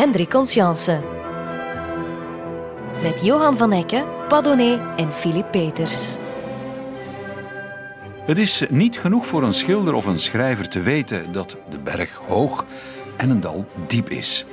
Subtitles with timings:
[0.00, 1.02] Hendrik Conscience.
[3.02, 6.16] Met Johan van Hekken, Padonnet en Philippe Peters.
[8.26, 12.14] Het is niet genoeg voor een schilder of een schrijver te weten dat de berg
[12.14, 12.64] hoog
[13.16, 14.44] en een dal diep is.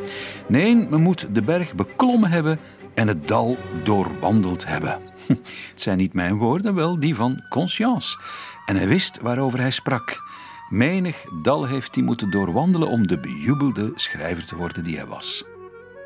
[0.47, 2.59] Nee, men moet de berg beklommen hebben
[2.93, 4.99] en het dal doorwandeld hebben.
[5.71, 8.17] Het zijn niet mijn woorden, wel die van Conscience.
[8.65, 10.21] En hij wist waarover hij sprak.
[10.69, 15.43] Menig dal heeft hij moeten doorwandelen om de bejubelde schrijver te worden die hij was.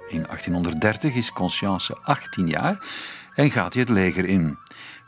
[0.07, 2.88] In 1830 is Conscience 18 jaar
[3.35, 4.57] en gaat hij het leger in.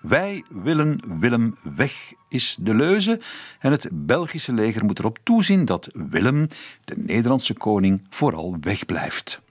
[0.02, 3.21] Wij willen Willem weg, is de leuze.
[3.59, 6.47] En het Belgische leger moet erop toezien dat Willem,
[6.85, 9.41] de Nederlandse koning, vooral wegblijft.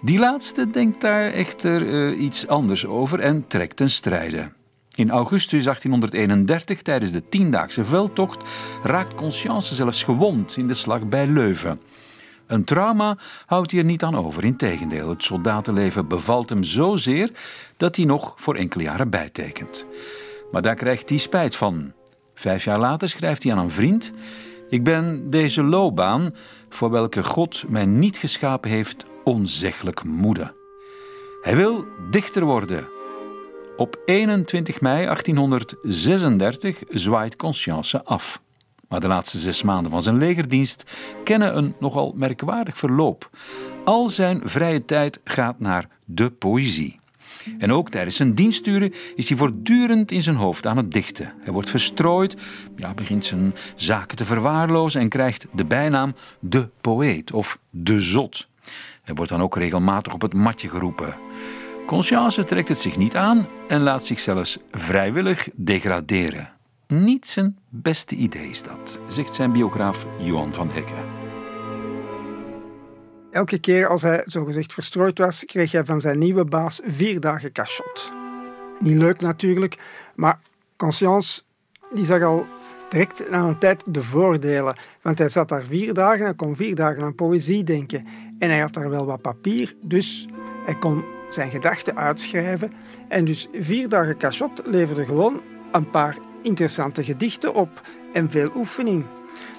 [0.00, 4.52] Die laatste denkt daar echter uh, iets anders over en trekt ten strijde.
[4.94, 8.42] In augustus 1831, tijdens de tiendaagse veldtocht,
[8.82, 11.80] raakt Conscience zelfs gewond in de slag bij Leuven.
[12.46, 14.44] Een trauma houdt hij er niet aan over.
[14.44, 17.30] Integendeel, het soldatenleven bevalt hem zozeer
[17.76, 19.86] dat hij nog voor enkele jaren bijtekent.
[20.50, 21.92] Maar daar krijgt hij spijt van.
[22.34, 24.12] Vijf jaar later schrijft hij aan een vriend:
[24.68, 26.34] Ik ben deze loopbaan,
[26.68, 30.54] voor welke God mij niet geschapen heeft, onzeggelijk moede.
[31.42, 33.01] Hij wil dichter worden.
[33.82, 38.40] Op 21 mei 1836 zwaait Conscience af.
[38.88, 40.84] Maar de laatste zes maanden van zijn legerdienst
[41.24, 43.30] kennen een nogal merkwaardig verloop.
[43.84, 47.00] Al zijn vrije tijd gaat naar de poëzie.
[47.58, 51.32] En ook tijdens zijn diensturen is hij voortdurend in zijn hoofd aan het dichten.
[51.40, 52.36] Hij wordt verstrooid,
[52.76, 58.48] ja, begint zijn zaken te verwaarlozen en krijgt de bijnaam de poëet of de zot.
[59.02, 61.14] Hij wordt dan ook regelmatig op het matje geroepen.
[61.92, 66.52] Conscience trekt het zich niet aan en laat zich zelfs vrijwillig degraderen.
[66.86, 71.04] Niet zijn beste idee is dat, zegt zijn biograaf Johan van Hekken.
[73.30, 77.52] Elke keer als hij zogezegd verstrooid was, kreeg hij van zijn nieuwe baas vier dagen
[77.52, 78.12] cachot.
[78.78, 79.78] Niet leuk natuurlijk,
[80.14, 80.40] maar
[80.76, 81.42] Conscience
[81.94, 82.46] die zag al
[82.88, 84.76] direct na een tijd de voordelen.
[85.02, 88.06] Want hij zat daar vier dagen en kon vier dagen aan poëzie denken.
[88.38, 90.28] En hij had daar wel wat papier, dus
[90.64, 91.04] hij kon
[91.34, 92.72] zijn gedachten uitschrijven.
[93.08, 95.40] En dus vier dagen cachot leverde gewoon
[95.72, 97.80] een paar interessante gedichten op
[98.12, 99.04] en veel oefening.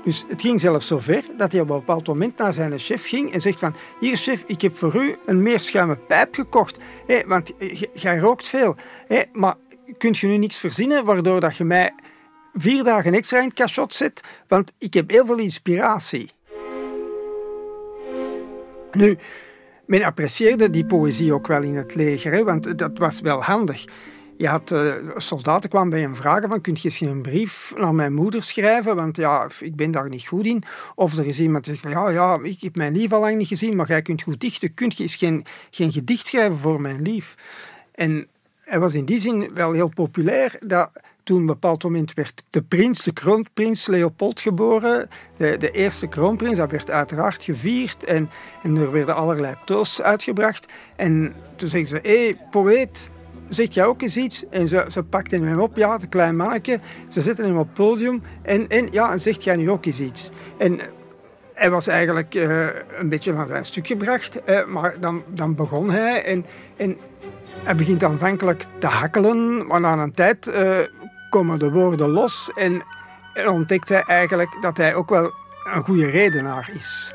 [0.04, 3.08] Dus het ging zelfs zo ver dat hij op een bepaald moment naar zijn chef
[3.08, 7.22] ging en zegt van hier chef, ik heb voor u een meerschuime pijp gekocht, hé,
[7.28, 7.52] want
[7.94, 8.76] jij rookt veel.
[9.08, 9.56] Hé, maar
[9.98, 11.92] kunt je nu niks verzinnen waardoor dat je mij
[12.54, 16.32] vier dagen extra in het cachot zet, want ik heb heel veel inspiratie.
[18.92, 19.18] Nu,
[19.86, 23.86] men apprecieerde die poëzie ook wel in het leger, hè, want dat was wel handig.
[24.38, 27.96] Je had, uh, soldaten kwamen bij hem vragen van, kunt je eens een brief naar
[27.96, 30.64] mijn moeder schrijven, want ja, ik ben daar niet goed in.
[30.96, 33.38] Of er is iemand die zegt van, ja, ja, ik heb mijn lief al lang
[33.38, 34.74] niet gezien, maar jij kunt goed dichten.
[34.74, 37.36] Kunt je eens geen, geen gedicht schrijven voor mijn lief?
[37.92, 38.28] En
[38.60, 40.90] hij was in die zin wel heel populair, dat
[41.24, 45.10] toen op een bepaald moment werd de prins, de kroonprins Leopold geboren.
[45.38, 48.30] De, de eerste kroonprins, dat werd uiteraard gevierd en,
[48.64, 50.66] en er werden allerlei toasts uitgebracht.
[50.96, 53.10] En toen zeggen ze, hé, hey, poëet,
[53.48, 54.50] zegt jij ook eens iets?
[54.50, 56.80] En ze, ze pakten hem op, ja, het klein manneke.
[57.08, 60.00] Ze zetten hem op het podium en, en, ja, en zegt jij nu ook eens
[60.00, 60.30] iets?
[60.58, 60.80] En
[61.54, 62.66] hij was eigenlijk uh,
[62.98, 66.46] een beetje naar zijn stuk gebracht, uh, maar dan, dan begon hij en,
[66.78, 66.98] en
[67.64, 70.78] hij begint aanvankelijk te hakkelen, maar na een tijd uh,
[71.34, 72.84] komen de woorden los en,
[73.48, 75.34] ontdekt hij eigenlijk dat hij ook wel
[75.64, 77.14] een goede redenaar is.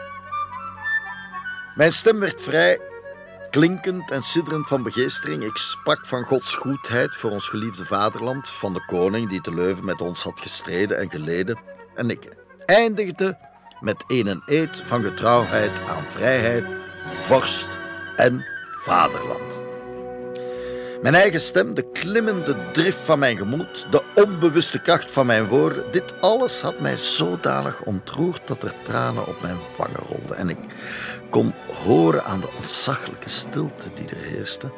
[1.75, 2.81] Mijn stem werd vrij
[3.51, 8.73] Klinkend en sidderend van begeestering, ik sprak van Gods goedheid voor ons geliefde vaderland, van
[8.73, 11.59] de koning die te Leuven met ons had gestreden en geleden,
[11.95, 12.29] en ik
[12.67, 13.39] eindigde
[13.81, 16.65] met een eed van getrouwheid aan vrijheid,
[17.21, 17.69] vorst
[18.17, 18.45] en
[18.77, 19.68] vaderland.
[21.03, 25.85] Mijn eigen stem, de klimmende drift van mijn gemoed, de onbewuste kracht van mijn woorden,
[25.93, 30.59] dit alles had mij zodanig ontroerd dat er tranen op mijn wangen rolden en ik
[31.31, 34.73] kon horen aan de ontzaglijke stilte die er heerste.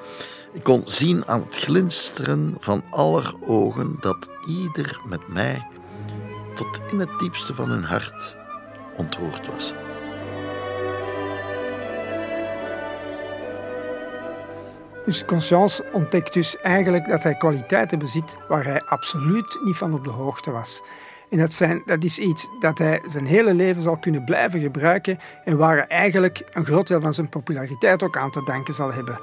[0.53, 5.67] Ik kon zien aan het glinsteren van aller ogen dat ieder met mij
[6.55, 8.37] tot in het diepste van hun hart
[8.97, 9.75] ontroerd was.
[15.11, 20.05] Dus Conscience ontdekt dus eigenlijk dat hij kwaliteiten bezit waar hij absoluut niet van op
[20.05, 20.83] de hoogte was.
[21.31, 25.19] En dat, zijn, dat is iets dat hij zijn hele leven zal kunnen blijven gebruiken
[25.45, 28.93] en waar hij eigenlijk een groot deel van zijn populariteit ook aan te danken zal
[28.93, 29.21] hebben.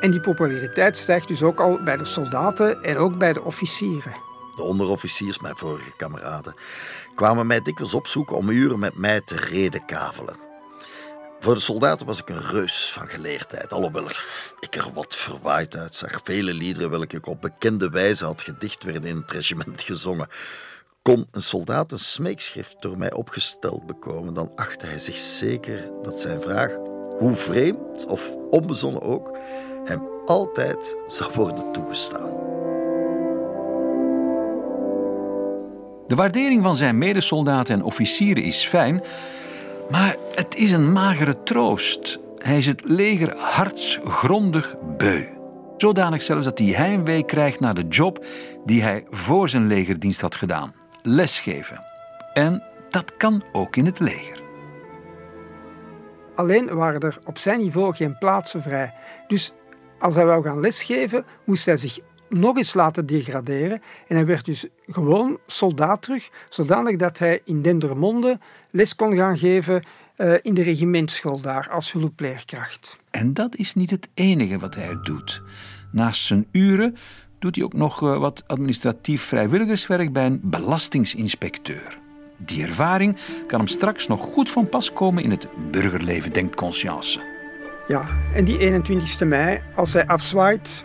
[0.00, 4.16] En die populariteit stijgt dus ook al bij de soldaten en ook bij de officieren.
[4.54, 6.54] De onderofficiers, mijn vorige kameraden,
[7.14, 10.45] kwamen mij dikwijls opzoeken om uren met mij te redekavelen.
[11.38, 14.08] Voor de soldaten was ik een reus van geleerdheid, alhoewel
[14.60, 16.20] ik er wat verwaaid uitzag.
[16.24, 20.28] Vele liederen welke ik op bekende wijze had gedicht werden in het regiment gezongen.
[21.02, 26.20] Kon een soldaat een smeekschrift door mij opgesteld bekomen, dan achtte hij zich zeker dat
[26.20, 26.76] zijn vraag,
[27.18, 29.38] hoe vreemd of onbezonnen ook,
[29.84, 32.30] hem altijd zou worden toegestaan.
[36.06, 39.02] De waardering van zijn medesoldaten en officieren is fijn,
[39.90, 42.18] maar het is een magere troost.
[42.36, 45.26] Hij is het leger hartsgrondig beu.
[45.76, 48.24] Zodanig zelfs dat hij heimwee krijgt naar de job
[48.64, 51.86] die hij voor zijn legerdienst had gedaan: lesgeven.
[52.34, 54.42] En dat kan ook in het leger.
[56.34, 58.94] Alleen waren er op zijn niveau geen plaatsen vrij.
[59.26, 59.52] Dus
[59.98, 63.82] als hij wou gaan lesgeven, moest hij zich nog eens laten degraderen.
[64.06, 68.38] En hij werd dus gewoon soldaat terug, zodanig dat hij in Dendermonde
[68.70, 69.82] les kon gaan geven
[70.16, 72.98] uh, in de regimentschool daar als hulpleerkracht.
[73.10, 75.42] En dat is niet het enige wat hij doet.
[75.92, 76.96] Naast zijn uren
[77.38, 81.98] doet hij ook nog uh, wat administratief vrijwilligerswerk bij een belastingsinspecteur.
[82.36, 87.20] Die ervaring kan hem straks nog goed van pas komen in het burgerleven, denkt Conscience.
[87.86, 90.84] Ja, en die 21 mei, als hij afzwaait,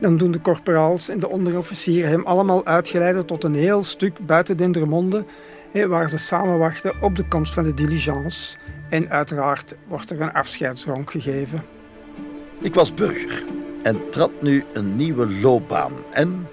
[0.00, 4.56] dan doen de corporaals en de onderofficieren hem allemaal uitgeleiden tot een heel stuk buiten
[4.56, 5.24] Dendermonde,
[5.72, 8.56] waar ze samen wachten op de komst van de diligence.
[8.88, 11.62] En uiteraard wordt er een afscheidsronk gegeven.
[12.60, 13.44] Ik was burger
[13.82, 16.48] en trad nu een nieuwe loopbaan en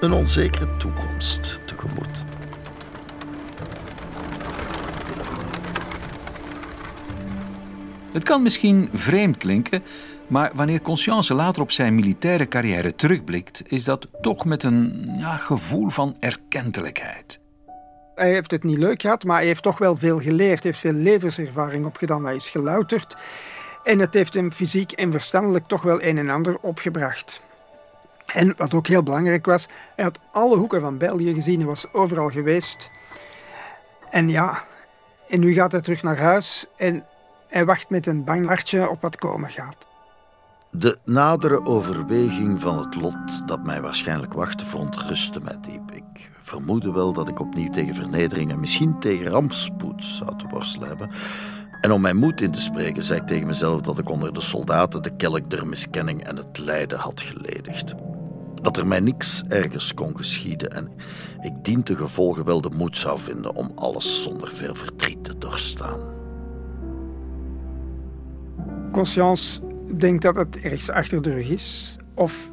[0.00, 2.24] een onzekere toekomst tegemoet.
[8.12, 9.82] Het kan misschien vreemd klinken,
[10.28, 15.36] maar wanneer Conscience later op zijn militaire carrière terugblikt, is dat toch met een ja,
[15.36, 17.38] gevoel van erkentelijkheid.
[18.14, 20.62] Hij heeft het niet leuk gehad, maar hij heeft toch wel veel geleerd.
[20.62, 22.24] Hij heeft veel levenservaring opgedaan.
[22.24, 23.16] Hij is gelouterd.
[23.84, 27.42] En het heeft hem fysiek en verstandelijk toch wel een en ander opgebracht.
[28.26, 31.58] En wat ook heel belangrijk was, hij had alle hoeken van België gezien.
[31.58, 32.90] Hij was overal geweest.
[34.10, 34.64] En ja,
[35.28, 37.04] en nu gaat hij terug naar huis en
[37.48, 39.87] hij wacht met een bang hartje op wat komen gaat.
[40.70, 45.90] De nadere overweging van het lot dat mij waarschijnlijk wachtte verontrustte mij diep.
[45.92, 50.88] Ik vermoedde wel dat ik opnieuw tegen vernedering en misschien tegen rampspoed zou te worstelen
[50.88, 51.10] hebben.
[51.80, 54.40] En om mijn moed in te spreken, zei ik tegen mezelf dat ik onder de
[54.40, 57.94] soldaten de kelk der miskenning en het lijden had geledigd.
[58.62, 60.90] Dat er mij niks ergers kon geschieden en
[61.40, 65.38] ik dien te gevolgen wel de moed zou vinden om alles zonder veel verdriet te
[65.38, 66.00] doorstaan.
[68.92, 71.96] Conscience denkt dat het ergens achter de rug is.
[72.14, 72.50] Of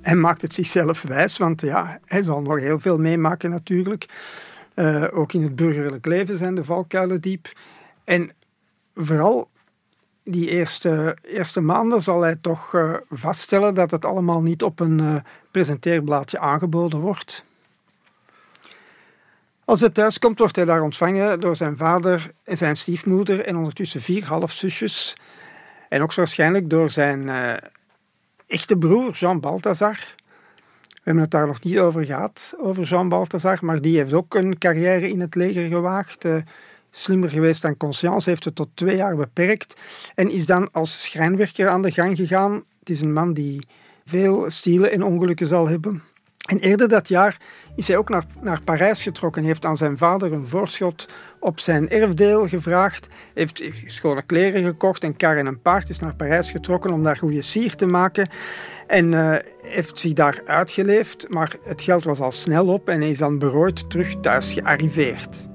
[0.00, 4.06] hij maakt het zichzelf wijs, want ja, hij zal nog heel veel meemaken natuurlijk.
[4.74, 7.52] Uh, ook in het burgerlijk leven zijn de valkuilen diep.
[8.04, 8.30] En
[8.94, 9.48] vooral
[10.24, 14.98] die eerste, eerste maanden zal hij toch uh, vaststellen dat het allemaal niet op een
[14.98, 15.16] uh,
[15.50, 17.44] presenteerblaadje aangeboden wordt.
[19.64, 23.56] Als hij thuis komt, wordt hij daar ontvangen door zijn vader en zijn stiefmoeder en
[23.56, 25.16] ondertussen vier halfzusjes
[25.88, 27.52] en ook waarschijnlijk door zijn uh,
[28.46, 30.14] echte broer Jean Balthazar.
[30.88, 34.34] We hebben het daar nog niet over gehad, over Jean Balthazar, maar die heeft ook
[34.34, 36.24] een carrière in het leger gewaagd.
[36.24, 36.36] Uh,
[36.90, 39.76] slimmer geweest dan Conscience, heeft het tot twee jaar beperkt
[40.14, 42.64] en is dan als schrijnwerker aan de gang gegaan.
[42.78, 43.66] Het is een man die
[44.04, 46.02] veel stielen en ongelukken zal hebben.
[46.46, 47.40] En eerder dat jaar
[47.76, 49.40] is hij ook naar, naar Parijs getrokken.
[49.42, 51.08] Hij heeft aan zijn vader een voorschot
[51.40, 53.08] op zijn erfdeel gevraagd.
[53.34, 57.16] Heeft schone kleren gekocht en kar en een paard is naar Parijs getrokken om daar
[57.16, 58.28] goede sier te maken.
[58.86, 63.10] En uh, heeft zich daar uitgeleefd, maar het geld was al snel op en hij
[63.10, 65.46] is dan berooid terug thuis gearriveerd.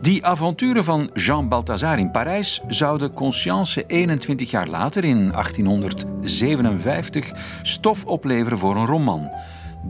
[0.00, 7.30] Die avonturen van Jean Balthazar in Parijs zouden Conscience 21 jaar later, in 1857,
[7.62, 9.30] stof opleveren voor een roman.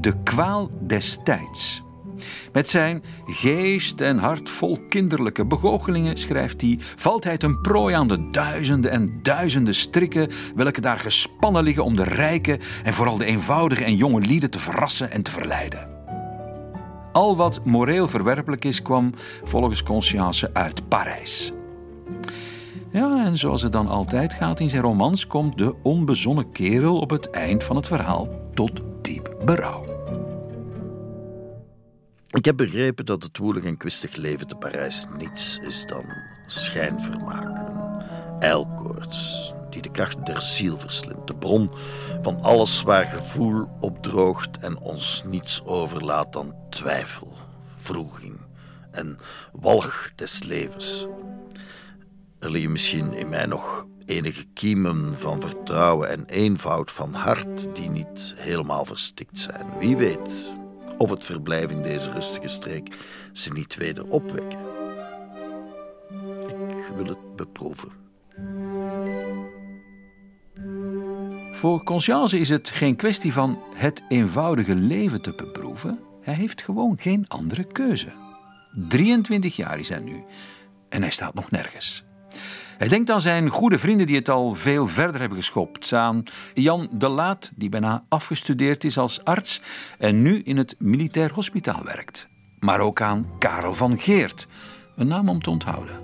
[0.00, 1.82] De kwaal des tijds.
[2.52, 8.08] Met zijn geest en hart vol kinderlijke begoochelingen, schrijft hij, valt hij ten prooi aan
[8.08, 13.24] de duizenden en duizenden strikken welke daar gespannen liggen om de rijke en vooral de
[13.24, 15.88] eenvoudige en jonge lieden te verrassen en te verleiden.
[17.12, 19.12] Al wat moreel verwerpelijk is, kwam
[19.44, 21.52] volgens Conscience uit Parijs.
[22.92, 27.10] Ja, en zoals het dan altijd gaat in zijn romans, komt de onbezonnen kerel op
[27.10, 29.84] het eind van het verhaal tot diep berouw.
[32.28, 36.04] Ik heb begrepen dat het woelig en kwistig leven te Parijs niets is dan
[36.46, 38.04] schijnvermaken,
[38.38, 41.70] ijlkoorts, die de kracht der ziel verslindt, de bron
[42.22, 47.32] van alles waar gevoel opdroogt en ons niets overlaat dan twijfel,
[47.76, 48.36] vroeging
[48.90, 49.18] en
[49.52, 51.06] walg des levens.
[52.38, 57.90] Er liggen misschien in mij nog enige kiemen van vertrouwen en eenvoud van hart die
[57.90, 59.66] niet helemaal verstikt zijn.
[59.78, 60.54] Wie weet
[60.98, 62.96] of het verblijf in deze rustige streek
[63.32, 64.58] ze niet weder opwekken.
[66.68, 67.92] Ik wil het beproeven.
[71.52, 75.98] Voor Conscience is het geen kwestie van het eenvoudige leven te beproeven.
[76.20, 78.12] Hij heeft gewoon geen andere keuze.
[78.88, 80.22] 23 jaar is hij nu
[80.88, 82.07] en hij staat nog nergens.
[82.78, 85.92] Hij denkt aan zijn goede vrienden die het al veel verder hebben geschopt.
[85.92, 86.22] Aan
[86.54, 89.60] Jan de Laat, die bijna afgestudeerd is als arts
[89.98, 92.28] en nu in het militair hospitaal werkt.
[92.58, 94.46] Maar ook aan Karel van Geert,
[94.96, 95.94] een naam om te onthouden.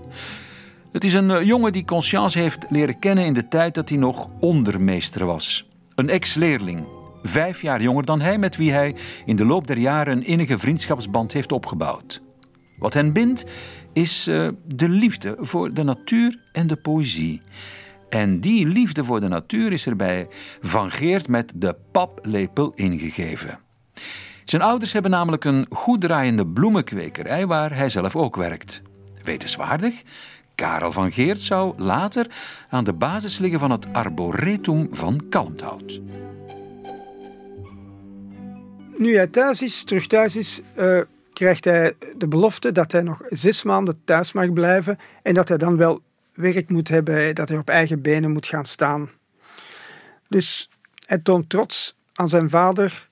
[0.93, 3.99] Het is een eh, jongen die Conscience heeft leren kennen in de tijd dat hij
[3.99, 5.69] nog ondermeester was.
[5.95, 6.87] Een ex-leerling,
[7.23, 10.59] vijf jaar jonger dan hij, met wie hij in de loop der jaren een innige
[10.59, 12.23] vriendschapsband heeft opgebouwd.
[12.79, 13.45] Wat hen bindt
[13.95, 17.43] is uh, de liefde voor de natuur en de poëzie.
[18.09, 20.27] En die liefde voor de natuur is er bij
[20.61, 23.59] Van Geert met de paplepel ingegeven.
[24.45, 28.83] Zijn ouders hebben namelijk een goed draaiende bloemenkwekerij waar hij zelf ook werkt.
[29.23, 30.03] Wetenswaardig,
[30.55, 32.27] Karel van Geert zou later
[32.69, 36.01] aan de basis liggen van het arboretum van Kalmthout.
[38.99, 41.01] Nu hij thuis is, terug thuis is, uh,
[41.35, 45.59] krijgt hij de belofte dat hij nog zes maanden thuis mag blijven en dat hij
[45.59, 46.01] dan wel
[46.33, 49.11] werk moet hebben, dat hij op eigen benen moet gaan staan.
[50.29, 50.69] Dus
[51.07, 53.09] hij toont trots aan zijn vader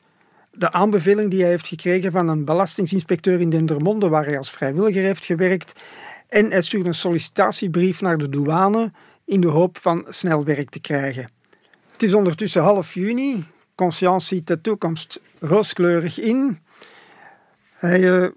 [0.52, 5.02] de aanbeveling die hij heeft gekregen van een belastingsinspecteur in Dendermonde, waar hij als vrijwilliger
[5.02, 5.72] heeft gewerkt.
[6.28, 8.92] En hij stuurt een sollicitatiebrief naar de douane
[9.24, 11.30] in de hoop van snel werk te krijgen.
[11.92, 13.44] Het is ondertussen half juni.
[13.74, 16.58] Conscience ziet de toekomst rooskleurig in.
[17.82, 18.28] Hij uh,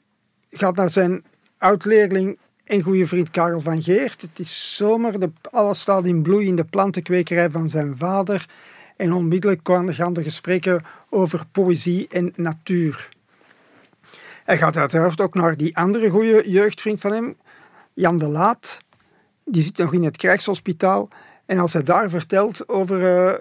[0.49, 1.23] gaat naar zijn
[1.57, 4.21] oud-leerling en goede vriend Karel van Geert.
[4.21, 8.49] Het is zomer, de, alles staat in bloei in de plantenkwekerij van zijn vader.
[8.97, 13.09] En onmiddellijk gaan de gesprekken over poëzie en natuur.
[14.43, 17.37] Hij gaat uiteraard ook naar die andere goede jeugdvriend van hem,
[17.93, 18.77] Jan de Laat.
[19.43, 21.07] Die zit nog in het krijgshospitaal.
[21.45, 23.33] En als hij daar vertelt over uh,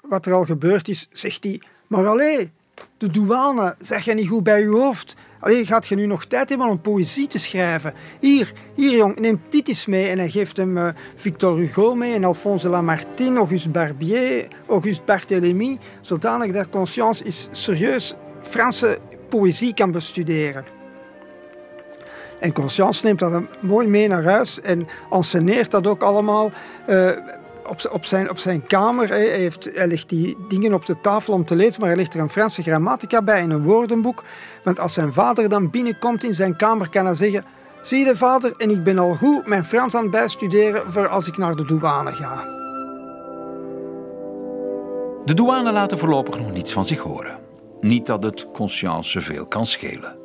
[0.00, 1.60] wat er al gebeurd is, zegt hij...
[1.86, 2.50] Maar allee,
[2.98, 5.16] de douane, zeg je niet goed bij je hoofd?
[5.42, 7.94] Allee, gaat je nu nog tijd hebben om poëzie te schrijven?
[8.20, 10.08] Hier, hier jong, neem eens mee.
[10.08, 15.78] En hij geeft hem uh, Victor Hugo mee en Alphonse Lamartine, Auguste Barbier, Auguste Barthélemy,
[16.00, 20.64] zodanig dat Conscience is serieus Franse poëzie kan bestuderen.
[22.40, 26.50] En Conscience neemt dat mooi mee naar huis en enseneert dat ook allemaal
[26.88, 27.10] uh,
[27.90, 29.08] op, zijn, op zijn kamer.
[29.08, 32.14] Hij, heeft, hij legt die dingen op de tafel om te lezen, maar hij legt
[32.14, 34.24] er een Franse grammatica bij en een woordenboek.
[34.64, 37.44] Want als zijn vader dan binnenkomt in zijn kamer, kan hij zeggen...
[37.82, 41.28] Zie je vader, en ik ben al goed mijn Frans aan het bijstuderen voor als
[41.28, 42.44] ik naar de douane ga.
[45.24, 47.38] De douane laten voorlopig nog niets van zich horen.
[47.80, 50.16] Niet dat het conscience veel kan schelen.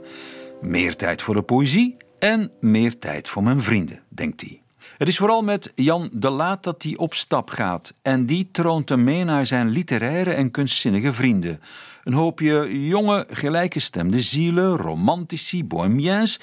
[0.62, 4.62] Meer tijd voor de poëzie en meer tijd voor mijn vrienden, denkt hij.
[4.98, 7.94] Het is vooral met Jan de Laat dat hij op stap gaat.
[8.01, 11.60] En die troont hem mee naar zijn literaire en kunstzinnige vrienden.
[12.03, 16.39] Een hoopje jonge, gelijkgestemde zielen, romantici, bohemiens,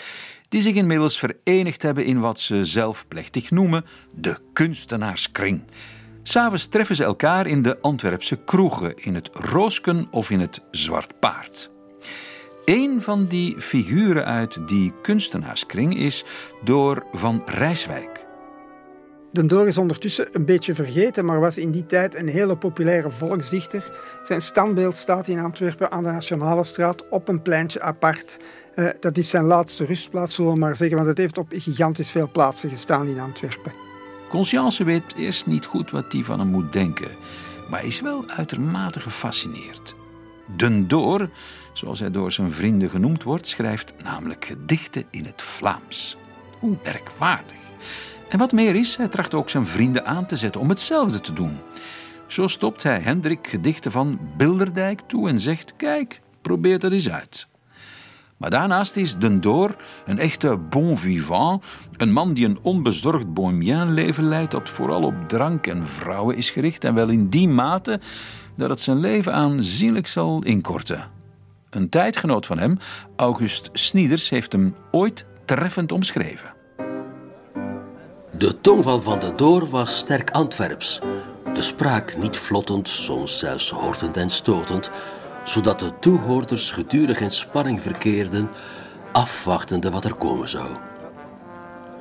[0.48, 3.84] die zich inmiddels verenigd hebben in wat ze zelf plechtig noemen
[4.14, 5.62] de kunstenaarskring.
[6.22, 11.20] S'avonds treffen ze elkaar in de Antwerpse kroegen, in het Roosken of in het Zwart
[11.20, 11.70] Paard.
[12.64, 16.24] Een van die figuren uit die kunstenaarskring is
[16.62, 18.23] Door van Rijswijk.
[19.34, 23.10] De Door is ondertussen een beetje vergeten, maar was in die tijd een hele populaire
[23.10, 23.90] volksdichter.
[24.22, 28.36] Zijn standbeeld staat in Antwerpen aan de Nationale Straat op een pleintje apart.
[28.74, 32.10] Uh, dat is zijn laatste rustplaats, zullen we maar zeggen, want het heeft op gigantisch
[32.10, 33.72] veel plaatsen gestaan in Antwerpen.
[34.28, 37.10] Conscience weet eerst niet goed wat hij van hem moet denken,
[37.70, 39.94] maar is wel uitermate gefascineerd.
[40.56, 41.30] Den Door,
[41.72, 46.16] zoals hij door zijn vrienden genoemd wordt, schrijft namelijk gedichten in het Vlaams.
[46.58, 47.63] Hoe merkwaardig.
[48.28, 51.32] En wat meer is, hij tracht ook zijn vrienden aan te zetten om hetzelfde te
[51.32, 51.58] doen.
[52.26, 57.46] Zo stopt hij Hendrik gedichten van Bilderdijk toe en zegt: Kijk, probeer dat eens uit.
[58.36, 59.76] Maar daarnaast is Den Door
[60.06, 61.64] een echte bon vivant,
[61.96, 66.50] een man die een onbezorgd bohemien leven leidt dat vooral op drank en vrouwen is
[66.50, 68.00] gericht en wel in die mate
[68.56, 71.08] dat het zijn leven aanzienlijk zal inkorten.
[71.70, 72.78] Een tijdgenoot van hem,
[73.16, 76.53] August Snieders, heeft hem ooit treffend omschreven.
[78.38, 81.00] De tongval van de Door was sterk Antwerps.
[81.54, 84.90] De spraak niet vlottend, soms zelfs hortend en stotend,
[85.44, 88.50] zodat de toehoorders gedurig in spanning verkeerden,
[89.12, 90.76] afwachtende wat er komen zou.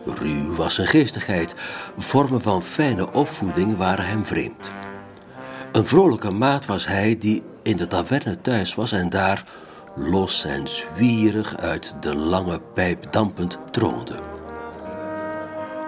[0.05, 1.55] Ruw was zijn geestigheid.
[1.97, 4.71] Vormen van fijne opvoeding waren hem vreemd.
[5.71, 9.43] Een vrolijke maat was hij die in de taverne thuis was en daar,
[9.95, 14.32] los en zwierig uit de lange pijp dampend, troonde.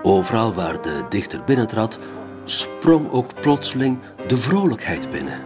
[0.06, 2.00] Overal waar de dichter binnentrad,
[2.44, 5.40] sprong ook plotseling de vrolijkheid binnen.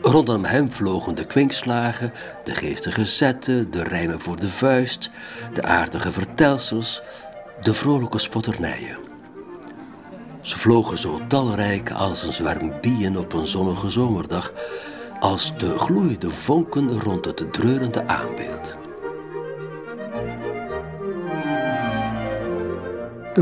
[0.00, 2.12] Rondom hem vlogen de kwinkslagen,
[2.44, 5.10] de geestige zetten, de rijmen voor de vuist,
[5.52, 7.02] de aardige vertelsels,
[7.60, 8.98] de vrolijke spotternijen.
[10.40, 14.52] Ze vlogen zo talrijk als een zwerm bijen op een zonnige zomerdag,
[15.20, 18.79] als de gloeiende vonken rond het dreurende aanbeeld.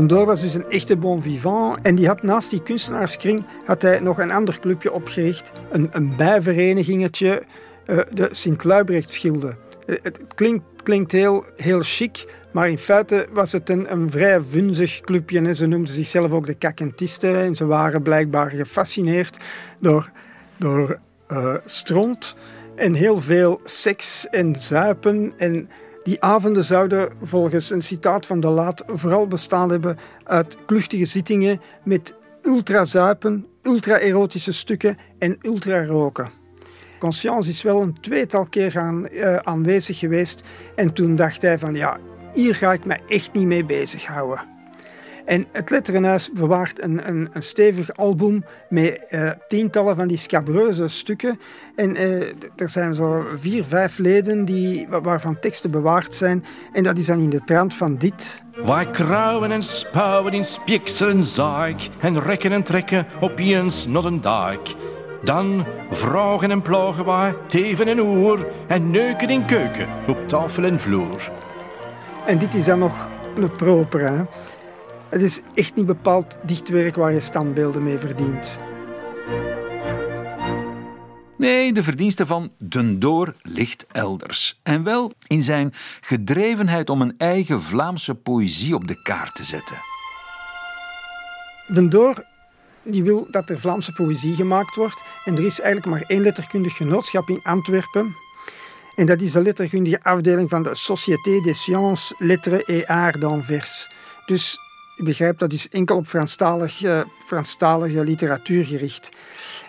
[0.07, 3.99] Door was dus een echte bon vivant en die had naast die kunstenaarskring had hij
[3.99, 7.43] nog een ander clubje opgericht, een, een bijverenigingetje,
[7.87, 9.55] uh, de Sint-Luibrechtschilde.
[9.85, 14.41] Uh, het klinkt, klinkt heel, heel chic, maar in feite was het een, een vrij
[14.41, 15.55] vunzig clubje.
[15.55, 19.37] Ze noemden zichzelf ook de kakentisten en ze waren blijkbaar gefascineerd
[19.79, 20.11] door,
[20.57, 20.99] door
[21.31, 22.35] uh, stront
[22.75, 25.69] en heel veel seks en zuipen en
[26.09, 31.61] die avonden zouden volgens een citaat van de Laat vooral bestaan hebben uit kluchtige zittingen
[31.83, 36.29] met ultrazuipen, ultra-erotische stukken en ultra-roken.
[36.99, 40.43] Conscience is wel een tweetal keer gaan, uh, aanwezig geweest
[40.75, 41.97] en toen dacht hij van ja,
[42.33, 44.58] hier ga ik me echt niet mee bezighouden.
[45.29, 50.87] En het Letterenhuis bewaart een, een, een stevig album met uh, tientallen van die scabreuze
[50.87, 51.39] stukken.
[51.75, 52.21] En uh,
[52.55, 56.45] er zijn zo vier, vijf leden die, waarvan teksten bewaard zijn.
[56.73, 58.41] En dat is dan in de trant van dit.
[58.65, 61.81] Wij krauwen en spouwen in spieksel en zaak.
[61.99, 64.21] En rekken en trekken op eens not een.
[65.23, 68.47] Dan vragen en plagen wij teven en oer.
[68.67, 71.31] En neuken in keuken op tafel en vloer.
[72.25, 74.23] En dit is dan nog een proper, hè?
[75.09, 78.57] Het is echt niet bepaald dichtwerk waar je standbeelden mee verdient.
[81.37, 84.59] Nee, de verdienste van Den Door ligt elders.
[84.63, 89.77] En wel in zijn gedrevenheid om een eigen Vlaamse poëzie op de kaart te zetten.
[91.67, 92.25] Den Door
[92.83, 95.03] die wil dat er Vlaamse poëzie gemaakt wordt.
[95.25, 98.15] En er is eigenlijk maar één letterkundig genootschap in Antwerpen.
[98.95, 103.89] En dat is de letterkundige afdeling van de Société des Sciences, Lettres et Arts d'Anvers.
[104.25, 104.59] Dus
[104.99, 109.09] u begrijpt, dat is enkel op Franstalige, Franstalige literatuur gericht.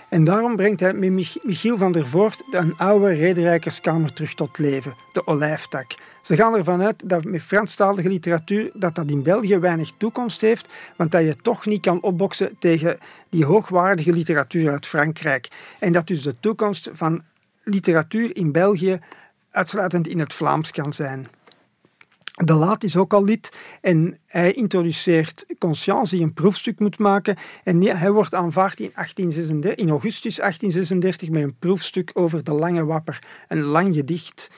[0.08, 1.10] En daarom brengt hij met
[1.42, 5.94] Michiel van der Voort een oude rederijkerskamer terug tot leven, de olijftak.
[6.22, 10.68] Ze gaan ervan uit dat met Franstalige literatuur dat dat in België weinig toekomst heeft,
[10.96, 15.48] want dat je toch niet kan opboksen tegen die hoogwaardige literatuur uit Frankrijk.
[15.78, 17.22] En dat dus de toekomst van
[17.62, 19.00] literatuur in België
[19.50, 21.26] uitsluitend in het Vlaams kan zijn.
[22.32, 27.36] De Laat is ook al lid en hij introduceert Conscience die een proefstuk moet maken.
[27.64, 32.84] En hij wordt aanvaard in, 1836, in augustus 1836 met een proefstuk over de Lange
[32.84, 33.18] Wapper.
[33.48, 34.50] Een lang gedicht.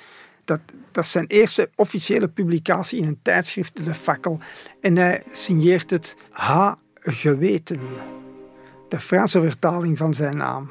[0.44, 4.38] Dat, dat is zijn eerste officiële publicatie in een tijdschrift, De Fakkel.
[4.80, 6.72] En hij signeert het H.
[6.94, 7.80] Geweten,
[8.88, 10.70] de Franse vertaling van zijn naam.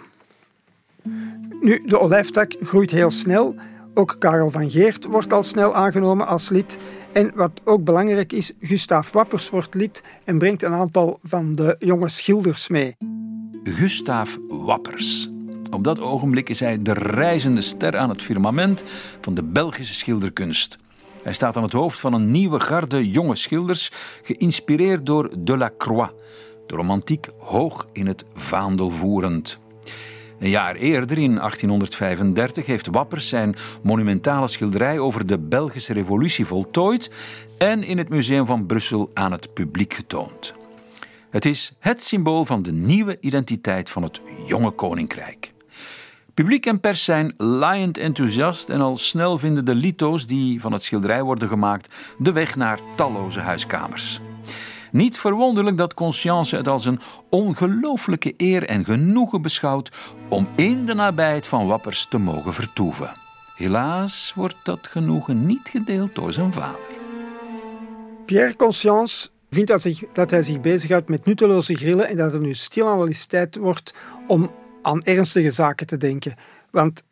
[1.61, 3.55] Nu, de olijftak groeit heel snel.
[3.93, 6.77] Ook Karel van Geert wordt al snel aangenomen als lid.
[7.11, 11.75] En wat ook belangrijk is, Gustaaf Wappers wordt lid en brengt een aantal van de
[11.79, 12.95] jonge schilders mee.
[13.63, 15.29] Gustaaf Wappers.
[15.71, 18.83] Op dat ogenblik is hij de reizende ster aan het firmament
[19.21, 20.77] van de Belgische schilderkunst.
[21.23, 23.91] Hij staat aan het hoofd van een nieuwe garde jonge schilders,
[24.23, 26.11] geïnspireerd door Delacroix,
[26.67, 29.59] de romantiek hoog in het vaandel voerend.
[30.41, 37.11] Een jaar eerder, in 1835, heeft Wappers zijn monumentale schilderij over de Belgische Revolutie voltooid
[37.57, 40.53] en in het Museum van Brussel aan het publiek getoond.
[41.29, 45.53] Het is het symbool van de nieuwe identiteit van het jonge koninkrijk.
[46.33, 50.83] Publiek en pers zijn laaiend enthousiast en al snel vinden de lito's die van het
[50.83, 54.21] schilderij worden gemaakt de weg naar talloze huiskamers.
[54.91, 56.99] Niet verwonderlijk dat Conscience het als een
[57.29, 59.91] ongelooflijke eer en genoegen beschouwt
[60.29, 63.13] om in de nabijheid van Wappers te mogen vertoeven.
[63.55, 66.79] Helaas wordt dat genoegen niet gedeeld door zijn vader.
[68.25, 69.71] Pierre Conscience vindt
[70.13, 73.55] dat, hij zich bezighoudt met nutteloze grillen en dat het nu stilaan wel eens tijd
[73.55, 73.93] wordt
[74.27, 74.51] om
[74.81, 76.35] aan ernstige zaken te denken.
[76.69, 77.03] Want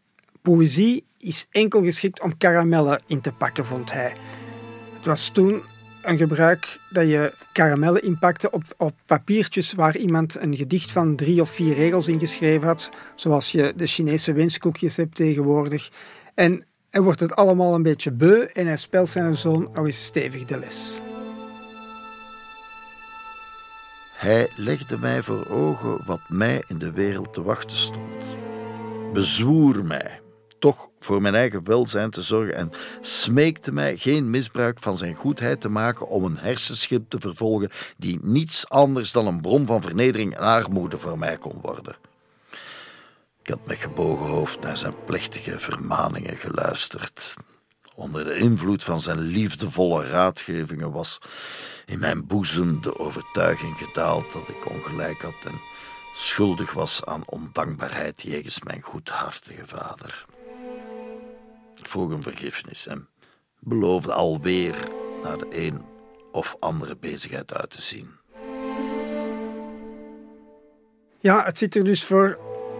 [0.41, 4.13] poëzie is enkel geschikt om karamellen in te pakken, vond hij.
[4.95, 5.61] Het was toen
[6.09, 11.41] een gebruik dat je karamellen inpakte op, op papiertjes waar iemand een gedicht van drie
[11.41, 15.89] of vier regels in geschreven had, zoals je de Chinese wenskoekjes hebt tegenwoordig.
[16.35, 20.03] En hij wordt het allemaal een beetje beu en hij speelt zijn zoon nog eens
[20.03, 20.99] stevig de les.
[24.13, 28.23] Hij legde mij voor ogen wat mij in de wereld te wachten stond.
[29.13, 30.19] Bezwoer mij
[30.59, 35.61] toch voor mijn eigen welzijn te zorgen en smeekte mij geen misbruik van zijn goedheid
[35.61, 40.35] te maken om een hersenschip te vervolgen die niets anders dan een bron van vernedering
[40.35, 41.95] en armoede voor mij kon worden.
[43.41, 47.33] Ik had met gebogen hoofd naar zijn plechtige vermaningen geluisterd.
[47.95, 51.19] Onder de invloed van zijn liefdevolle raadgevingen was
[51.85, 55.61] in mijn boezem de overtuiging gedaald dat ik ongelijk had en
[56.13, 60.25] schuldig was aan ondankbaarheid jegens mijn goedhartige vader.
[61.89, 63.07] Vroeg hem vergiffenis en
[63.59, 64.75] beloofde alweer
[65.23, 65.81] naar de een
[66.31, 68.09] of andere bezigheid uit te zien.
[71.19, 72.39] Ja, het zit er dus voor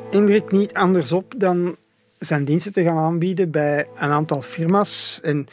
[0.09, 1.75] Indrik niet anders op dan
[2.19, 5.19] zijn diensten te gaan aanbieden bij een aantal firma's.
[5.23, 5.47] En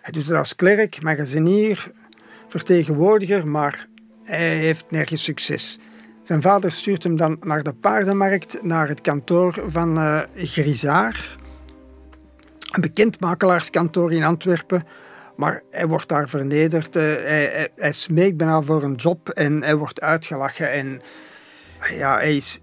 [0.00, 1.90] hij doet het als klerk, magazinier,
[2.48, 3.88] vertegenwoordiger, maar
[4.24, 5.78] hij heeft nergens succes.
[6.22, 11.40] Zijn vader stuurt hem dan naar de paardenmarkt, naar het kantoor van uh, Grisaar,
[12.74, 14.86] een bekend makelaarskantoor in Antwerpen.
[15.36, 16.96] Maar hij wordt daar vernederd.
[16.96, 17.02] Uh,
[17.74, 20.70] hij, smeekt bijna voor een job en hij wordt uitgelachen.
[20.70, 21.02] En
[21.90, 22.60] ja, hij is,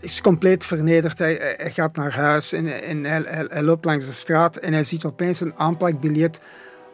[0.00, 1.18] is compleet vernederd.
[1.18, 5.04] Hij, gaat naar huis en, en hij, hij, loopt langs de straat en hij ziet
[5.04, 6.40] opeens een aanplakbiljet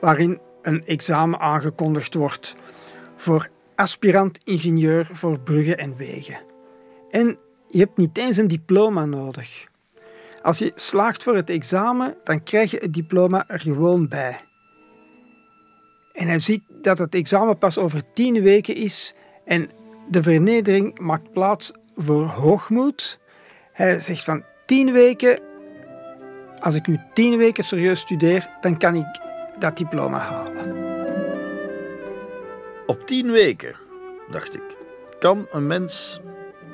[0.00, 2.54] waarin een examen aangekondigd wordt
[3.16, 6.38] voor aspirant-ingenieur voor bruggen en wegen.
[7.10, 7.38] En
[7.68, 9.66] je hebt niet eens een diploma nodig.
[10.46, 14.40] Als je slaagt voor het examen, dan krijg je het diploma er gewoon bij.
[16.12, 19.70] En hij ziet dat het examen pas over tien weken is en
[20.10, 23.18] de vernedering maakt plaats voor hoogmoed.
[23.72, 25.38] Hij zegt van tien weken,
[26.58, 29.20] als ik nu tien weken serieus studeer, dan kan ik
[29.58, 30.84] dat diploma halen.
[32.86, 33.76] Op tien weken,
[34.30, 34.76] dacht ik,
[35.18, 36.20] kan een mens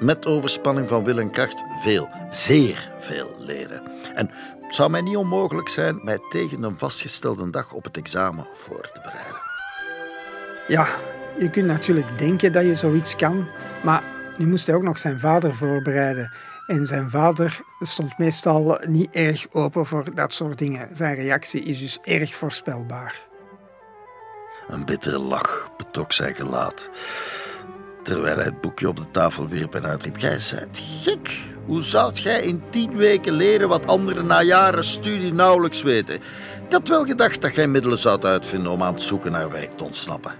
[0.00, 3.82] met overspanning van wil en kracht veel, zeer veel leren.
[4.14, 8.46] En het zou mij niet onmogelijk zijn mij tegen een vastgestelde dag op het examen
[8.54, 9.40] voor te bereiden.
[10.68, 10.86] Ja,
[11.38, 13.48] je kunt natuurlijk denken dat je zoiets kan,
[13.82, 14.04] maar
[14.38, 16.32] nu moest hij ook nog zijn vader voorbereiden.
[16.66, 20.96] En zijn vader stond meestal niet erg open voor dat soort dingen.
[20.96, 23.22] Zijn reactie is dus erg voorspelbaar.
[24.68, 26.90] Een bittere lach betrok zijn gelaat.
[28.02, 31.40] Terwijl hij het boekje op de tafel wierp en uitriep: Gij zijt gek.
[31.66, 36.14] Hoe zou jij in tien weken leren wat anderen na jaren studie nauwelijks weten?
[36.14, 39.76] Ik had wel gedacht dat jij middelen zou uitvinden om aan het zoeken naar werk
[39.76, 40.34] te ontsnappen.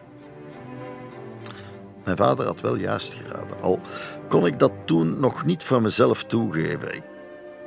[2.05, 3.81] Mijn vader had wel juist geraden, al
[4.29, 6.95] kon ik dat toen nog niet voor mezelf toegeven.
[6.95, 7.03] Ik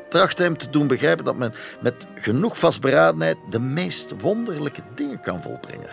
[0.10, 5.42] trachtte hem te doen begrijpen dat men met genoeg vastberadenheid de meest wonderlijke dingen kan
[5.42, 5.90] volbrengen.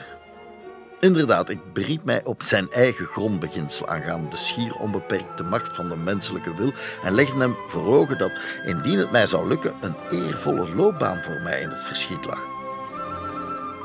[1.02, 5.96] Inderdaad, ik beriep mij op zijn eigen grondbeginsel aangaande de schier onbeperkte macht van de
[5.96, 8.32] menselijke wil en legde hem voor ogen dat,
[8.66, 12.46] indien het mij zou lukken, een eervolle loopbaan voor mij in het verschiet lag.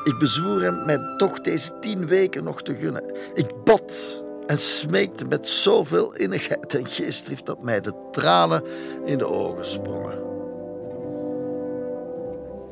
[0.03, 3.03] Ik bezwoer hem mij toch deze tien weken nog te gunnen.
[3.34, 8.63] Ik bad en smeekte met zoveel innigheid en geestdrift dat mij de tranen
[9.06, 10.19] in de ogen sprongen.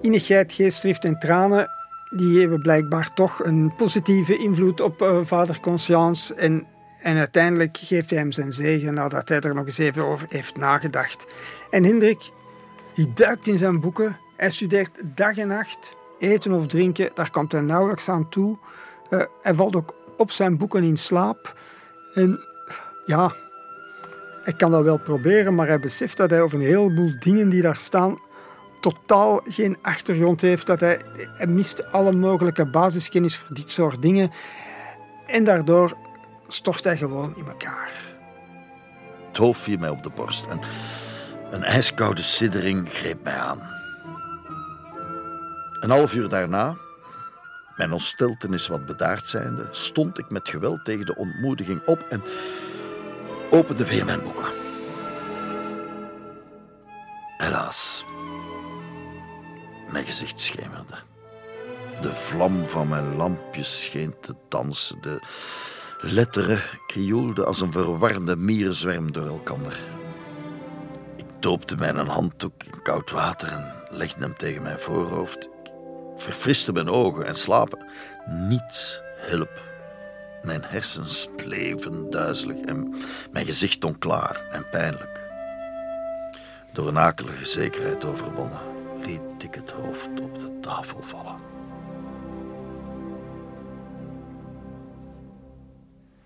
[0.02, 1.75] Innigheid, geestdrift en tranen
[2.16, 6.36] die hebben blijkbaar toch een positieve invloed op uh, vader Conscience.
[6.36, 6.68] En,
[7.02, 10.58] en uiteindelijk geeft hij hem zijn zegen nadat hij er nog eens even over heeft
[10.58, 11.28] nagedacht.
[11.70, 12.32] En Hendrik,
[12.94, 14.18] die duikt in zijn boeken.
[14.38, 15.96] Hij studeert dag en nacht.
[16.20, 18.58] Eten of drinken, daar komt hij nauwelijks aan toe.
[19.10, 21.60] Uh, hij valt ook op zijn boeken in slaap.
[22.14, 22.40] En
[23.06, 23.34] ja,
[24.44, 27.62] hij kan dat wel proberen, maar hij beseft dat hij over een heleboel dingen die
[27.62, 28.20] daar staan
[28.92, 30.66] totaal geen achtergrond heeft.
[30.66, 31.02] Dat hij,
[31.34, 34.32] hij mist alle mogelijke basiskennis voor dit soort dingen.
[35.28, 35.98] En daardoor
[36.48, 37.92] stort hij gewoon in elkaar.
[39.28, 40.60] Het hoofd viel mij op de borst en
[41.52, 43.60] een ijskoude siddering greep mij aan.
[45.80, 46.78] Een half uur daarna,
[47.76, 52.24] mijn ontsteltenis wat bedaard zijnde, stond ik met geweld tegen de ontmoediging op en
[53.50, 54.52] opende weer mijn boeken.
[57.38, 58.06] Helaas,
[59.96, 60.96] mijn gezicht schemerde.
[62.02, 65.02] De vlam van mijn lampje scheen te dansen.
[65.02, 65.20] De
[66.02, 69.80] letteren krioelden als een verwarde mierenzwerm door elkander.
[71.16, 75.44] Ik doopte mijn handdoek in koud water en legde hem tegen mijn voorhoofd.
[75.44, 75.72] Ik
[76.16, 77.86] verfriste mijn ogen en slapen.
[78.26, 79.64] Niets hielp.
[80.42, 82.96] Mijn hersens bleven duizelig en
[83.32, 85.22] mijn gezicht onklaar en pijnlijk.
[86.72, 88.75] Door een akelige zekerheid overwonnen
[89.06, 91.36] liet ik het hoofd op de tafel vallen.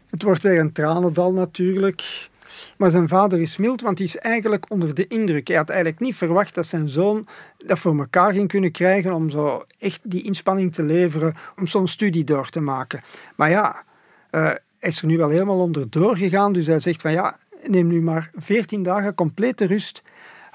[0.10, 2.30] Het wordt weer een tranendal natuurlijk.
[2.78, 5.48] Maar zijn vader is mild, want hij is eigenlijk onder de indruk.
[5.48, 9.30] Hij had eigenlijk niet verwacht dat zijn zoon dat voor elkaar ging kunnen krijgen om
[9.30, 13.02] zo echt die inspanning te leveren om zo'n studie door te maken.
[13.36, 13.84] Maar ja,
[14.32, 14.42] uh,
[14.80, 16.54] hij is er nu wel helemaal onder doorgegaan.
[16.54, 17.38] Dus hij zegt van ja,
[17.68, 20.02] neem nu maar 14 dagen complete rust.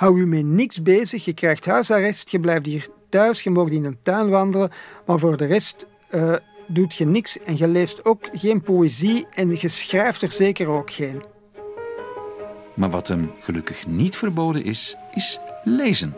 [0.04, 1.24] Hou u met niks bezig.
[1.24, 2.30] Je krijgt huisarrest.
[2.30, 3.42] Je blijft hier thuis.
[3.42, 4.70] Je mag in de tuin wandelen.
[5.06, 6.34] Maar voor de rest uh,
[6.66, 7.38] doet je niks.
[7.38, 9.26] En je leest ook geen poëzie.
[9.34, 11.22] En je schrijft er zeker ook geen.
[12.74, 16.14] Maar wat hem gelukkig niet verboden is, is lezen.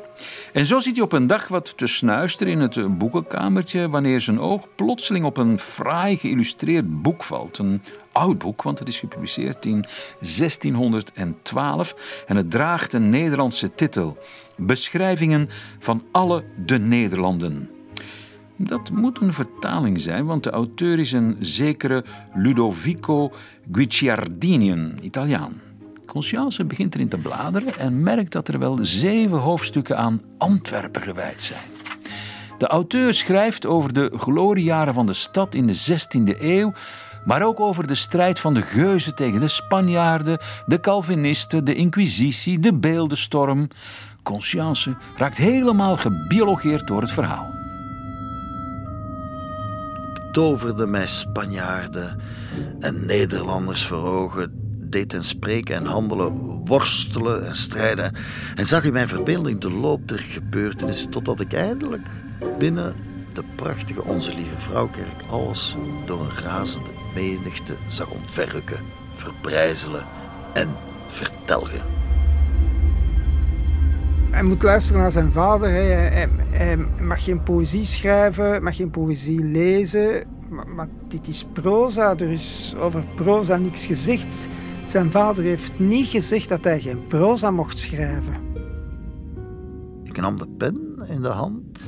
[0.53, 4.41] En zo zit hij op een dag wat te snuisteren in het boekenkamertje wanneer zijn
[4.41, 7.59] oog plotseling op een fraai geïllustreerd boek valt.
[7.59, 7.83] Een
[8.13, 9.85] oud boek, want het is gepubliceerd in
[10.21, 14.19] 1612 en het draagt een Nederlandse titel:
[14.57, 17.71] Beschrijvingen van alle de Nederlanden.
[18.57, 22.05] Dat moet een vertaling zijn, want de auteur is een zekere
[22.35, 23.33] Ludovico
[23.73, 25.66] Guicciardini, Italiaan.
[26.17, 31.43] Conscience begint erin te bladeren en merkt dat er wel zeven hoofdstukken aan Antwerpen gewijd
[31.43, 31.71] zijn.
[32.59, 36.73] De auteur schrijft over de gloriejaren van de stad in de 16e eeuw,
[37.25, 42.59] maar ook over de strijd van de geuzen tegen de Spanjaarden, de Calvinisten, de Inquisitie,
[42.59, 43.69] de beeldenstorm.
[44.23, 47.55] Conscience raakt helemaal gebiologeerd door het verhaal.
[50.33, 52.21] Toverde mij Spanjaarden
[52.81, 54.56] en Nederlanders voor ogen
[55.07, 56.33] hen spreken en handelen,
[56.65, 58.15] worstelen en strijden.
[58.55, 62.07] En zag in mijn verbeelding de loop der gebeurtenissen, totdat ik eindelijk
[62.59, 62.95] binnen
[63.33, 68.81] de prachtige Onze Lieve Vrouwkerk alles door een razende menigte zag omverrukken,
[69.15, 70.05] verbrijzelen
[70.53, 70.69] en
[71.07, 71.83] vertelgen.
[74.31, 75.71] Hij moet luisteren naar zijn vader.
[75.71, 80.25] Hij, hij, mag geen poëzie schrijven, mag geen poëzie lezen.
[80.49, 84.49] Maar, maar, dit is proza, er is over proza niks gezegd.
[84.87, 88.35] Zijn vader heeft niet gezegd dat hij geen proza mocht schrijven.
[90.03, 91.79] Ik nam de pen in de hand,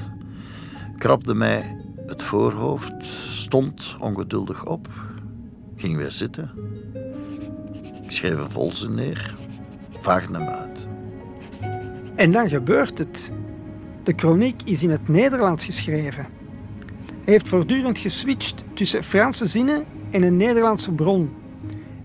[0.99, 4.89] krabde mij het voorhoofd, stond ongeduldig op,
[5.77, 6.51] ging weer zitten.
[8.03, 9.35] Ik schreef een volzin neer,
[10.01, 10.87] vaagde hem uit.
[12.15, 13.31] En dan gebeurt het.
[14.03, 16.27] De kroniek is in het Nederlands geschreven.
[17.25, 21.31] Hij heeft voortdurend geswitcht tussen Franse zinnen en een Nederlandse bron.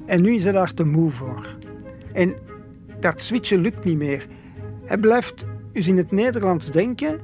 [0.06, 1.56] En nu is hij daar te moe voor.
[2.14, 2.36] En
[3.00, 4.28] dat switchen lukt niet meer.
[4.86, 7.20] Hij blijft dus in het Nederlands denken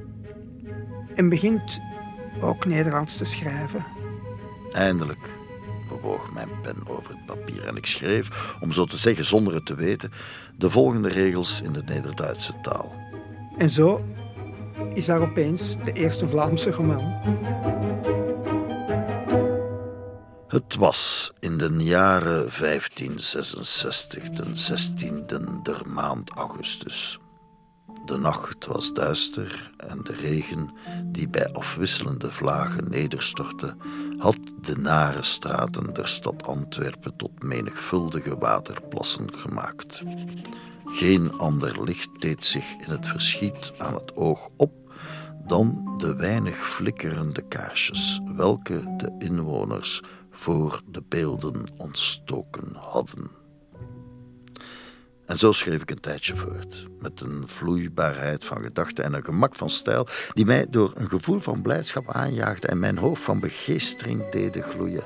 [1.14, 1.80] en begint
[2.40, 3.84] ook Nederlands te schrijven.
[4.72, 5.38] Eindelijk
[5.88, 9.66] bewoog mijn pen over het papier en ik schreef, om zo te zeggen zonder het
[9.66, 10.12] te weten,
[10.56, 12.92] de volgende regels in de Nederduitse taal.
[13.58, 14.04] En zo
[14.94, 17.18] is daar opeens de eerste Vlaamse roman.
[20.50, 27.18] Het was in de jaren 1566, den 16e der maand augustus.
[28.04, 30.70] De nacht was duister en de regen,
[31.04, 33.76] die bij afwisselende vlagen nederstortte,
[34.18, 40.02] had de nare straten der stad Antwerpen tot menigvuldige waterplassen gemaakt.
[40.84, 44.72] Geen ander licht deed zich in het verschiet aan het oog op
[45.46, 50.02] dan de weinig flikkerende kaarsjes, welke de inwoners
[50.40, 53.30] voor de beelden ontstoken hadden.
[55.26, 59.54] En zo schreef ik een tijdje voort, met een vloeibaarheid van gedachten en een gemak
[59.54, 64.30] van stijl die mij door een gevoel van blijdschap aanjaagde en mijn hoofd van begeestering
[64.30, 65.04] deden gloeien.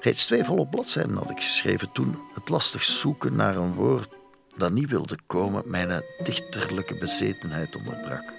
[0.00, 4.14] Reeds twee volle bladzijden had ik geschreven toen het lastig zoeken naar een woord
[4.56, 8.32] dat niet wilde komen mijn dichterlijke bezetenheid onderbrak.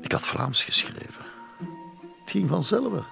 [0.00, 1.24] Ik had Vlaams geschreven.
[2.20, 3.06] Het ging vanzelf.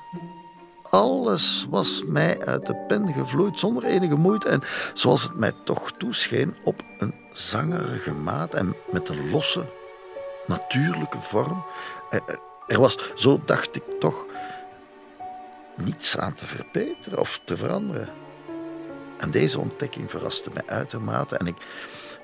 [0.91, 4.63] Alles was mij uit de pen gevloeid zonder enige moeite en
[4.95, 9.67] zoals het mij toch toescheen op een zangerige maat en met een losse,
[10.47, 11.65] natuurlijke vorm.
[12.67, 14.25] Er was, zo dacht ik toch,
[15.77, 18.09] niets aan te verbeteren of te veranderen.
[19.19, 21.57] En deze ontdekking verraste mij uitermate en ik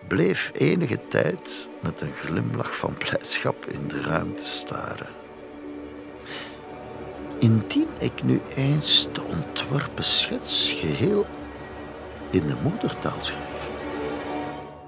[0.09, 5.22] bleef enige tijd met een glimlach van blijdschap in de ruimte staren.
[7.43, 11.27] Indien ik nu eens de ontworpen schets geheel
[12.31, 13.39] in de moedertaal schreef.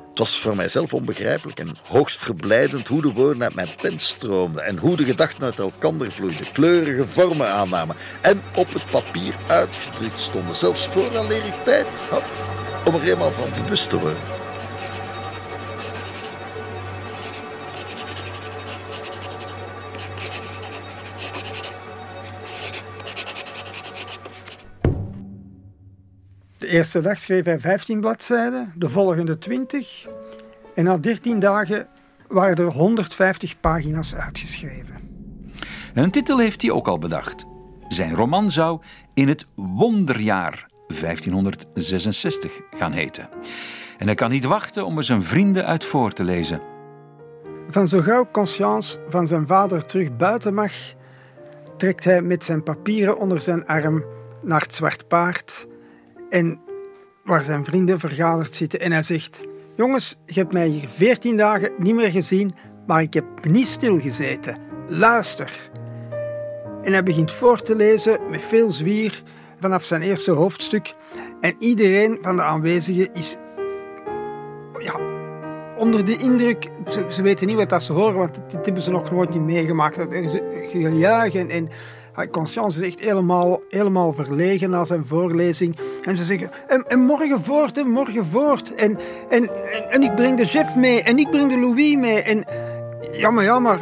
[0.08, 4.64] Het was voor mijzelf onbegrijpelijk en hoogst verblijdend hoe de woorden uit mijn pen stroomden
[4.64, 10.20] en hoe de gedachten uit elkaar vloeiden, kleurige vormen aannamen en op het papier uitgedrukt
[10.20, 12.24] stonden, zelfs vooraleer ik tijd had
[12.84, 14.33] om er eenmaal van bewust te worden.
[26.74, 30.06] Eerste dag schreef hij 15 bladzijden, de volgende 20.
[30.74, 31.86] En na 13 dagen
[32.28, 34.94] waren er 150 pagina's uitgeschreven.
[35.94, 37.44] Een titel heeft hij ook al bedacht.
[37.88, 38.80] Zijn roman zou
[39.14, 43.28] In het Wonderjaar 1566 gaan heten.
[43.98, 46.60] En hij kan niet wachten om er zijn vrienden uit voor te lezen.
[47.68, 50.72] Van zo gauw Conscience van zijn vader terug buiten mag,
[51.76, 54.04] trekt hij met zijn papieren onder zijn arm
[54.42, 55.66] naar het Zwart Paard
[56.30, 56.60] en
[57.24, 58.80] waar zijn vrienden vergaderd zitten.
[58.80, 59.38] En hij zegt:
[59.76, 62.54] Jongens, je hebt mij hier veertien dagen niet meer gezien,
[62.86, 64.58] maar ik heb niet stilgezeten.
[64.88, 65.70] Luister.
[66.82, 69.22] En hij begint voor te lezen met veel zwier
[69.60, 70.94] vanaf zijn eerste hoofdstuk.
[71.40, 73.36] En iedereen van de aanwezigen is
[74.78, 74.94] ja,
[75.76, 76.70] onder de indruk.
[77.08, 80.06] Ze, weten niet wat dat ze horen, want dit hebben ze nog nooit niet meegemaakt.
[80.70, 81.68] Gejuich en, en
[82.30, 85.76] Conscience is echt helemaal, helemaal verlegen na zijn voorlezing.
[86.02, 88.74] En ze zeggen, en, en morgen voort, en morgen voort.
[88.74, 88.98] En,
[89.30, 89.50] en,
[89.90, 92.22] en, ik breng de chef mee, en ik breng de Louis mee.
[92.22, 92.44] En
[93.12, 93.80] ja, maar ja, maar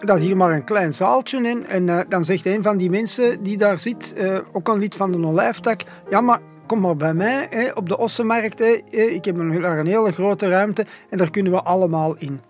[0.00, 1.66] dat is hier maar een klein zaaltje in.
[1.66, 4.94] En uh, dan zegt een van die mensen die daar zit, uh, ook een lid
[4.94, 8.58] van de olijftak, ja, maar kom maar bij mij hè, op de Ossenmarkt.
[8.58, 8.82] Hè.
[8.90, 12.40] Ik heb een, daar een hele grote ruimte en daar kunnen we allemaal in.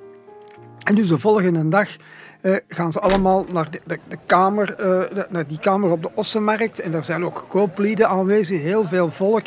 [0.84, 1.96] En dus de volgende dag
[2.40, 6.10] uh, gaan ze allemaal naar de, de, de kamer, uh, naar die kamer op de
[6.14, 6.80] Ossenmarkt.
[6.80, 9.46] En daar zijn ook kooplieden aanwezig, heel veel volk.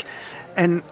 [0.53, 0.83] En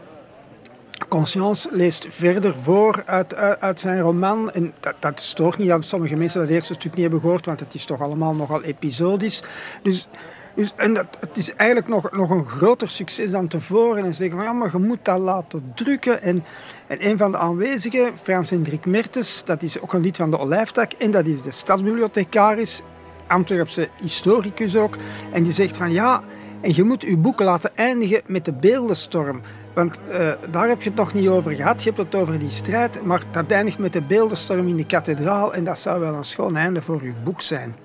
[1.08, 4.52] Conscience leest verder voor uit, uit, zijn roman.
[4.52, 7.74] En dat, stoort niet dat sommige mensen dat eerste stuk niet hebben gehoord, want het
[7.74, 9.44] is toch allemaal nogal episodisch.
[9.84, 10.08] Dus,
[10.60, 14.04] dus, en dat, het is eigenlijk nog, nog een groter succes dan tevoren.
[14.04, 16.22] En ze zeggen ja, maar je moet dat laten drukken.
[16.22, 16.44] En,
[16.88, 20.40] en een van de aanwezigen, Frans Hendrik Mertens, dat is ook een lid van de
[20.40, 20.92] Olijftak.
[20.92, 22.82] En dat is de stadsbibliothecaris,
[23.28, 24.98] Antwerpse historicus ook.
[25.32, 26.22] En die zegt van ja,
[26.62, 29.42] en je moet je boeken laten eindigen met de beeldenstorm.
[29.74, 31.84] Want uh, daar heb je het nog niet over gehad.
[31.84, 35.54] Je hebt het over die strijd, maar dat eindigt met de beeldenstorm in de kathedraal.
[35.54, 37.76] En dat zou wel een schoon einde voor uw boek zijn.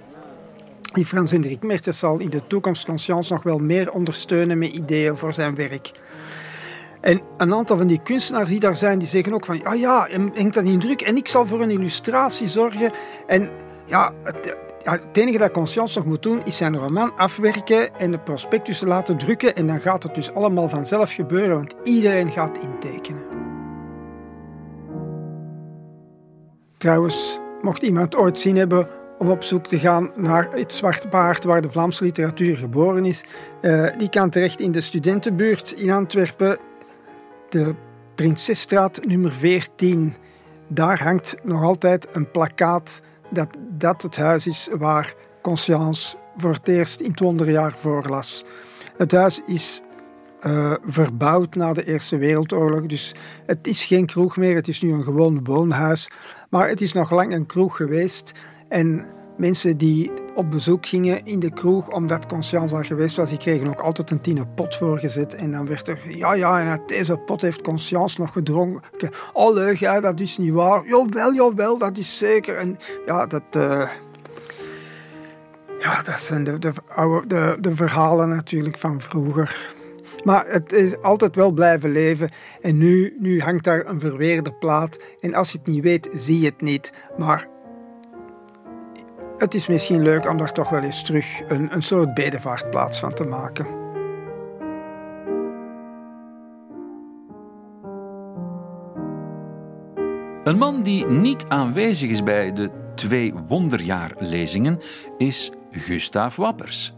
[0.94, 5.16] Die Frans Hendrik Mertens zal in de toekomst Conscience nog wel meer ondersteunen met ideeën
[5.16, 5.92] voor zijn werk.
[7.00, 10.08] En een aantal van die kunstenaars die daar zijn, die zeggen ook van, ah ja,
[10.32, 12.92] hengt dat in druk en ik zal voor een illustratie zorgen.
[13.26, 13.50] En
[13.86, 18.18] ja, het, het enige dat Conscience nog moet doen, is zijn roman afwerken en de
[18.18, 19.54] prospectus laten drukken.
[19.54, 23.22] En dan gaat het dus allemaal vanzelf gebeuren, want iedereen gaat intekenen.
[26.78, 31.44] Trouwens, mocht iemand ooit zin hebben om op zoek te gaan naar het Zwarte Paard,
[31.44, 33.24] waar de Vlaamse literatuur geboren is,
[33.62, 36.58] uh, die kan terecht in de studentenbuurt in Antwerpen,
[37.48, 37.74] de
[38.14, 40.14] Prinsesstraat nummer 14.
[40.68, 46.68] Daar hangt nog altijd een plakkaat dat dat het huis is waar Conscience voor het
[46.68, 48.44] eerst in het wonderjaar voorlas.
[48.96, 49.80] Het huis is
[50.46, 53.14] uh, verbouwd na de Eerste Wereldoorlog, dus
[53.46, 56.10] het is geen kroeg meer, het is nu een gewoon woonhuis.
[56.50, 58.32] Maar het is nog lang een kroeg geweest
[58.68, 63.38] en mensen die op bezoek gingen in de kroeg, omdat Conscience daar geweest was, die
[63.38, 65.34] kregen ook altijd een tiene pot voorgezet.
[65.34, 69.10] En dan werd er, ja, ja, en uit deze pot heeft Conscience nog gedronken.
[69.32, 70.86] Oh, leuk, ja, dat is niet waar.
[70.86, 72.56] Jawel, jawel, dat is zeker.
[72.56, 73.42] En ja, dat...
[73.56, 73.88] Uh,
[75.78, 76.72] ja, dat zijn de, de,
[77.26, 79.72] de, de verhalen natuurlijk van vroeger.
[80.24, 82.30] Maar het is altijd wel blijven leven.
[82.60, 84.98] En nu, nu hangt daar een verweerde plaat.
[85.20, 86.92] En als je het niet weet, zie je het niet.
[87.16, 87.48] Maar
[89.38, 93.14] het is misschien leuk om daar toch wel eens terug een, een soort bedevaartplaats van
[93.14, 93.66] te maken.
[100.44, 104.80] Een man die niet aanwezig is bij de twee wonderjaarlezingen
[105.18, 106.94] is Gustav Wappers.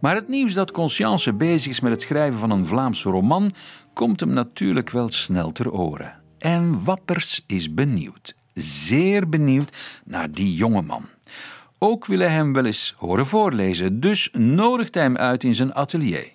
[0.00, 3.52] Maar het nieuws dat Conscience bezig is met het schrijven van een Vlaamse roman
[3.92, 6.20] komt hem natuurlijk wel snel ter oren.
[6.38, 11.04] En Wappers is benieuwd, zeer benieuwd naar die jonge man.
[11.82, 15.74] Ook wil hij hem wel eens horen voorlezen, dus nodigt hij hem uit in zijn
[15.74, 16.30] atelier.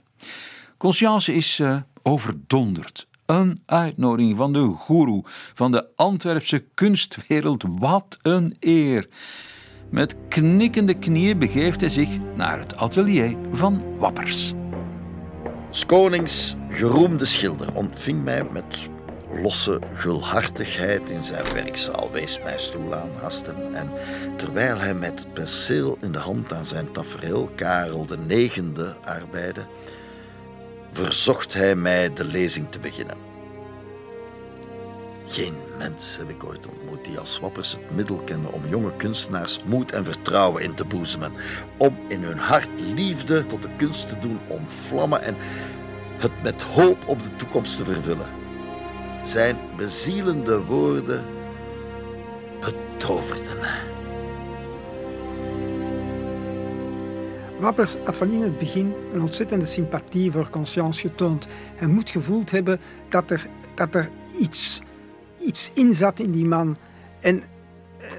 [0.77, 3.07] Conscience is uh, overdonderd.
[3.25, 5.23] Een uitnodiging van de goeroe
[5.53, 7.63] van de Antwerpse kunstwereld.
[7.79, 9.07] Wat een eer!
[9.89, 14.53] Met knikkende knieën begeeft hij zich naar het atelier van Wappers.
[15.69, 18.89] Skonings geroemde schilder ontving mij met
[19.41, 23.75] losse gulhartigheid in zijn werkzaal, wees mijn stoel aan, haast hem.
[23.75, 23.91] En
[24.37, 29.65] terwijl hij met het penseel in de hand aan zijn tafereel Karel de negende arbeidde,
[30.91, 33.17] verzocht hij mij de lezing te beginnen.
[35.27, 39.59] Geen mens heb ik ooit ontmoet die als Wappers het middel kende om jonge kunstenaars
[39.65, 41.33] moed en vertrouwen in te boezemen,
[41.77, 45.35] om in hun hart liefde tot de kunst te doen ontvlammen en
[46.17, 48.44] het met hoop op de toekomst te vervullen.
[49.25, 51.25] Zijn bezielende woorden
[52.59, 53.83] betoverden mij.
[57.59, 61.47] Wappers had van in het begin een ontzettende sympathie voor Conscience getoond.
[61.75, 64.09] Hij moet gevoeld hebben dat er, dat er
[64.39, 64.81] iets,
[65.41, 66.75] iets in zat in die man.
[67.19, 67.43] En
[67.99, 68.11] eh,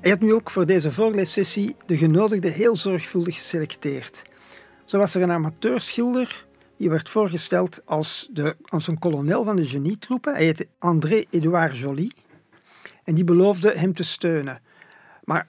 [0.00, 4.22] hij had nu ook voor deze voorleessessie de genodigden heel zorgvuldig geselecteerd.
[4.84, 6.46] Zo was er een amateurschilder
[6.78, 10.34] die werd voorgesteld als, de, een kolonel van de genietroepen.
[10.34, 12.12] Hij heette André-Edouard Joly.
[13.04, 14.60] En die beloofde hem te steunen.
[15.24, 15.48] Maar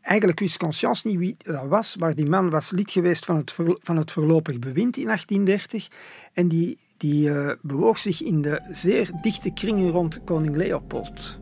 [0.00, 3.54] eigenlijk wist Conscience niet wie dat was, maar die man was lid geweest van het,
[3.82, 5.88] van het voorlopig bewind in 1830
[6.32, 11.38] en die, die uh, bewoog zich in de zeer dichte kringen rond koning Leopold.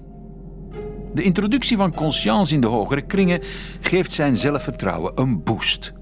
[1.15, 3.41] De introductie van Conscience in de hogere kringen
[3.81, 5.93] geeft zijn zelfvertrouwen een boost.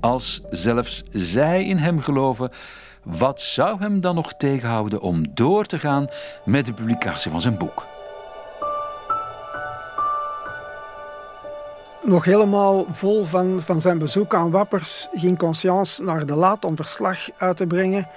[0.00, 2.50] Als zelfs zij in hem geloven,
[3.02, 6.08] wat zou hem dan nog tegenhouden om door te gaan
[6.44, 7.86] met de publicatie van zijn boek?
[12.02, 16.76] Nog helemaal vol van, van zijn bezoek aan Wappers ging Conscience naar de Laat om
[16.76, 18.08] verslag uit te brengen.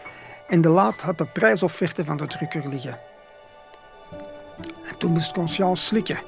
[0.48, 2.98] En de Laat had de prijsofferte van de drukker liggen.
[4.88, 6.20] En toen moest Conscience slikken.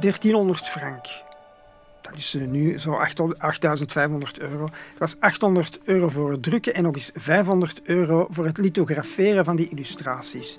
[0.00, 1.06] 1300 frank.
[2.14, 4.64] Eh, nu zo 8500 euro.
[4.64, 9.44] Het was 800 euro voor het drukken en nog eens 500 euro voor het lithograferen
[9.44, 10.58] van die illustraties.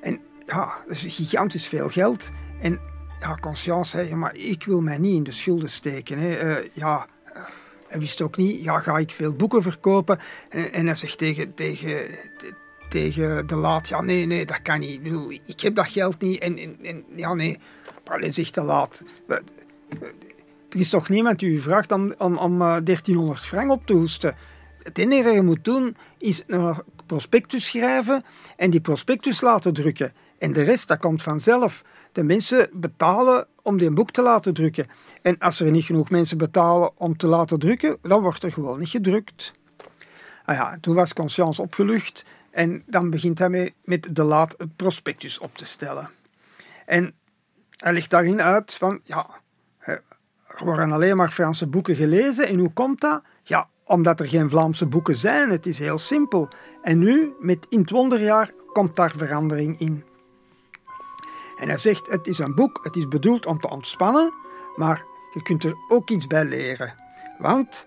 [0.00, 2.30] En ja, dat is gigantisch veel geld.
[2.60, 2.80] En
[3.20, 6.18] ja, Conscience zei, maar ik wil mij niet in de schulden steken.
[6.18, 6.60] Hè.
[6.62, 7.06] Uh, ja,
[7.88, 10.18] hij wist ook niet, ja, ga ik veel boeken verkopen?
[10.48, 12.06] En, en hij zegt tegen, tegen,
[12.88, 15.40] tegen de laat, ja, nee, nee, dat kan niet.
[15.46, 17.58] Ik, heb dat geld niet en, en, ja, nee.
[18.08, 19.02] Maar hij zegt te laat.
[20.68, 23.92] Er is toch niemand die u vraagt om, om, om 1300 eh, frank op te
[23.92, 24.34] hoesten.
[24.82, 26.76] Het enige dat je moet doen, is een
[27.06, 28.24] prospectus schrijven
[28.56, 30.12] en die prospectus laten drukken.
[30.38, 31.84] En de rest, dat komt vanzelf.
[32.12, 34.86] De mensen betalen om die boek te laten drukken.
[35.22, 38.78] En als er niet genoeg mensen betalen om te laten drukken, dan wordt er gewoon
[38.78, 39.52] niet gedrukt.
[40.44, 45.38] Ah ja, toen was Conscience opgelucht en dan begint hij mee met de laat prospectus
[45.38, 46.10] op te stellen.
[46.86, 47.14] En
[47.76, 49.41] hij legt daarin uit van, ja,
[50.56, 52.48] er worden alleen maar Franse boeken gelezen.
[52.48, 53.22] En hoe komt dat?
[53.42, 55.50] Ja, omdat er geen Vlaamse boeken zijn.
[55.50, 56.48] Het is heel simpel.
[56.82, 60.04] En nu, met in het wonderjaar, komt daar verandering in.
[61.56, 64.32] En hij zegt, het is een boek, het is bedoeld om te ontspannen,
[64.76, 66.94] maar je kunt er ook iets bij leren.
[67.38, 67.86] Want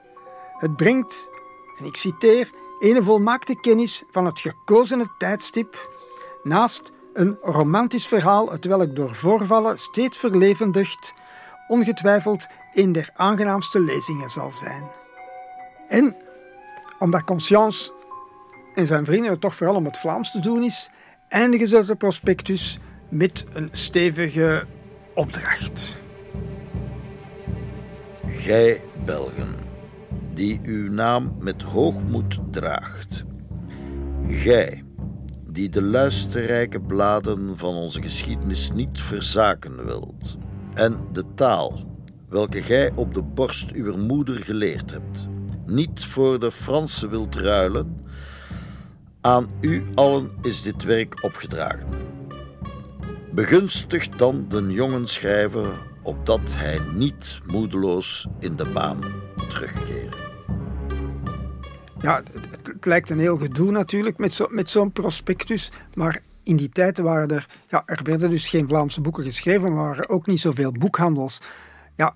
[0.58, 1.30] het brengt,
[1.78, 2.50] en ik citeer,
[2.80, 5.90] een volmaakte kennis van het gekozene tijdstip,
[6.44, 11.14] naast een romantisch verhaal, het welk door voorvallen steeds verlevendigt,
[11.68, 14.84] ongetwijfeld een der aangenaamste lezingen zal zijn.
[15.90, 16.16] En
[17.00, 17.92] omdat Conscience
[18.76, 20.90] en zijn vrienden het toch vooral om het Vlaams te doen is,
[21.28, 24.66] eindigen ze het prospectus met een stevige
[25.14, 25.98] opdracht.
[28.28, 29.56] Gij Belgen,
[30.34, 33.24] die uw naam met hoogmoed draagt.
[34.28, 34.84] Gij,
[35.48, 40.38] die de luisterrijke bladen van onze geschiedenis niet verzaken wilt.
[40.76, 41.98] En de taal,
[42.30, 45.28] welke gij op de borst uw moeder geleerd hebt,
[45.66, 48.06] niet voor de Fransen wilt ruilen.
[49.22, 51.88] Aan u allen is dit werk opgedragen.
[53.32, 59.00] Begunstigt dan de jonge schrijver opdat hij niet moedeloos in de baan
[59.50, 60.16] terugkeert.
[62.02, 62.24] Ja,
[62.64, 67.28] het, lijkt een heel gedoe natuurlijk met met zo'n prospectus, maar in die tijd waren
[67.28, 71.42] er, ja, er werden dus geen Vlaamse boeken geschreven, maar waren ook niet zoveel boekhandels.
[71.96, 72.16] Ja,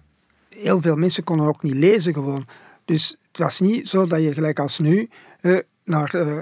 [0.50, 2.48] heel veel mensen konden ook niet lezen gewoon.
[2.86, 5.10] Dus het was niet zo dat je gelijk als nu
[5.42, 6.14] eh, naar...
[6.14, 6.40] Eh,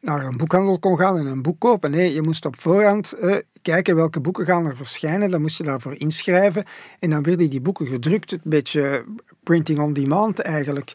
[0.00, 1.90] naar een boekhandel kon gaan en een boek kopen.
[1.90, 5.30] Nee, je moest op voorhand eh, kijken welke boeken gaan er verschijnen.
[5.30, 6.64] Dan moest je daarvoor inschrijven.
[6.98, 8.32] En dan werden die boeken gedrukt.
[8.32, 9.04] Een beetje
[9.42, 10.92] printing on demand eigenlijk.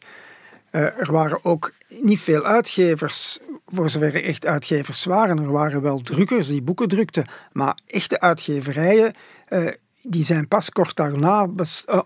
[0.70, 5.38] Er waren ook niet veel uitgevers, voor zover er echt uitgevers waren.
[5.38, 7.26] Er waren wel drukkers die boeken drukten.
[7.52, 9.14] Maar echte uitgeverijen,
[9.50, 11.50] uh, die zijn pas kort daarna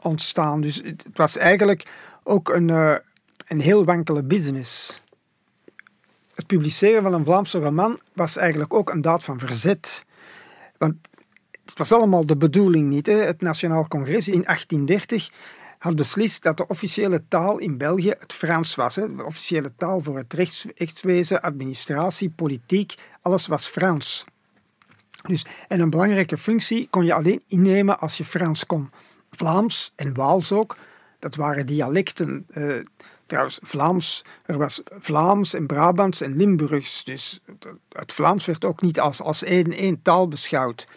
[0.02, 0.62] ontstaan.
[0.62, 1.86] Dus het was eigenlijk
[2.24, 2.70] ook een,
[3.48, 5.02] een heel wankele business
[6.40, 10.06] het publiceren van een Vlaamse roman was eigenlijk ook een daad van verzet.
[10.78, 10.96] Want
[11.66, 13.06] het was allemaal de bedoeling niet.
[13.06, 13.14] Hè.
[13.14, 15.30] Het Nationaal Congres in 1830
[15.80, 18.96] had beslist dat de officiële taal in België het Frans was.
[18.96, 19.16] Hè.
[19.16, 20.34] De officiële taal voor het
[20.76, 24.26] rechtswezen, administratie, politiek, alles was Frans.
[25.28, 28.92] Dus, en een belangrijke functie kon je alleen innemen als je Frans kon.
[29.32, 30.78] Vlaams en Waals ook,
[31.20, 32.46] dat waren dialecten.
[32.50, 32.80] Uh,
[33.26, 37.04] Trouwens, Vlaams, er was Vlaams en Brabants en Limburgs.
[37.04, 37.40] Dus
[37.90, 40.88] het Vlaams werd ook niet als, als één taal beschouwd.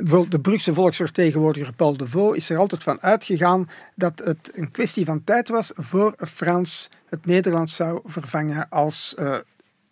[0.00, 4.70] Bijvoorbeeld de Brugse volksvertegenwoordiger Paul de Vaux is er altijd van uitgegaan dat het een
[4.70, 9.36] kwestie van tijd was voor Frans het Nederlands zou vervangen als uh,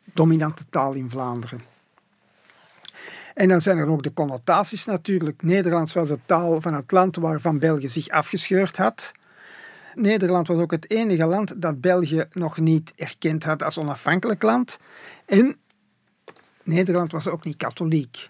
[0.04, 1.60] dominante taal in Vlaanderen.
[3.34, 5.42] En dan zijn er ook de connotaties natuurlijk.
[5.42, 9.12] Nederlands was de taal van het land waarvan België zich afgescheurd had.
[9.94, 14.78] Nederland was ook het enige land dat België nog niet erkend had als onafhankelijk land.
[15.26, 15.56] En
[16.62, 18.26] Nederland was ook niet katholiek.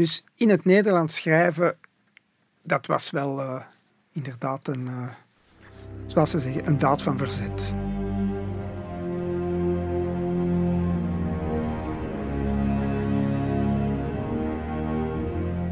[0.00, 1.76] Dus in het Nederlands schrijven,
[2.62, 3.60] dat was wel uh,
[4.12, 5.08] inderdaad een, uh,
[6.06, 7.74] zoals ze zeggen, een daad van verzet.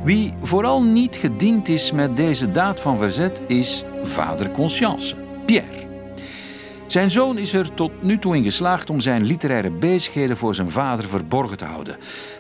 [0.05, 5.16] Wie vooral niet gediend is met deze daad van verzet is vader Conscience,
[5.47, 5.88] Pierre.
[6.89, 10.70] Zijn zoon is er tot nu toe in geslaagd om zijn literaire bezigheden voor zijn
[10.70, 11.97] vader verborgen te houden.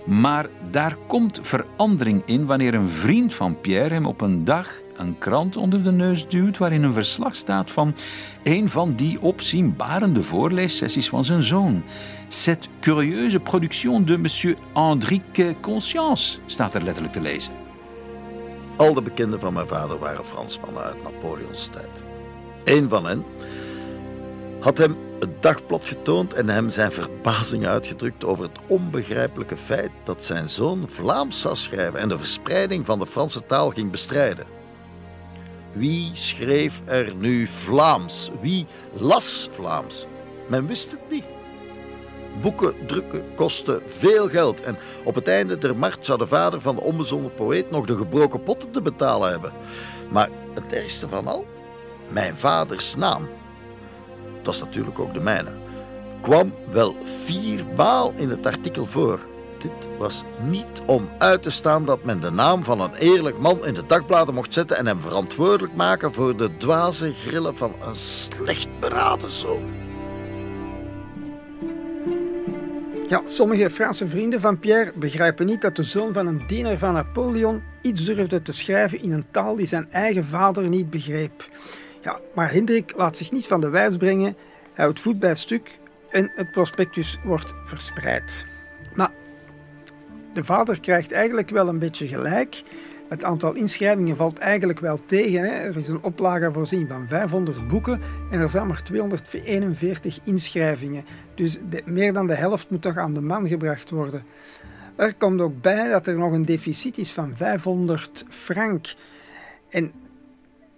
[0.06, 5.18] Maar daar komt verandering in wanneer een vriend van Pierre hem op een dag een
[5.18, 7.94] krant onder de neus duwt waarin een verslag staat van
[8.42, 11.82] een van die opzienbarende voorleessessies van zijn zoon.
[12.28, 17.52] Cette curieuse production de monsieur Hendrik Conscience staat er letterlijk te lezen.
[18.76, 22.02] Al de bekenden van mijn vader waren Fransmannen uit Napoleons tijd.
[22.64, 23.24] Eén van hen
[24.60, 30.24] had hem het dagblad getoond en hem zijn verbazing uitgedrukt over het onbegrijpelijke feit dat
[30.24, 34.46] zijn zoon Vlaams zou schrijven en de verspreiding van de Franse taal ging bestrijden.
[35.72, 38.30] Wie schreef er nu Vlaams?
[38.40, 40.06] Wie las Vlaams?
[40.48, 41.24] Men wist het niet.
[42.40, 46.76] Boeken drukken kostte veel geld en op het einde der markt zou de vader van
[46.76, 49.52] de onbezonnen poëet nog de gebroken potten te betalen hebben.
[50.10, 51.46] Maar het ergste van al,
[52.08, 53.28] mijn vaders naam,
[54.48, 55.50] dat is natuurlijk ook de mijne,
[56.20, 59.20] kwam wel viermaal in het artikel voor.
[59.58, 63.66] Dit was niet om uit te staan dat men de naam van een eerlijk man
[63.66, 67.94] in de dagbladen mocht zetten en hem verantwoordelijk maken voor de dwaze grillen van een
[67.94, 69.62] slecht beraden zoon.
[73.08, 76.92] Ja, sommige Franse vrienden van Pierre begrijpen niet dat de zoon van een dienaar van
[76.92, 81.48] Napoleon iets durfde te schrijven in een taal die zijn eigen vader niet begreep.
[82.02, 84.36] Ja, maar Hendrik laat zich niet van de wijs brengen,
[84.74, 85.78] hij houdt voet bij stuk
[86.10, 88.46] en het prospectus wordt verspreid.
[88.94, 89.10] Maar
[90.32, 92.62] de vader krijgt eigenlijk wel een beetje gelijk.
[93.08, 95.42] Het aantal inschrijvingen valt eigenlijk wel tegen.
[95.42, 95.50] Hè.
[95.50, 101.04] Er is een oplage voorzien van 500 boeken en er zijn maar 241 inschrijvingen.
[101.34, 104.22] Dus meer dan de helft moet toch aan de man gebracht worden.
[104.96, 108.94] Er komt ook bij dat er nog een deficit is van 500 frank.
[109.68, 109.92] En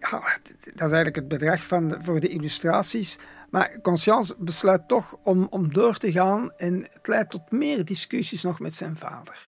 [0.01, 3.19] dat is eigenlijk het bedrag van voor de illustraties.
[3.51, 8.43] Maar Conscience besluit toch om, om door te gaan en het leidt tot meer discussies
[8.43, 9.49] nog met zijn vader.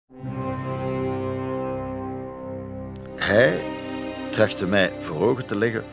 [3.16, 3.66] Hij
[4.32, 5.84] trachtte mij voor ogen te leggen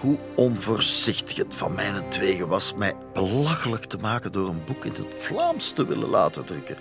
[0.00, 4.92] hoe onvoorzichtig het van mijn twegen was mij belachelijk te maken door een boek in
[4.92, 6.76] het Vlaams te willen laten drukken.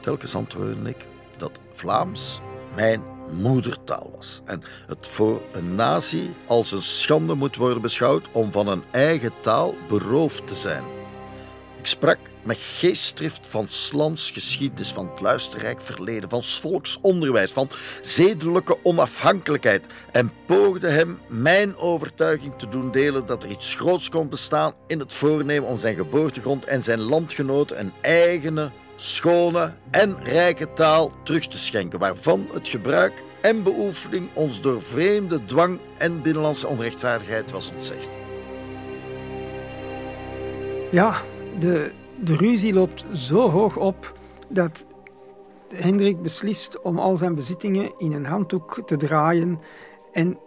[0.00, 1.06] Telkens antwoordde ik
[1.36, 2.40] dat Vlaams
[2.74, 3.02] mijn
[3.32, 8.68] moedertaal was en het voor een nazi als een schande moet worden beschouwd om van
[8.68, 10.84] een eigen taal beroofd te zijn.
[11.78, 17.68] Ik sprak met geestdrift van Slans geschiedenis, van het luisterrijk verleden, van volksonderwijs, van
[18.02, 24.28] zedelijke onafhankelijkheid en poogde hem mijn overtuiging te doen delen dat er iets groots kon
[24.28, 28.70] bestaan in het voornemen om zijn geboortegrond en zijn landgenoten een eigene,
[29.00, 35.44] schone en rijke taal terug te schenken, waarvan het gebruik en beoefening ons door vreemde
[35.44, 38.08] dwang en binnenlandse onrechtvaardigheid was ontzegd.
[40.90, 41.22] Ja,
[41.58, 44.86] de, de ruzie loopt zo hoog op dat
[45.68, 49.60] Hendrik beslist om al zijn bezittingen in een handdoek te draaien
[50.12, 50.38] en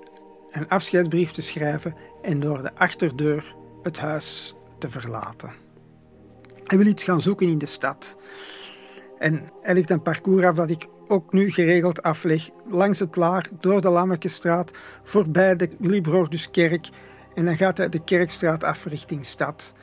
[0.51, 5.62] een afscheidsbrief te schrijven en door de achterdeur het huis te verlaten.
[6.63, 8.17] Hij wil iets gaan zoeken in de stad.
[9.17, 12.49] En hij legt een parcours af dat ik ook nu geregeld afleg.
[12.63, 14.71] Langs het Laar, door de Lammekestraat,
[15.03, 16.89] voorbij de Librorduskerk.
[17.33, 19.73] En dan gaat hij de Kerkstraat af richting stad.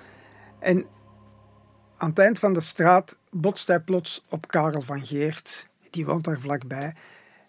[0.58, 0.86] En
[1.96, 5.66] aan het eind van de straat botst hij plots op Karel van Geert.
[5.90, 6.94] Die woont daar vlakbij.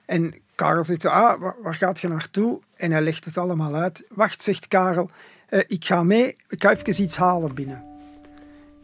[0.06, 2.62] En Karel zegt, ah, waar gaat je naartoe?
[2.76, 4.04] En hij legt het allemaal uit.
[4.10, 5.10] Wacht, zegt Karel,
[5.48, 7.91] eh, ik ga mee, ik ga even iets halen binnen.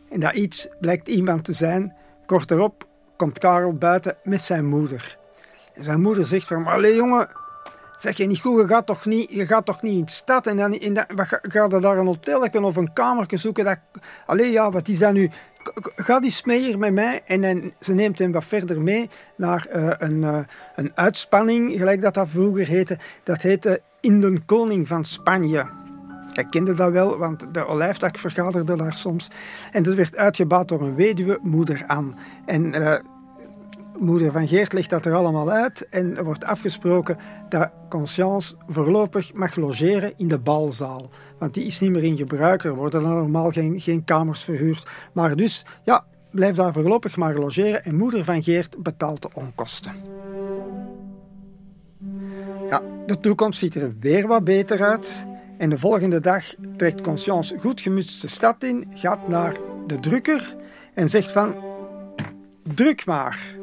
[0.10, 1.96] En dat iets blijkt iemand te zijn.
[2.26, 2.88] Kort erop
[3.18, 5.18] komt Karel buiten met zijn moeder.
[5.74, 7.28] En zijn moeder zegt van, allee jongen,
[7.98, 10.48] Zeg je niet goed, je gaat toch niet, je gaat toch niet in de stad
[10.48, 13.66] en dan in dat, wat, ga, je daar een hotel of een kamer zoeken?
[13.66, 13.78] Dat,
[14.26, 15.30] allee, ja, wat is dat nu?
[15.96, 19.92] Ga die mee met mij en dan, ze neemt hem wat verder mee naar uh,
[19.98, 20.40] een, uh,
[20.76, 22.98] een uitspanning, gelijk dat dat vroeger heette.
[23.24, 25.77] Dat heette In de Koning van Spanje.
[26.38, 29.28] Ik kende dat wel, want de olijftak vergaderde daar soms.
[29.72, 32.16] En dat werd uitgebouwd door een weduwe, moeder aan.
[32.46, 32.96] En uh,
[34.00, 35.88] moeder van Geert legt dat er allemaal uit.
[35.90, 37.18] En er wordt afgesproken
[37.50, 41.10] dat Conscience voorlopig mag logeren in de balzaal.
[41.38, 42.64] Want die is niet meer in gebruik.
[42.64, 44.88] Er worden dan normaal geen, geen kamers verhuurd.
[45.14, 47.84] Maar dus, ja, blijf daar voorlopig maar logeren.
[47.84, 49.92] En moeder van Geert betaalt de onkosten.
[52.70, 55.26] Ja, de toekomst ziet er weer wat beter uit.
[55.58, 56.44] En de volgende dag
[56.78, 60.56] trekt Conscience goed gemutst de stad in, gaat naar de drukker
[60.94, 61.56] en zegt van,
[62.64, 63.56] druk maar.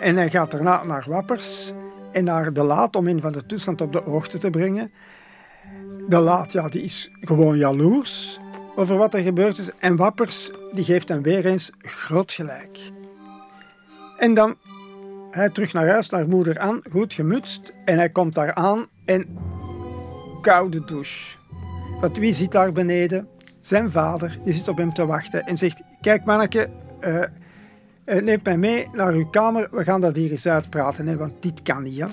[0.00, 1.72] En hij gaat daarna naar Wappers
[2.12, 4.90] en naar de Laat om een van de toestand op de hoogte te brengen.
[6.08, 8.38] De Laat, ja, die is gewoon jaloers
[8.76, 9.70] over wat er gebeurd is.
[9.78, 12.78] En Wappers, die geeft hem weer eens groot gelijk.
[14.16, 14.56] En dan
[15.28, 17.72] hij terug naar huis, naar moeder aan, goed gemutst.
[17.84, 19.26] En hij komt daar aan en
[20.46, 21.36] koude douche.
[22.00, 23.28] Want wie zit daar beneden?
[23.60, 25.82] Zijn vader, die zit op hem te wachten en zegt...
[26.00, 26.68] Kijk manneke,
[27.00, 29.68] uh, neem mij mee naar uw kamer.
[29.70, 32.04] We gaan dat hier eens uitpraten, hè, want dit kan niet.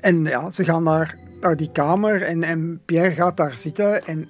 [0.00, 4.06] En ja, ze gaan naar, naar die kamer en, en Pierre gaat daar zitten.
[4.06, 4.28] En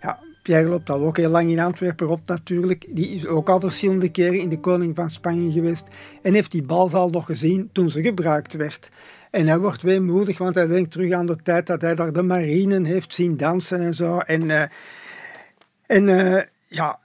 [0.00, 2.86] ja, Pierre loopt al ook heel lang in Antwerpen op natuurlijk.
[2.90, 5.88] Die is ook al verschillende keren in de Koning van Spanje geweest.
[6.22, 8.90] En heeft die balzaal nog gezien toen ze gebruikt werd.
[9.30, 12.22] En hij wordt weemoedig, want hij denkt terug aan de tijd dat hij daar de
[12.22, 14.18] marinen heeft zien dansen en zo.
[14.18, 14.62] En, uh,
[15.86, 16.98] en uh, ja,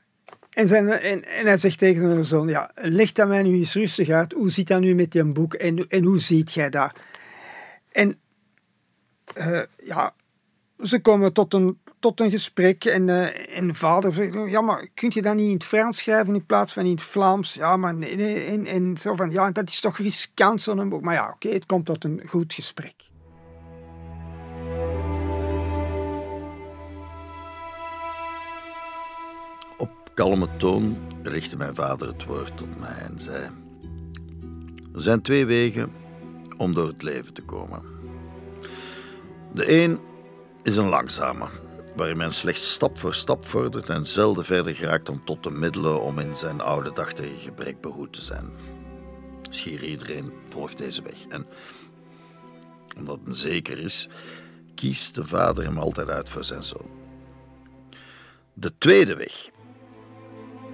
[0.50, 3.74] en, zijn, en, en, hij zegt tegen zijn zoon, ja, leg dat mij nu eens
[3.74, 4.34] rustig uit.
[4.34, 6.92] Hoe zit dat nu met je boek en, en hoe ziet jij dat?
[7.92, 8.20] En
[9.38, 10.14] uh, ja,
[10.78, 12.86] ze komen tot een tot een gesprek.
[12.86, 16.34] En, uh, en vader zegt, ja, maar kun je dat niet in het Frans schrijven
[16.36, 17.54] in plaats van in het Vlaams?
[17.54, 18.46] Ja, maar nee, nee.
[18.46, 21.02] En, en zo van, ja, dat is toch riskant zo'n boek.
[21.02, 22.96] Maar ja, oké, het komt tot een goed gesprek.
[29.78, 33.50] Op kalme toon richtte mijn vader het woord tot mij en zei...
[34.96, 35.92] Er zijn twee wegen
[36.58, 37.82] om door het leven te komen.
[39.54, 40.00] De een
[40.64, 41.46] is een langzame,
[41.96, 46.02] waarin men slechts stap voor stap vordert en zelden verder geraakt dan tot de middelen
[46.02, 48.52] om in zijn oude dag tegen gebrek behoed te zijn.
[49.50, 51.28] Schier iedereen volgt deze weg.
[51.30, 51.48] En
[52.98, 54.10] omdat het zeker is,
[54.76, 56.90] kiest de vader hem altijd uit voor zijn zoon.
[58.54, 59.50] De tweede weg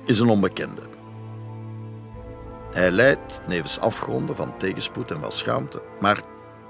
[0.06, 0.82] is een onbekende.
[2.72, 6.22] Hij leidt nevens afgronden van tegenspoed en wel schaamte, maar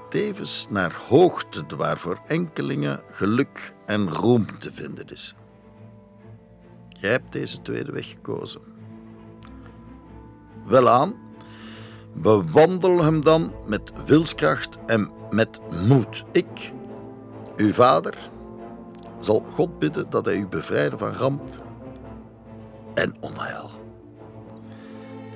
[0.10, 5.36] tevens naar hoogte waarvoor enkelingen geluk en roem te vinden is.
[6.90, 8.62] Jij hebt deze tweede weg gekozen.
[10.66, 11.16] Welaan,
[12.14, 16.24] bewandel hem dan met wilskracht en met moed.
[16.32, 16.72] Ik,
[17.56, 18.18] uw vader,
[19.20, 21.42] zal God bidden dat hij u bevrijden van ramp
[22.94, 23.70] en onheil.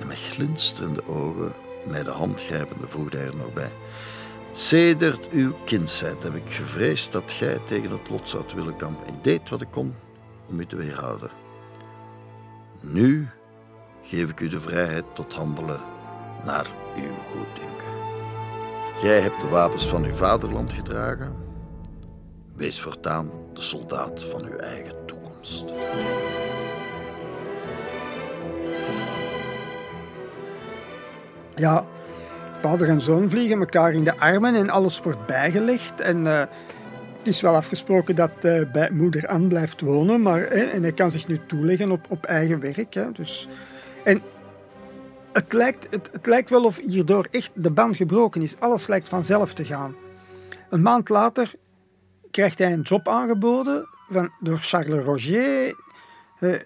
[0.00, 1.52] En met glinsterende ogen,
[1.86, 3.70] mij de hand grijpende, voegde hij er nog bij.
[4.52, 9.06] Sedert uw kindsheid heb ik gevreesd dat gij tegen het lot zou willen kampen.
[9.06, 9.94] Ik deed wat ik kon
[10.48, 11.30] om u te weerhouden.
[12.80, 13.28] Nu
[14.02, 15.80] geef ik u de vrijheid tot handelen
[16.44, 17.92] naar uw goeddunken.
[19.02, 21.36] Jij hebt de wapens van uw vaderland gedragen.
[22.54, 25.64] Wees voortaan de soldaat van uw eigen toekomst.
[31.54, 31.86] Ja,
[32.62, 36.00] vader en zoon vliegen elkaar in de armen en alles wordt bijgelegd.
[36.00, 36.38] En uh,
[37.18, 41.10] het is wel afgesproken dat uh, bij moeder Anne blijft wonen, maar en hij kan
[41.10, 42.94] zich nu toeleggen op, op eigen werk.
[42.94, 43.48] Hè, dus.
[44.04, 44.22] En
[45.32, 48.56] het lijkt, het, lijkt wel of hierdoor echt de band gebroken is.
[48.58, 49.94] Alles lijkt vanzelf te gaan.
[50.70, 51.54] Een maand later
[52.30, 55.74] krijgt hij een job aangeboden van, door Charles Roger, eh,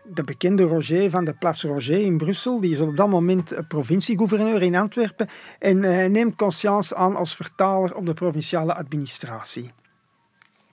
[0.05, 4.62] de bekende Roger van de Place Roger in Brussel, die is op dat moment provinciegouverneur
[4.62, 9.70] in Antwerpen en hij eh, neemt Conscience aan als vertaler op de provinciale administratie.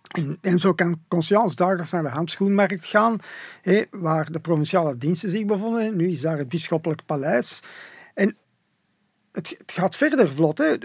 [0.07, 3.17] En, en, zo kan Conscience dagelijks naar de handschoenmarkt gaan,
[3.91, 5.95] waar de provinciale diensten zich bevonden.
[5.95, 7.61] Nu is daar het bisschoppelijk paleis.
[8.13, 8.37] En
[9.31, 10.77] het, het gaat verder vlot.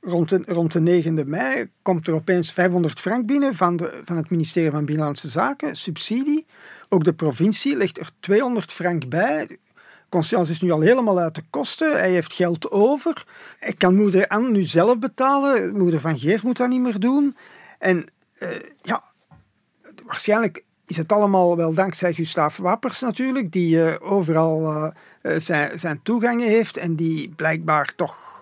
[0.00, 4.16] Rond, de, rond de 9e mei komt er opeens 500 frank binnen van, de, van
[4.16, 6.46] het ministerie van Binnenlandse Zaken, subsidie.
[6.88, 9.58] Ook de provincie legt er 200 frank bij
[10.08, 11.92] Conscience is nu al helemaal uit de kosten.
[11.92, 13.24] Hij heeft geld over.
[13.58, 15.76] Hij kan moeder Anne nu zelf betalen.
[15.76, 17.36] Moeder van Geert moet dat niet meer doen.
[17.78, 18.06] En
[18.38, 18.48] uh,
[18.82, 19.02] ja,
[20.06, 26.00] waarschijnlijk is het allemaal wel dankzij Gustav Wappers natuurlijk, die uh, overal uh, zijn, zijn
[26.02, 28.37] toegangen heeft en die blijkbaar toch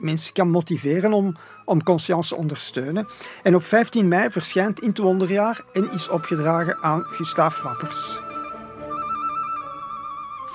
[0.00, 3.08] mensen kan motiveren om, om Conscience te ondersteunen.
[3.42, 8.20] En op 15 mei verschijnt in het wonderjaar en is opgedragen aan Gustav Wappers.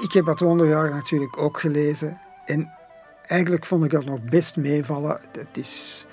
[0.01, 2.71] Ik heb het wonderjaar natuurlijk ook gelezen en
[3.21, 5.19] eigenlijk vond ik dat nog best meevallen.
[5.31, 6.05] Het is,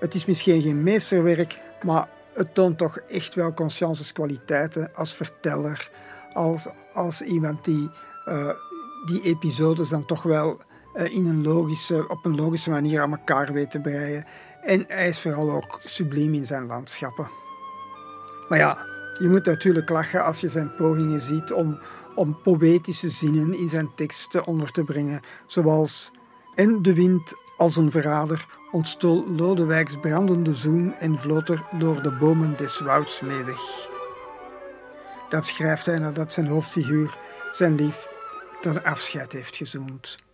[0.00, 5.90] het is misschien geen meesterwerk, maar het toont toch echt wel Consciences kwaliteiten als verteller,
[6.32, 7.90] als, als iemand die
[8.26, 8.50] uh,
[9.06, 10.60] die episodes dan toch wel
[11.04, 14.24] in een logische, op een logische manier aan elkaar weet te breien.
[14.62, 17.28] En hij is vooral ook subliem in zijn landschappen.
[18.48, 18.86] Maar ja,
[19.18, 21.78] je moet natuurlijk lachen als je zijn pogingen ziet om,
[22.14, 26.12] om poëtische zinnen in zijn teksten onder te brengen, zoals
[26.54, 32.12] En de wind als een verrader ontstol Lodewijks brandende zoen en vloot er door de
[32.12, 33.88] bomen des wouds mee weg.
[35.28, 37.18] Dat schrijft hij nadat zijn hoofdfiguur,
[37.50, 38.08] zijn lief,
[38.60, 40.25] ter afscheid heeft gezoend.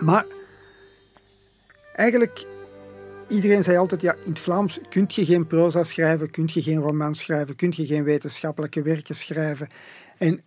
[0.00, 0.26] Maar
[1.94, 2.46] eigenlijk,
[3.28, 6.78] iedereen zei altijd, ja, in het Vlaams kun je geen proza schrijven, kun je geen
[6.78, 9.68] roman schrijven, kun je geen wetenschappelijke werken schrijven.
[10.18, 10.42] En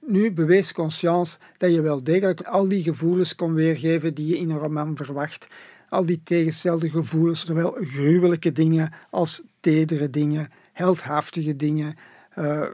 [0.00, 4.50] nu bewees Conscience dat je wel degelijk al die gevoelens kon weergeven die je in
[4.50, 5.46] een roman verwacht.
[5.88, 11.94] Al die tegenstelde gevoelens, zowel gruwelijke dingen als tedere dingen, heldhaftige dingen,
[12.38, 12.66] uh,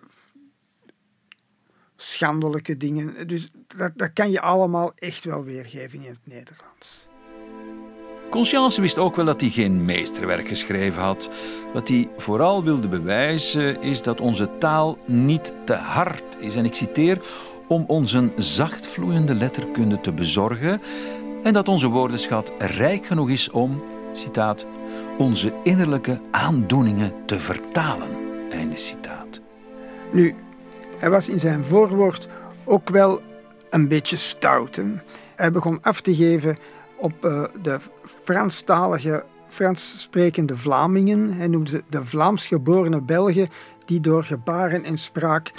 [1.97, 3.27] schandelijke dingen.
[3.27, 7.07] Dus dat, dat kan je allemaal echt wel weergeven in het Nederlands.
[8.31, 11.29] Conscience wist ook wel dat hij geen meesterwerk geschreven had.
[11.73, 16.57] Wat hij vooral wilde bewijzen is dat onze taal niet te hard is.
[16.57, 17.21] En ik citeer:
[17.69, 20.81] om onze zachtvloeiende letterkunde te bezorgen
[21.43, 23.83] en dat onze woordenschat rijk genoeg is om,
[24.13, 24.67] citaat,
[25.19, 28.09] onze innerlijke aandoeningen te vertalen.
[28.51, 29.41] Einde citaat.
[30.13, 30.35] Nu,
[30.99, 32.29] hij was in zijn voorwoord
[32.65, 33.23] ook wel
[33.71, 34.83] een beetje stout.
[35.37, 36.59] Hij begon af te geven
[36.97, 41.33] op uh, de Franstalige, Frans sprekende Vlamingen.
[41.33, 43.49] Hij noemde ze de Vlaams geboren Belgen
[43.85, 45.53] die door gebaren en spraak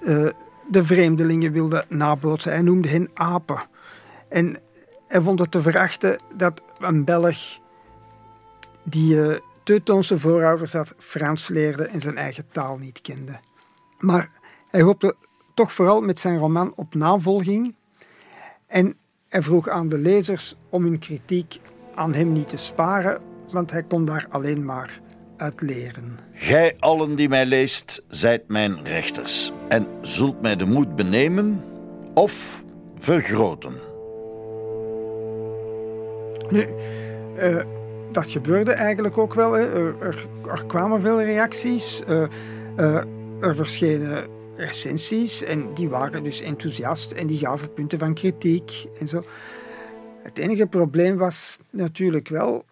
[0.00, 0.28] uh,
[0.68, 2.52] de vreemdelingen wilden nabootsen.
[2.52, 3.62] Hij noemde hen apen.
[4.28, 4.58] En
[5.06, 7.58] hij vond het te verachten dat een Belg
[8.82, 13.40] die uh, Teutoonse voorouders had, Frans leerde en zijn eigen taal niet kende.
[13.98, 14.30] Maar
[14.70, 15.14] hij hoopte
[15.54, 17.74] toch vooral met zijn roman op navolging.
[18.66, 18.96] En
[19.28, 21.60] hij vroeg aan de lezers om hun kritiek
[21.94, 25.00] aan hem niet te sparen, want hij kon daar alleen maar
[25.36, 26.18] uit leren.
[26.32, 31.64] Gij allen die mij leest, zijt mijn rechters en zult mij de moed benemen
[32.14, 32.62] of
[32.98, 33.72] vergroten.
[36.50, 36.66] Nu,
[37.36, 37.64] uh,
[38.12, 39.52] dat gebeurde eigenlijk ook wel.
[39.52, 39.94] Hè.
[40.00, 42.02] Er, er, kwamen veel reacties.
[42.08, 42.22] Uh,
[42.76, 43.02] uh,
[43.40, 49.08] er verschenen recensies en die waren dus enthousiast en die gaven punten van kritiek en
[49.08, 49.24] zo.
[50.22, 52.64] Het enige probleem was natuurlijk wel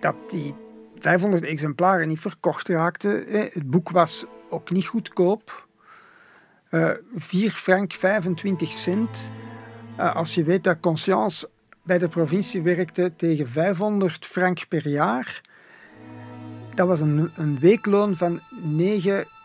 [0.00, 0.54] dat die
[0.98, 3.24] 500 exemplaren niet verkocht raakten.
[3.28, 5.68] Het boek was ook niet goedkoop.
[6.70, 9.30] Uh, 4 frank 25 cent.
[9.98, 11.48] Uh, als je weet dat Conscience
[11.82, 15.40] bij de provincie werkte tegen 500 frank per jaar.
[16.74, 19.41] Dat was een, een weekloon van 9 60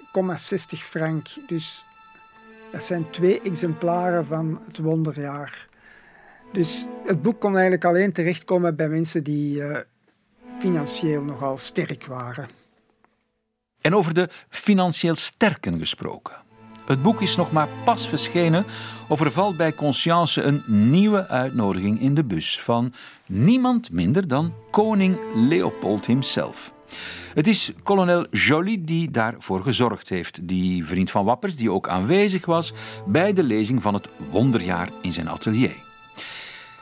[0.68, 1.28] frank.
[1.48, 1.86] Dus
[2.72, 5.68] dat zijn twee exemplaren van het wonderjaar.
[6.52, 9.78] Dus het boek kon eigenlijk alleen terechtkomen bij mensen die uh,
[10.60, 12.48] financieel nogal sterk waren.
[13.82, 16.36] En over de financieel sterken gesproken.
[16.86, 18.66] Het boek is nog maar pas verschenen
[19.08, 22.94] of er valt bij Conscience een nieuwe uitnodiging in de bus van
[23.26, 26.76] niemand minder dan koning Leopold himself.
[27.34, 30.48] Het is kolonel Joly die daarvoor gezorgd heeft.
[30.48, 32.74] Die vriend van Wappers, die ook aanwezig was
[33.06, 35.76] bij de lezing van het Wonderjaar in zijn atelier.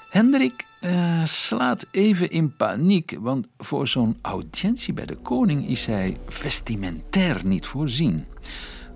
[0.09, 6.17] Hendrik uh, slaat even in paniek, want voor zo'n audiëntie bij de koning is hij
[6.27, 8.25] vestimentair niet voorzien.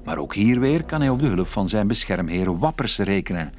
[0.04, 3.54] Maar ook hier weer kan hij op de hulp van zijn beschermheer Wappers rekenen.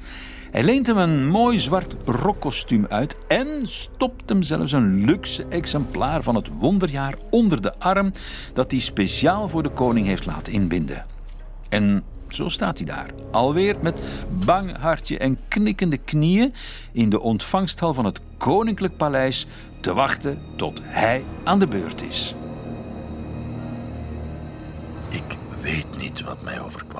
[0.51, 6.23] Hij leent hem een mooi zwart rokkostuum uit en stopt hem zelfs een luxe exemplaar
[6.23, 8.13] van het wonderjaar onder de arm
[8.53, 11.05] dat hij speciaal voor de koning heeft laten inbinden.
[11.69, 14.01] En zo staat hij daar, alweer met
[14.45, 16.53] bang hartje en knikkende knieën
[16.91, 19.47] in de ontvangsthal van het koninklijk paleis
[19.81, 22.35] te wachten tot hij aan de beurt is.
[26.11, 26.90] weten wat mij overkwam.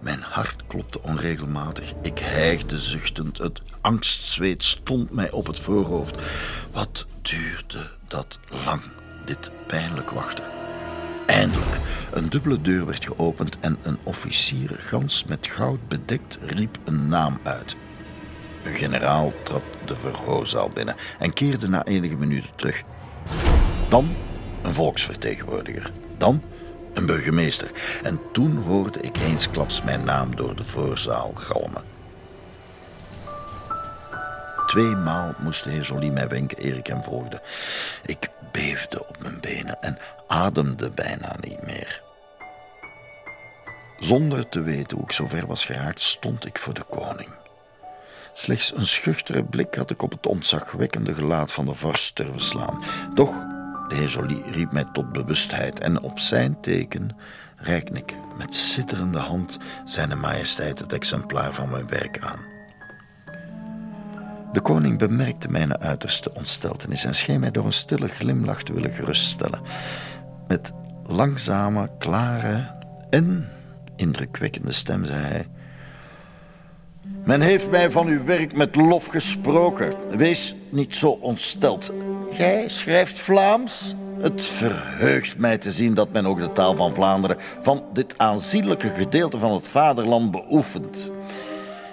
[0.00, 1.92] Mijn hart klopte onregelmatig.
[2.02, 3.38] Ik hijgde zuchtend.
[3.38, 6.16] Het angstzweet stond mij op het voorhoofd.
[6.72, 8.82] Wat duurde dat lang,
[9.26, 10.44] dit pijnlijk wachten.
[11.26, 11.78] Eindelijk,
[12.12, 17.38] een dubbele deur werd geopend en een officier, gans met goud bedekt, riep een naam
[17.42, 17.76] uit.
[18.64, 22.82] Een generaal trad de verhoorzaal binnen en keerde na enige minuten terug.
[23.88, 24.16] Dan
[24.62, 25.92] een volksvertegenwoordiger.
[26.18, 26.42] Dan
[26.94, 27.70] een burgemeester.
[28.02, 31.82] En toen hoorde ik eensklaps mijn naam door de voorzaal galmen.
[34.66, 37.42] Tweemaal moest de heer Jolie mij wenken eer ik hem volgde.
[38.04, 42.02] Ik beefde op mijn benen en ademde bijna niet meer.
[43.98, 47.28] Zonder te weten hoe ik zover was geraakt, stond ik voor de koning.
[48.32, 52.82] Slechts een schuchtere blik had ik op het ontzagwekkende gelaat van de vorst durven slaan.
[53.14, 53.34] Doch
[53.90, 57.16] de heer Joly riep mij tot bewustheid en op zijn teken
[57.56, 62.38] reikte ik met sidderende hand zijn majesteit het exemplaar van mijn werk aan.
[64.52, 68.92] De koning bemerkte mijn uiterste ontsteltenis en scheen mij door een stille glimlach te willen
[68.92, 69.60] geruststellen.
[70.48, 70.72] Met
[71.04, 72.74] langzame, klare
[73.10, 73.48] en
[73.96, 75.46] indrukwekkende stem zei hij:
[77.24, 79.94] Men heeft mij van uw werk met lof gesproken.
[80.16, 81.92] Wees niet zo ontsteld.
[82.32, 83.94] Gij schrijft Vlaams?
[84.20, 88.88] Het verheugt mij te zien dat men ook de taal van Vlaanderen, van dit aanzienlijke
[88.88, 91.10] gedeelte van het vaderland, beoefent.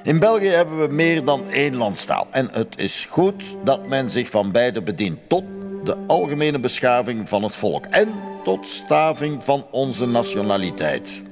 [0.04, 2.28] In België hebben we meer dan één landstaal.
[2.32, 5.44] En het is goed dat men zich van beide bedient tot
[5.84, 8.10] de algemene beschaving van het volk en
[8.44, 11.24] tot staving van onze nationaliteit.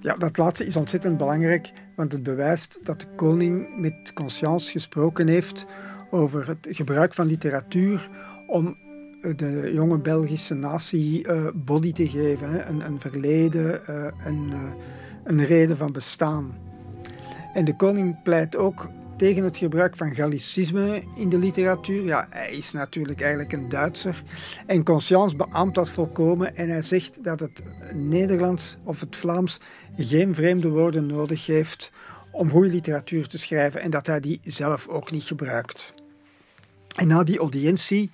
[0.00, 5.28] Ja, dat laatste is ontzettend belangrijk, want het bewijst dat de koning met conscience gesproken
[5.28, 5.66] heeft
[6.10, 8.10] over het gebruik van literatuur
[8.46, 8.76] om
[9.36, 12.68] de jonge Belgische natie uh, body te geven?
[12.68, 14.72] Een, een, verleden, uh, een, uh,
[15.24, 16.54] een reden van bestaan.
[17.54, 22.04] En de koning pleit ook tegen het gebruik van Gallicisme in de literatuur.
[22.04, 24.22] Ja, hij is natuurlijk eigenlijk een Duitser.
[24.66, 27.62] En Conscience beaamt dat volkomen en hij zegt dat het
[27.92, 29.60] Nederlands of het Vlaams
[29.96, 31.92] geen vreemde woorden nodig heeft
[32.30, 35.94] om goede literatuur te schrijven en dat hij die zelf ook niet gebruikt.
[36.96, 38.10] En na die audiëntie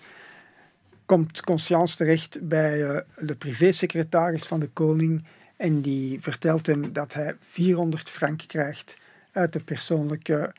[1.06, 5.24] komt Conscience terecht bij uh, de privésecretaris van de koning
[5.56, 8.96] en die vertelt hem dat hij 400 frank krijgt
[9.32, 10.52] uit de persoonlijke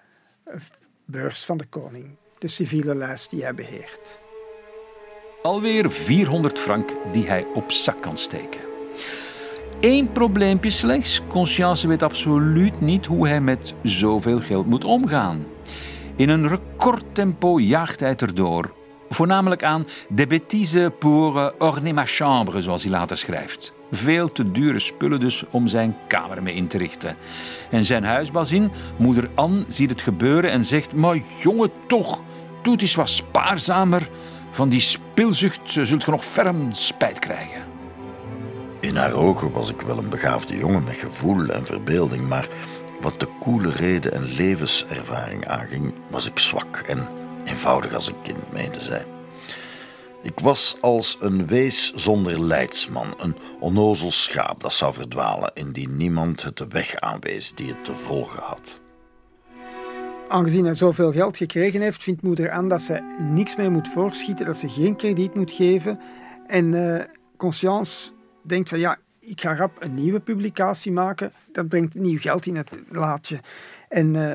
[1.06, 4.20] beurs van de koning, de civiele lijst die hij beheert.
[5.42, 8.60] Alweer 400 frank die hij op zak kan steken.
[9.82, 11.22] Eén probleempje slechts.
[11.28, 15.46] Conscience weet absoluut niet hoe hij met zoveel geld moet omgaan.
[16.16, 18.74] In een recordtempo jaagt hij erdoor.
[19.10, 23.74] Voornamelijk aan de bêtise pour orner ma chambre, zoals hij later schrijft.
[23.96, 27.16] Veel te dure spullen dus om zijn kamer mee in te richten.
[27.70, 32.22] En zijn huisbazin, moeder Anne, ziet het gebeuren en zegt: Maar jongen, toch,
[32.64, 34.10] doe het eens wat spaarzamer.
[34.52, 37.64] Van die spilzucht zult je nog ferm spijt krijgen.
[38.80, 42.48] In haar ogen was ik wel een begaafde jongen met gevoel en verbeelding, maar
[43.02, 47.08] wat de koele reden en levenservaring aanging, was ik zwak en
[47.44, 49.13] eenvoudig als een kind meende zij.
[50.24, 56.44] Ik was als een wees zonder leidsman, een onnozel schaap dat zou verdwalen indien niemand
[56.44, 58.82] het de weg aanwees die het te volgen had.
[60.28, 64.46] Aangezien hij zoveel geld gekregen heeft, vindt moeder aan dat ze niks meer moet voorschieten,
[64.46, 66.00] dat ze geen krediet moet geven.
[66.48, 67.00] En uh,
[67.38, 68.12] Conscience
[68.42, 71.34] denkt van ja, ik ga rap een nieuwe publicatie maken.
[71.52, 73.40] Dat brengt nieuw geld in het laadje.
[73.90, 74.34] En uh,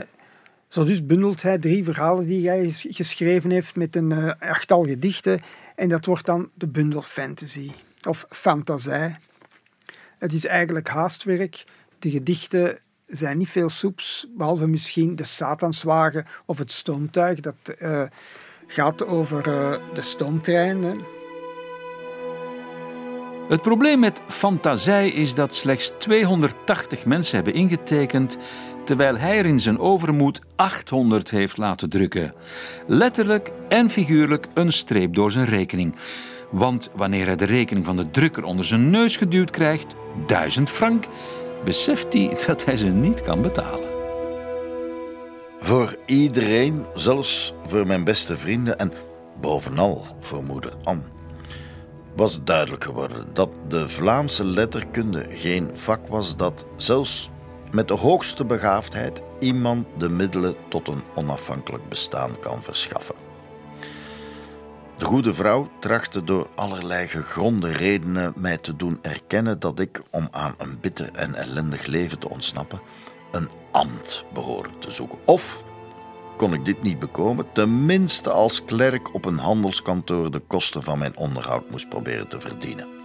[0.69, 5.41] zo dus bundelt hij drie verhalen die hij geschreven heeft met een uh, achttal gedichten.
[5.79, 7.71] En dat wordt dan de bundel Fantasy
[8.07, 9.17] of Fantasie.
[10.19, 11.65] Het is eigenlijk haastwerk.
[11.99, 17.41] De gedichten zijn niet veel soeps, behalve misschien de Satanswagen of het stoomtuig.
[17.41, 18.03] Dat uh,
[18.67, 19.43] gaat over
[19.95, 21.05] de stoomtrein.
[23.49, 28.37] Het probleem met Fantasie is dat slechts 280 mensen hebben ingetekend,
[28.89, 32.35] terwijl hij er in zijn overmoed 800 heeft laten drukken.
[32.87, 35.95] Letterlijk en figuurlijk een streep door zijn rekening.
[36.51, 39.95] Want wanneer hij de rekening van de drukker onder zijn neus geduwd krijgt,
[40.27, 41.05] 1000 frank,
[41.65, 43.89] beseft hij dat hij ze niet kan betalen.
[45.59, 48.93] Voor iedereen, zelfs voor mijn beste vrienden en
[49.41, 51.03] bovenal voor moeder Anne
[52.17, 57.31] was duidelijk geworden dat de Vlaamse letterkunde geen vak was dat zelfs
[57.71, 63.15] met de hoogste begaafdheid iemand de middelen tot een onafhankelijk bestaan kan verschaffen.
[64.99, 70.29] De goede vrouw trachtte door allerlei gegronde redenen mij te doen erkennen dat ik, om
[70.31, 72.81] aan een bitter en ellendig leven te ontsnappen,
[73.31, 75.19] een ambt behoorde te zoeken.
[75.25, 75.65] Of,
[76.37, 81.17] kon ik dit niet bekomen, tenminste als klerk op een handelskantoor de kosten van mijn
[81.17, 82.98] onderhoud moest proberen te verdienen.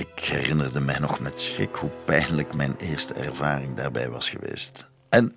[0.00, 4.90] Ik herinnerde mij nog met schrik hoe pijnlijk mijn eerste ervaring daarbij was geweest.
[5.08, 5.36] En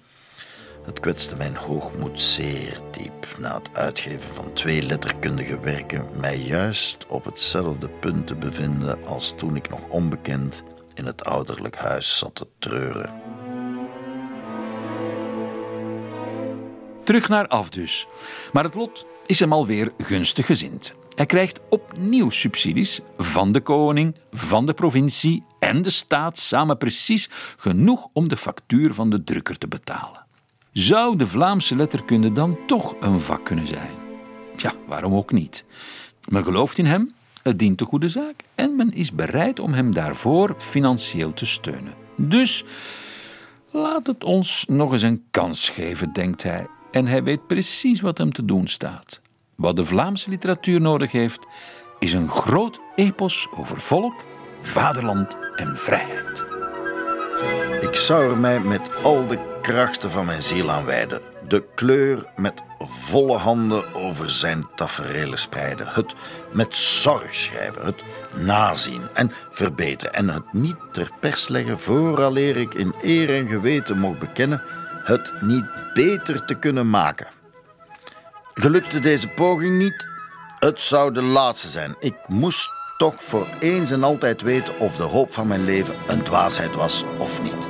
[0.86, 7.06] het kwetste mijn hoogmoed zeer diep na het uitgeven van twee letterkundige werken mij juist
[7.08, 12.36] op hetzelfde punt te bevinden als toen ik nog onbekend in het ouderlijk huis zat
[12.36, 13.22] te treuren.
[17.04, 18.08] Terug naar af dus.
[18.54, 20.94] Maar het lot is hem alweer gunstig gezind.
[21.16, 27.30] Hij krijgt opnieuw subsidies van de koning, van de provincie en de staat samen precies
[27.58, 30.26] genoeg om de factuur van de drukker te betalen.
[30.72, 33.92] Zou de Vlaamse letterkunde dan toch een vak kunnen zijn?
[34.58, 35.64] Ja, waarom ook niet?
[36.30, 39.94] Men gelooft in hem, het dient de goede zaak en men is bereid om hem
[39.94, 41.94] daarvoor financieel te steunen.
[42.16, 42.66] Dus
[43.72, 46.68] laat het ons nog eens een kans geven, denkt hij.
[46.92, 49.22] En hij weet precies wat hem te doen staat.
[49.56, 51.46] Wat de Vlaamse literatuur nodig heeft,
[52.00, 54.24] is een groot epos over volk,
[54.62, 56.44] vaderland en vrijheid.
[57.80, 61.22] Ik zou er mij met al de krachten van mijn ziel aan wijden.
[61.48, 65.88] De kleur met volle handen over zijn tafereelen spreiden.
[65.88, 66.16] Het
[66.52, 67.86] met zorg schrijven.
[67.86, 70.14] Het nazien en verbeteren.
[70.14, 74.62] En het niet ter pers leggen vooraleer ik in eer en geweten mocht bekennen
[75.04, 77.28] het niet beter te kunnen maken.
[78.54, 80.08] Gelukte deze poging niet?
[80.60, 81.96] Het zou de laatste zijn.
[82.00, 86.24] Ik moest toch voor eens en altijd weten of de hoop van mijn leven een
[86.24, 87.68] dwaasheid was of niet.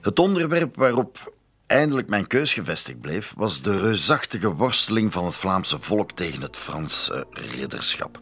[0.00, 1.32] Het onderwerp waarop
[1.66, 6.56] eindelijk mijn keus gevestigd bleef, was de reusachtige worsteling van het Vlaamse volk tegen het
[6.56, 8.20] Franse ridderschap.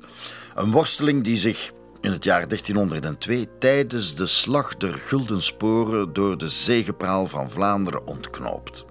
[0.55, 6.49] Een worsteling die zich in het jaar 1302 tijdens de slag der Guldensporen door de
[6.49, 8.85] zegepraal van Vlaanderen ontknoopt.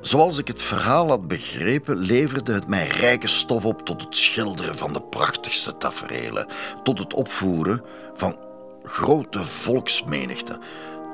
[0.00, 4.78] Zoals ik het verhaal had begrepen, leverde het mij rijke stof op tot het schilderen
[4.78, 6.46] van de prachtigste taferelen,
[6.82, 7.82] tot het opvoeren
[8.14, 8.36] van
[8.82, 10.60] grote volksmenigten,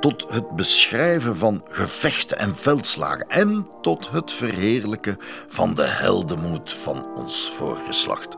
[0.00, 5.18] tot het beschrijven van gevechten en veldslagen en tot het verheerlijken
[5.48, 8.36] van de heldenmoed van ons voorgeslacht.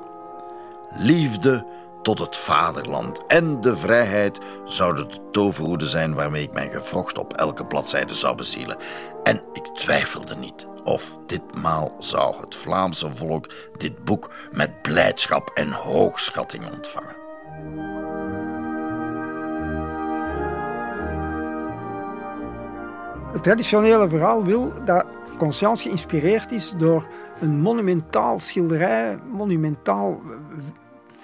[0.99, 1.67] Liefde
[2.03, 7.33] tot het vaderland en de vrijheid zouden de toverhoeden zijn waarmee ik mijn gewrocht op
[7.33, 8.77] elke bladzijde zou bezielen.
[9.23, 15.73] En ik twijfelde niet of ditmaal zou het Vlaamse volk dit boek met blijdschap en
[15.73, 17.17] hoogschatting ontvangen.
[23.33, 25.05] Het traditionele verhaal wil dat
[25.39, 27.09] Conscience geïnspireerd is door
[27.41, 30.21] een monumentaal schilderij, monumentaal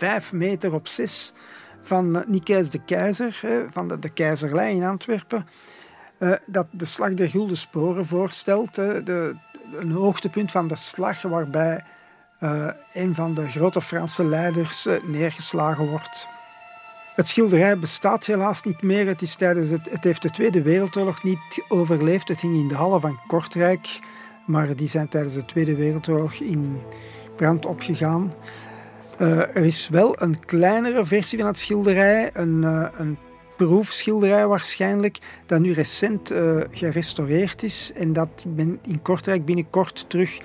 [0.05, 1.33] vijf meter op zes,
[1.81, 3.41] van Nikijs de Keizer,
[3.71, 5.47] van de, keizerlei in Antwerpen,
[6.19, 8.75] eh, dat de slag der Gulden Sporen voorstelt.
[8.75, 9.35] De,
[9.73, 11.85] een hoogtepunt van de slag waarbij
[12.41, 16.29] uh, een van de grote Franse leiders uh, neergeslagen wordt.
[17.15, 19.07] Het schilderij bestaat helaas niet meer.
[19.07, 22.29] Het, is tijdens het, het heeft de Tweede Wereldoorlog niet overleefd.
[22.29, 23.99] Het hing in de hallen van Kortrijk,
[24.47, 26.81] maar die zijn tijdens de Tweede Wereldoorlog in
[27.37, 28.33] brand opgegaan.
[29.19, 33.19] Uh, er is wel een kleinere versie van het schilderij, een, uh, een
[33.57, 40.39] proefschilderij waarschijnlijk, dat nu recent uh, gerestaureerd is en dat men in Kortrijk binnenkort terug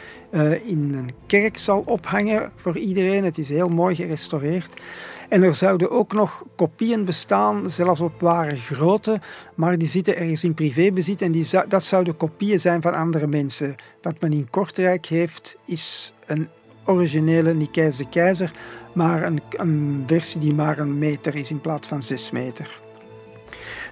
[0.66, 3.24] in een kerk zal ophangen voor iedereen.
[3.24, 4.82] Het is heel mooi gerestaureerd.
[5.30, 9.20] En er zouden ook nog kopieën bestaan, zelfs op ware grootte,
[9.56, 13.76] maar die zitten ergens in privébezit en die dat zouden kopieën zijn van andere mensen.
[14.02, 16.48] Wat men in Kortrijk heeft, is een
[16.90, 18.52] originele Nikijse keizer,
[18.94, 22.80] maar een, een, versie die maar een meter is in plaats van zes meter.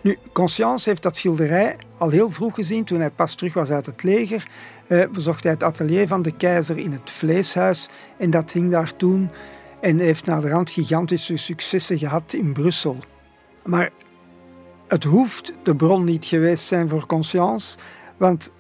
[0.02, 3.86] Nu, Conscience heeft dat schilderij al heel vroeg gezien, toen hij pas terug was uit
[3.86, 4.48] het leger.
[4.88, 8.96] Eh, bezocht hij het atelier van de keizer in het vleeshuis en dat hing daar
[8.96, 9.30] toen
[9.82, 12.98] en heeft naar de rand gigantische successen gehad in Brussel.
[13.64, 13.90] Maar
[14.88, 17.78] het hoeft de bron niet geweest zijn voor Conscience,
[18.18, 18.52] want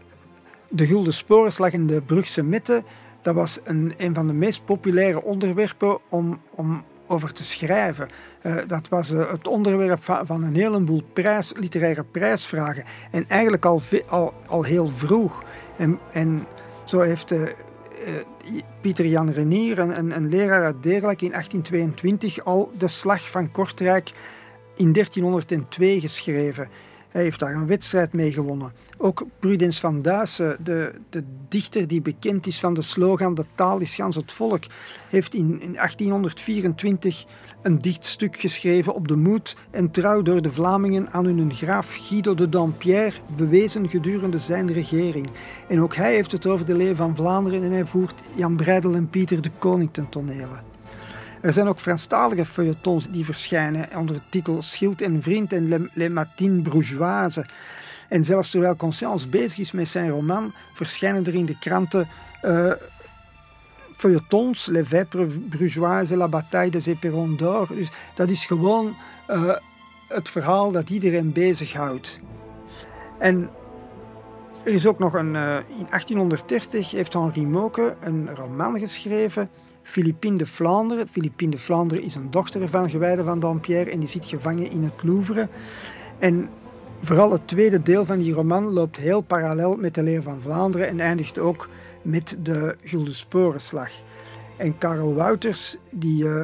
[0.69, 2.83] de Gulden Sporenslag in de Brugse Mitte
[3.27, 8.07] dat was een, een van de meest populaire onderwerpen om, om over te schrijven.
[8.41, 12.83] Uh, dat was uh, het onderwerp van, een heleboel prijs, literaire prijsvragen.
[13.11, 15.43] En eigenlijk al, al, al heel vroeg.
[15.77, 16.45] En, en
[16.83, 17.41] zo heeft uh,
[18.81, 24.11] Pieter Jan Renier, een, een, leraar uit Deerlijk, in 1822 al de slag van Kortrijk
[24.75, 26.67] in 1302 geschreven.
[27.09, 28.71] Hij heeft daar een wedstrijd mee gewonnen.
[28.97, 33.79] Ook Prudens van Duissen, de, de dichter die bekend is van de slogan De taal
[33.79, 34.63] is gans het volk,
[35.09, 37.25] heeft in, in 1824
[37.61, 42.33] een dichtstuk geschreven op de moed en trouw door de Vlamingen aan hun graaf Guido
[42.33, 45.29] de Dampierre bewezen gedurende zijn regering.
[45.67, 48.93] En ook hij heeft het over de leeuw van Vlaanderen en hij voert Jan Breidel
[48.93, 50.59] en Pieter de Koning ten tonele.
[51.41, 55.89] Er zijn ook Franstalige feuilletons die verschijnen onder de titel Schild en Vriend en Le,
[55.93, 57.45] Le Matin Bourgeoise.
[58.09, 62.07] En zelfs terwijl Conscience bezig is met zijn roman, verschijnen er in de kranten
[62.43, 62.71] uh,
[63.91, 67.67] feuilletons, Les Vêpres Brugeoises, La Bataille des Éperons d'Or.
[67.67, 68.95] Dus dat is gewoon
[69.29, 69.55] uh,
[70.07, 72.19] het verhaal dat iedereen bezighoudt.
[73.19, 73.49] En
[74.65, 75.33] er is ook nog een...
[75.33, 79.49] Uh, in 1830 heeft Henri Moke een roman geschreven
[79.81, 81.07] Philippine de Vlaanderen.
[81.07, 84.83] Philippine de Vlaanderen is een dochter van Gewijde van Dampierre en die zit gevangen in
[84.83, 85.49] het Louvre.
[86.19, 86.49] En
[87.01, 90.87] vooral het tweede deel van die roman loopt heel parallel met de leer van Vlaanderen
[90.87, 91.69] en eindigt ook
[92.01, 93.89] met de Gulden Sporenslag.
[94.57, 96.43] En Karel Wouters, die uh,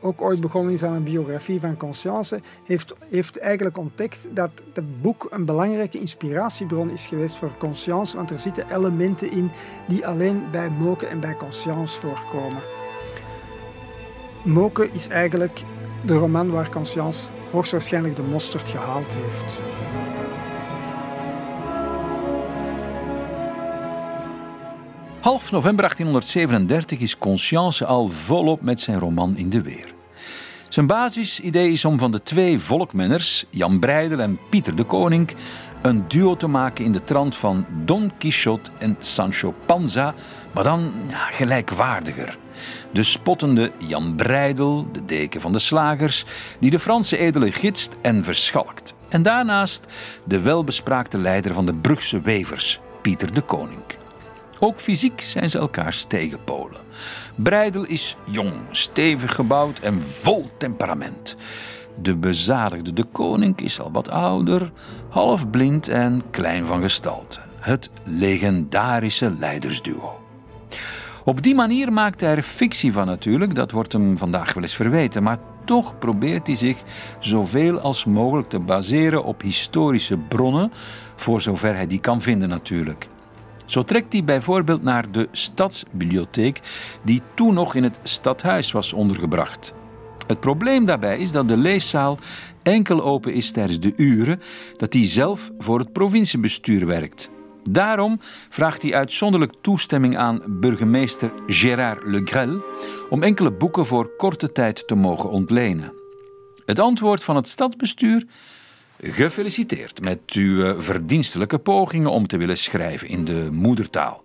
[0.00, 5.02] ook ooit begonnen is aan een biografie van Conscience, heeft, heeft eigenlijk ontdekt dat het
[5.02, 9.50] boek een belangrijke inspiratiebron is geweest voor Conscience, want er zitten elementen in
[9.88, 12.62] die alleen bij Moke en bij Conscience voorkomen.
[14.44, 15.62] Moke is eigenlijk
[16.04, 19.60] de roman waar Conscience hoogstwaarschijnlijk de mosterd gehaald heeft.
[25.20, 29.94] Half november 1837 is Conscience al volop met zijn roman in de weer.
[30.68, 35.30] Zijn basisidee is om van de twee volkmenners, Jan Breidel en Pieter de Koning,
[35.82, 40.14] een duo te maken in de trant van Don Quixote en Sancho Panza,
[40.52, 42.38] maar dan ja, gelijkwaardiger.
[42.92, 46.24] De spottende Jan Breidel, de deken van de slagers,
[46.58, 48.94] die de Franse edele gidst en verschalkt.
[49.08, 49.86] En daarnaast
[50.24, 53.82] de welbespraakte leider van de Brugse wevers, Pieter de Koning.
[54.58, 56.80] Ook fysiek zijn ze elkaars tegenpolen.
[57.34, 61.36] Breidel is jong, stevig gebouwd en vol temperament.
[62.00, 64.72] De bezadigde de koning is al wat ouder,
[65.08, 67.40] half blind en klein van gestalte.
[67.60, 70.20] Het legendarische leidersduo.
[71.24, 74.74] Op die manier maakt hij er fictie van natuurlijk, dat wordt hem vandaag wel eens
[74.74, 76.82] verweten, maar toch probeert hij zich
[77.18, 80.72] zoveel als mogelijk te baseren op historische bronnen,
[81.16, 83.08] voor zover hij die kan vinden natuurlijk.
[83.64, 86.60] Zo trekt hij bijvoorbeeld naar de stadsbibliotheek,
[87.02, 89.74] die toen nog in het stadhuis was ondergebracht.
[90.32, 92.18] Het probleem daarbij is dat de leeszaal
[92.62, 94.40] enkel open is tijdens de uren
[94.76, 97.30] dat hij zelf voor het provinciebestuur werkt.
[97.70, 102.60] Daarom vraagt hij uitzonderlijk toestemming aan burgemeester Gérard Le
[103.10, 105.92] om enkele boeken voor korte tijd te mogen ontlenen.
[106.66, 108.24] Het antwoord van het stadsbestuur
[109.00, 114.22] Gefeliciteerd met uw eh, verdienstelijke pogingen om te willen schrijven in de moedertaal.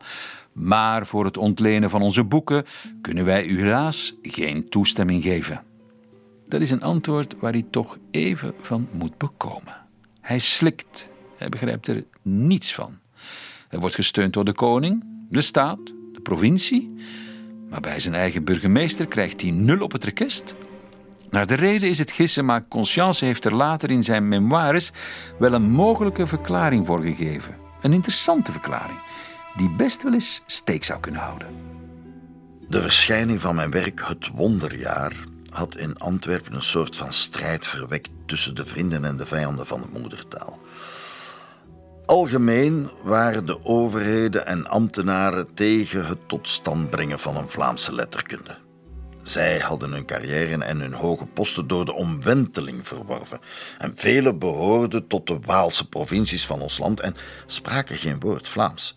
[0.53, 2.65] Maar voor het ontlenen van onze boeken
[3.01, 5.63] kunnen wij u helaas geen toestemming geven.
[6.47, 9.85] Dat is een antwoord waar hij toch even van moet bekomen.
[10.21, 12.97] Hij slikt, hij begrijpt er niets van.
[13.67, 16.95] Hij wordt gesteund door de koning, de staat, de provincie,
[17.69, 20.55] maar bij zijn eigen burgemeester krijgt hij nul op het rekest
[21.29, 24.91] naar de reden is het gissen, maar Conscience heeft er later in zijn memoires
[25.39, 27.55] wel een mogelijke verklaring voor gegeven.
[27.81, 28.99] Een interessante verklaring,
[29.55, 31.47] die best wel eens steek zou kunnen houden.
[32.69, 35.13] De verschijning van mijn werk Het Wonderjaar
[35.49, 39.81] had in Antwerpen een soort van strijd verwekt tussen de vrienden en de vijanden van
[39.81, 40.59] de moedertaal.
[42.05, 48.57] Algemeen waren de overheden en ambtenaren tegen het tot stand brengen van een Vlaamse letterkunde.
[49.23, 53.39] Zij hadden hun carrière en hun hoge posten door de omwenteling verworven.
[53.77, 57.15] En velen behoorden tot de Waalse provincies van ons land en
[57.45, 58.95] spraken geen woord Vlaams.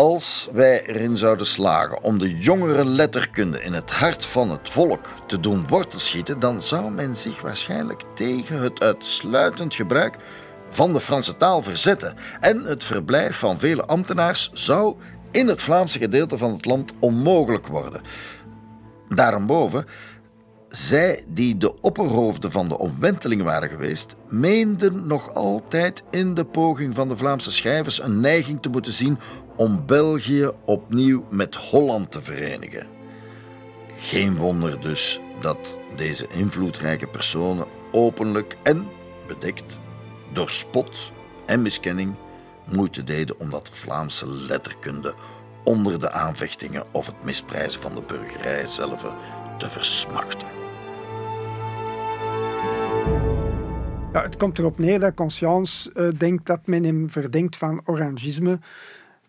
[0.00, 5.06] Als wij erin zouden slagen om de jongere letterkunde in het hart van het volk
[5.26, 10.16] te doen wortelschieten, dan zou men zich waarschijnlijk tegen het uitsluitend gebruik
[10.68, 12.16] van de Franse taal verzetten.
[12.40, 14.96] En het verblijf van vele ambtenaars zou
[15.30, 18.02] in het Vlaamse gedeelte van het land onmogelijk worden.
[19.08, 19.84] Daarboven,
[20.68, 26.94] zij die de opperhoofden van de omwenteling waren geweest, meenden nog altijd in de poging
[26.94, 29.18] van de Vlaamse schrijvers een neiging te moeten zien
[29.60, 32.86] om België opnieuw met Holland te verenigen.
[33.98, 35.58] Geen wonder dus dat
[35.96, 38.86] deze invloedrijke personen openlijk en
[39.26, 39.78] bedekt
[40.32, 41.12] door spot
[41.46, 42.14] en miskenning
[42.74, 45.14] moeite deden om dat Vlaamse letterkunde
[45.64, 49.04] onder de aanvechtingen of het misprijzen van de burgerij zelf
[49.58, 50.48] te versmachten.
[54.12, 58.58] Ja, het komt erop neer dat Conscience uh, denkt dat men hem verdenkt van orangisme.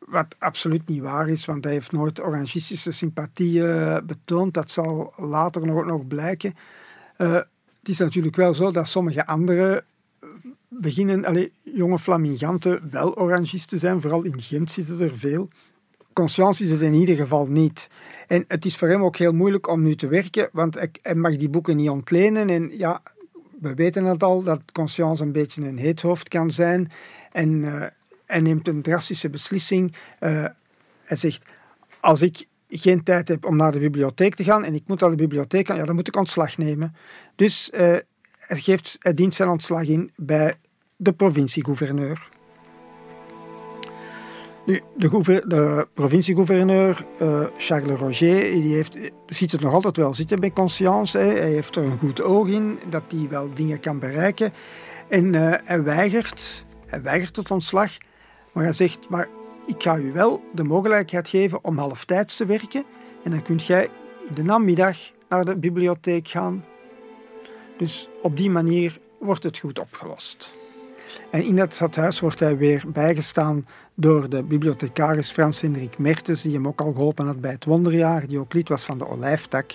[0.05, 4.53] Wat absoluut niet waar is, want hij heeft nooit orangistische sympathieën betoond.
[4.53, 6.53] Dat zal later nog, nog blijken.
[7.17, 7.33] Uh,
[7.79, 9.83] het is natuurlijk wel zo dat sommige andere
[10.67, 14.01] beginnen, allez, jonge flaminganten, wel orangisten zijn.
[14.01, 15.49] Vooral in Gent zitten er veel.
[16.13, 17.89] Conscience is het in ieder geval niet.
[18.27, 21.35] En het is voor hem ook heel moeilijk om nu te werken, want hij mag
[21.35, 22.49] die boeken niet ontlenen.
[22.49, 23.01] En ja,
[23.59, 26.91] we weten het al, dat Conscience een beetje een heet hoofd kan zijn.
[27.31, 27.85] En uh,
[28.31, 29.95] hij neemt een drastische beslissing.
[30.19, 30.45] Uh,
[31.03, 31.45] hij zegt,
[31.99, 35.09] als ik geen tijd heb om naar de bibliotheek te gaan en ik moet naar
[35.09, 36.95] de bibliotheek gaan, ja, dan moet ik ontslag nemen.
[37.35, 38.03] Dus hij,
[38.37, 40.53] geeft, hij dient zijn ontslag in bij
[40.95, 42.29] de provinciegouverneur.
[44.65, 50.39] Nu, de, de provinciegouverneur uh, Charles Roger die heeft, ziet het nog altijd wel zitten
[50.39, 51.17] bij Conscience.
[51.17, 54.53] Hij heeft er een goed oog in dat hij wel dingen kan bereiken.
[55.09, 57.91] En hij, weigert, hij weigert het ontslag,
[58.53, 59.27] maar hij zegt: Maar
[59.65, 62.83] ik ga u wel de mogelijkheid geven om halftijds te werken.
[63.23, 63.89] En dan kunt jij
[64.27, 64.97] in de namiddag
[65.29, 66.65] naar de bibliotheek gaan.
[67.77, 70.51] Dus op die manier wordt het goed opgelost.
[71.29, 76.53] En in dat stadhuis wordt hij weer bijgestaan door de bibliothecaris Frans Hendrik Mertens, die
[76.53, 79.73] hem ook al geholpen had bij het Wonderjaar, die ook lid was van de Olijftak.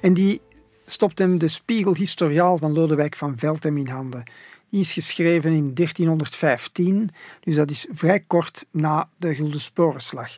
[0.00, 0.40] En die
[0.84, 4.22] stopt hem de Spiegel Historiaal van Lodewijk van Veltem in handen.
[4.74, 7.10] Die is geschreven in 1315,
[7.40, 10.36] dus dat is vrij kort na de Gulden Sporenslag.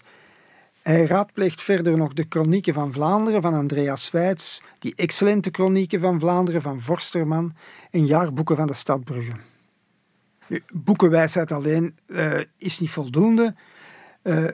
[0.83, 6.21] Hij raadpleegt verder nog de Chronieken van Vlaanderen van Andreas Weits, die excellente Chronieken van
[6.21, 7.55] Vlaanderen van Vorsterman
[7.91, 9.37] en jaarboeken van de stad Brugge.
[10.47, 13.55] Nu, boekenwijsheid alleen uh, is niet voldoende,
[14.23, 14.49] uh,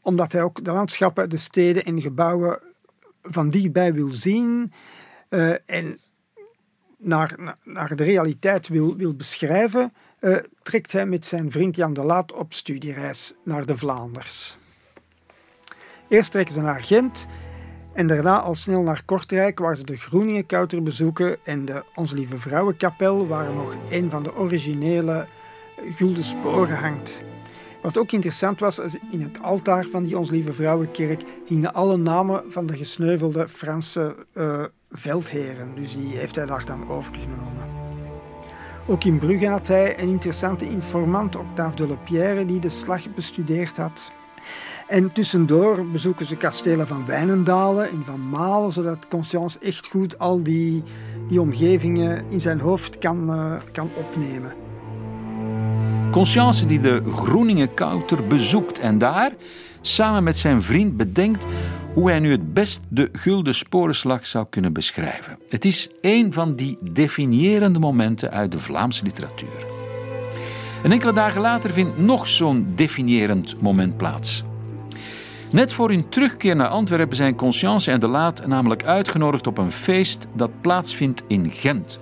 [0.00, 2.62] omdat hij ook de landschappen, de steden en gebouwen
[3.22, 4.72] van dichtbij wil zien
[5.30, 5.98] uh, en
[7.06, 9.92] naar, naar de realiteit wil, wil beschrijven,
[10.62, 14.58] trekt hij met zijn vriend Jan de Laat op studiereis naar de Vlaanders.
[16.08, 17.26] Eerst trekken ze naar Gent
[17.92, 22.38] en daarna al snel naar Kortrijk, waar ze de Groeningenkouter bezoeken en de Onze Lieve
[22.38, 25.26] Vrouwenkapel, waar nog een van de originele
[25.94, 27.22] gulden sporen hangt.
[27.82, 28.78] Wat ook interessant was,
[29.10, 34.26] in het altaar van die Ons Lieve Vrouwenkerk hingen alle namen van de gesneuvelde Franse
[34.34, 34.64] uh,
[34.96, 35.74] veldheren.
[35.74, 37.64] Dus die heeft hij daar dan overgenomen.
[38.86, 43.76] Ook in Brugge had hij een interessante informant, Octave de Lepierre, die de slag bestudeerd
[43.76, 44.12] had.
[44.86, 50.42] En tussendoor bezoeken ze kastelen van Wijnendalen en van Malen, zodat Conscience echt goed al
[50.42, 50.82] die,
[51.28, 54.52] die omgevingen in zijn hoofd kan, uh, kan opnemen.
[56.10, 59.32] Conscience die de Groeningen-Kouter bezoekt en daar,
[59.80, 61.46] samen met zijn vriend, bedenkt
[61.96, 65.38] hoe hij nu het best de Gulden Sporenslag zou kunnen beschrijven.
[65.48, 69.66] Het is een van die definiërende momenten uit de Vlaamse literatuur.
[70.82, 74.42] En enkele dagen later vindt nog zo'n definiërend moment plaats.
[75.50, 79.72] Net voor hun terugkeer naar Antwerpen zijn Conscience en De Laat namelijk uitgenodigd op een
[79.72, 82.00] feest dat plaatsvindt in Gent.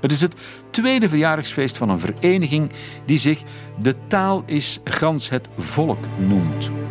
[0.00, 0.34] Het is het
[0.70, 2.70] tweede verjaardagsfeest van een vereniging
[3.04, 3.42] die zich
[3.82, 6.81] De Taal is Gans het Volk noemt.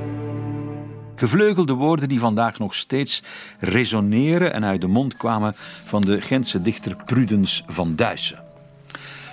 [1.21, 3.23] Gevleugelde woorden die vandaag nog steeds
[3.59, 8.43] resoneren en uit de mond kwamen van de Gentse dichter Prudens van Duyssen.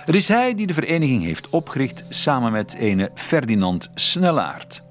[0.05, 4.81] Het is hij die de vereniging heeft opgericht samen met ene Ferdinand Snellaert.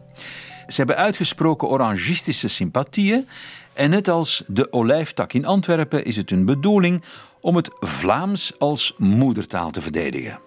[0.66, 3.28] Ze hebben uitgesproken orangistische sympathieën
[3.72, 7.02] en net als de olijftak in Antwerpen is het hun bedoeling
[7.40, 10.40] om het Vlaams als moedertaal te verdedigen.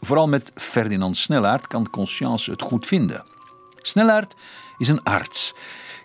[0.00, 3.24] Vooral met Ferdinand Snellaert kan Conscience het goed vinden.
[3.82, 4.34] Snellaert
[4.78, 5.54] is een arts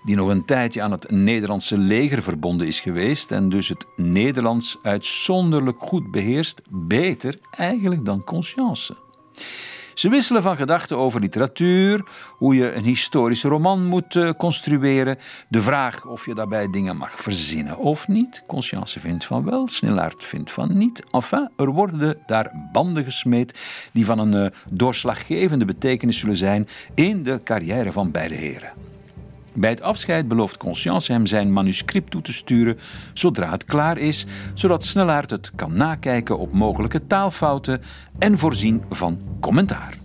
[0.04, 4.78] die nog een tijdje aan het Nederlandse leger verbonden is geweest en dus het Nederlands
[4.82, 8.96] uitzonderlijk goed beheerst, beter eigenlijk dan Conscience.
[9.94, 12.04] Ze wisselen van gedachten over literatuur,
[12.38, 15.18] hoe je een historische roman moet uh, construeren,
[15.50, 18.44] de vraag of je daarbij dingen mag verzinnen of niet.
[18.48, 21.04] Conscience vindt van wel, Snellaert vindt van niet.
[21.12, 23.60] Enfin, er worden daar banden gesmeed
[23.94, 28.91] die van een uh, doorslaggevende betekenis zullen zijn in de carrière van beide heren.
[29.54, 32.78] Bij het afscheid belooft Conscience hem zijn manuscript toe te sturen
[33.14, 37.82] zodra het klaar is, zodat Snellaert het kan nakijken op mogelijke taalfouten
[38.20, 39.98] en voorzien van commentaar.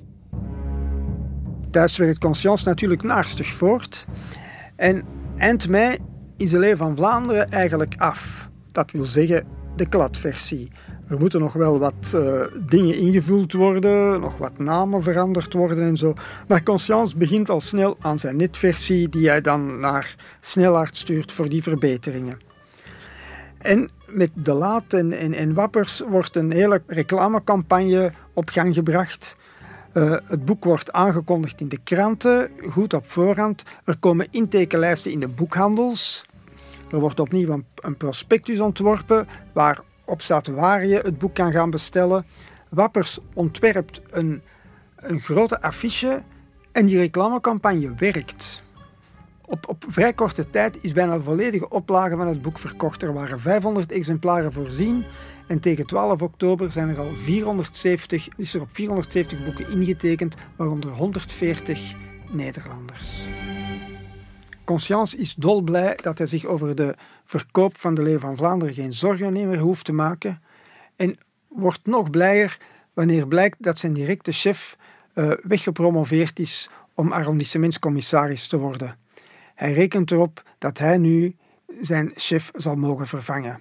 [1.71, 4.07] Thuis werkt Conscience natuurlijk naarstig voort.
[4.77, 5.05] En
[5.37, 5.99] eind mei
[6.37, 8.51] is de Leeuw van Vlaanderen eigenlijk af.
[8.73, 9.47] Dat wil zeggen
[9.77, 10.69] de kladversie.
[11.09, 15.97] Er moeten nog wel wat uh, dingen ingevuld worden, nog wat namen veranderd worden en
[15.97, 16.15] zo.
[16.49, 21.49] Maar Conscience begint al snel aan zijn netversie, die hij dan naar Snellaard stuurt voor
[21.49, 22.39] die verbeteringen.
[23.59, 29.37] En met De Laat en, en, Wappers wordt een hele reclamecampagne op gang gebracht.
[29.95, 33.63] Uh, het boek wordt aangekondigd in de kranten, goed op voorhand.
[33.85, 36.27] Er komen intekenlijsten in de boekhandels.
[36.91, 39.27] Er wordt opnieuw een, een prospectus ontworpen
[40.07, 42.27] waarop staat waar je het boek kan gaan bestellen.
[42.69, 44.43] Wappers ontwerpt een,
[44.97, 46.23] een grote affiche
[46.73, 48.63] en die reclamecampagne werkt.
[49.47, 53.03] Op, op vrij korte tijd is bijna de volledige oplage van het boek verkocht.
[53.03, 55.05] Er waren 500 exemplaren voorzien
[55.47, 60.91] en tegen 12 oktober zijn er al 470, is er op 470 boeken ingetekend, waaronder
[60.91, 61.95] 140
[62.31, 63.27] Nederlanders.
[64.65, 66.95] Conscience is dolblij dat hij zich over de
[67.27, 70.43] verkoop van de Leeuw van Vlaanderen geen zorgen meer hoeft te maken
[70.97, 72.59] en wordt nog blijer
[72.93, 74.77] wanneer blijkt dat zijn directe chef
[75.15, 78.99] uh, weggepromoveerd is om arrondissementscommissaris te worden.
[79.55, 81.37] Hij rekent erop dat hij nu
[81.81, 83.61] zijn chef zal mogen vervangen.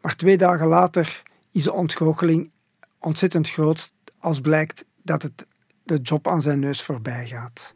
[0.00, 1.22] Maar twee dagen later
[1.52, 2.50] is de ontgoocheling
[2.98, 5.46] ontzettend groot als blijkt dat het
[5.82, 7.74] de job aan zijn neus voorbij gaat.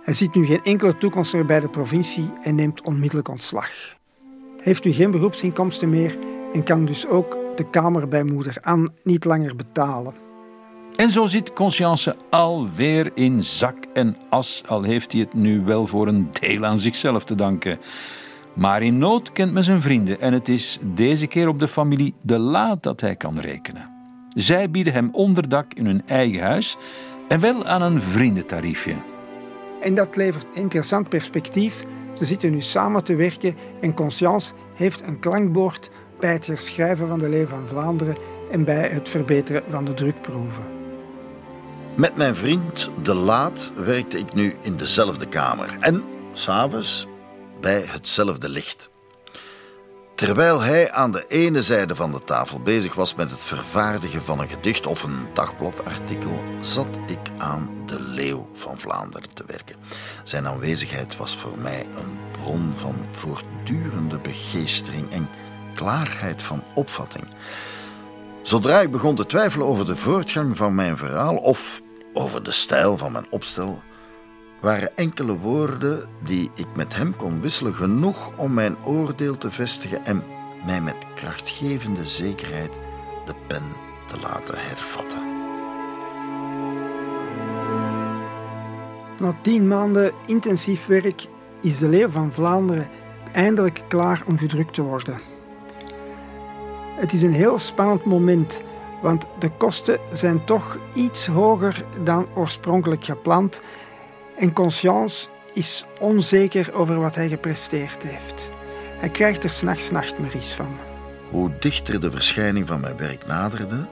[0.00, 3.68] Hij ziet nu geen enkele toekomst meer bij de provincie en neemt onmiddellijk ontslag.
[4.60, 6.18] Heeft nu geen beroepsinkomsten meer
[6.52, 10.14] en kan dus ook de kamer bij moeder Anne niet langer betalen.
[10.96, 15.86] En zo zit Conscience alweer in zak en as, al heeft hij het nu wel
[15.86, 17.78] voor een deel aan zichzelf te danken.
[18.54, 22.14] Maar in nood kent men zijn vrienden en het is deze keer op de familie
[22.22, 23.90] De Laat dat hij kan rekenen.
[24.28, 26.76] Zij bieden hem onderdak in hun eigen huis
[27.28, 28.94] en wel aan een vriendentariefje.
[29.80, 31.84] En dat levert interessant perspectief.
[32.14, 37.18] Ze zitten nu samen te werken en Conscience heeft een klankbord bij het herschrijven van
[37.18, 38.16] de Leeuw van Vlaanderen
[38.50, 40.64] en bij het verbeteren van de drukproeven.
[41.96, 47.06] Met mijn vriend De Laat werkte ik nu in dezelfde kamer en s'avonds
[47.60, 48.89] bij hetzelfde licht.
[50.20, 54.40] Terwijl hij aan de ene zijde van de tafel bezig was met het vervaardigen van
[54.40, 59.76] een gedicht of een dagbladartikel, zat ik aan de Leeuw van Vlaanderen te werken.
[60.24, 65.28] Zijn aanwezigheid was voor mij een bron van voortdurende begeestering en
[65.74, 67.24] klaarheid van opvatting.
[68.42, 71.80] Zodra ik begon te twijfelen over de voortgang van mijn verhaal of
[72.12, 73.82] over de stijl van mijn opstel,
[74.60, 80.04] waren enkele woorden die ik met hem kon wisselen genoeg om mijn oordeel te vestigen
[80.04, 80.24] en
[80.66, 82.72] mij met krachtgevende zekerheid
[83.24, 83.64] de pen
[84.06, 85.28] te laten hervatten.
[89.18, 91.26] Na tien maanden intensief werk
[91.60, 92.88] is de Leeuw van Vlaanderen
[93.32, 95.18] eindelijk klaar om gedrukt te worden.
[96.96, 98.62] Het is een heel spannend moment,
[99.02, 103.62] want de kosten zijn toch iets hoger dan oorspronkelijk gepland
[104.40, 108.50] en Conscience is onzeker over wat hij gepresteerd heeft.
[108.98, 110.78] Hij krijgt er s'nachts nachtmerries van.
[111.30, 113.86] Hoe dichter de verschijning van mijn werk naderde,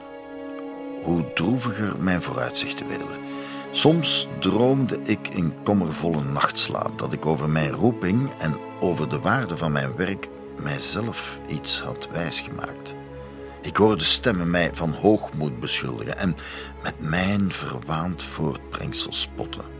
[1.03, 3.07] hoe droeviger mijn vooruitzichten werden.
[3.71, 9.57] Soms droomde ik in kommervolle nachtslaap dat ik over mijn roeping en over de waarde
[9.57, 10.27] van mijn werk
[10.57, 12.93] mijzelf iets had wijsgemaakt.
[13.61, 16.35] Ik hoorde stemmen mij van hoogmoed beschuldigen en
[16.83, 19.78] met mijn verwaand voortbrengsel spotten.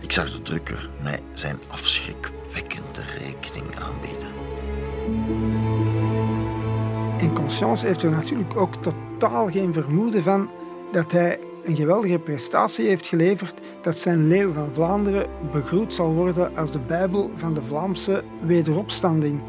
[0.00, 4.28] Ik zag de drukker mij zijn afschrikwekkende rekening aanbieden.
[7.18, 10.50] En Conscience heeft er natuurlijk ook totaal geen vermoeden van
[10.92, 16.56] dat hij een geweldige prestatie heeft geleverd dat zijn Leeuw van Vlaanderen begroet zal worden
[16.56, 19.40] als de Bijbel van de Vlaamse wederopstanding.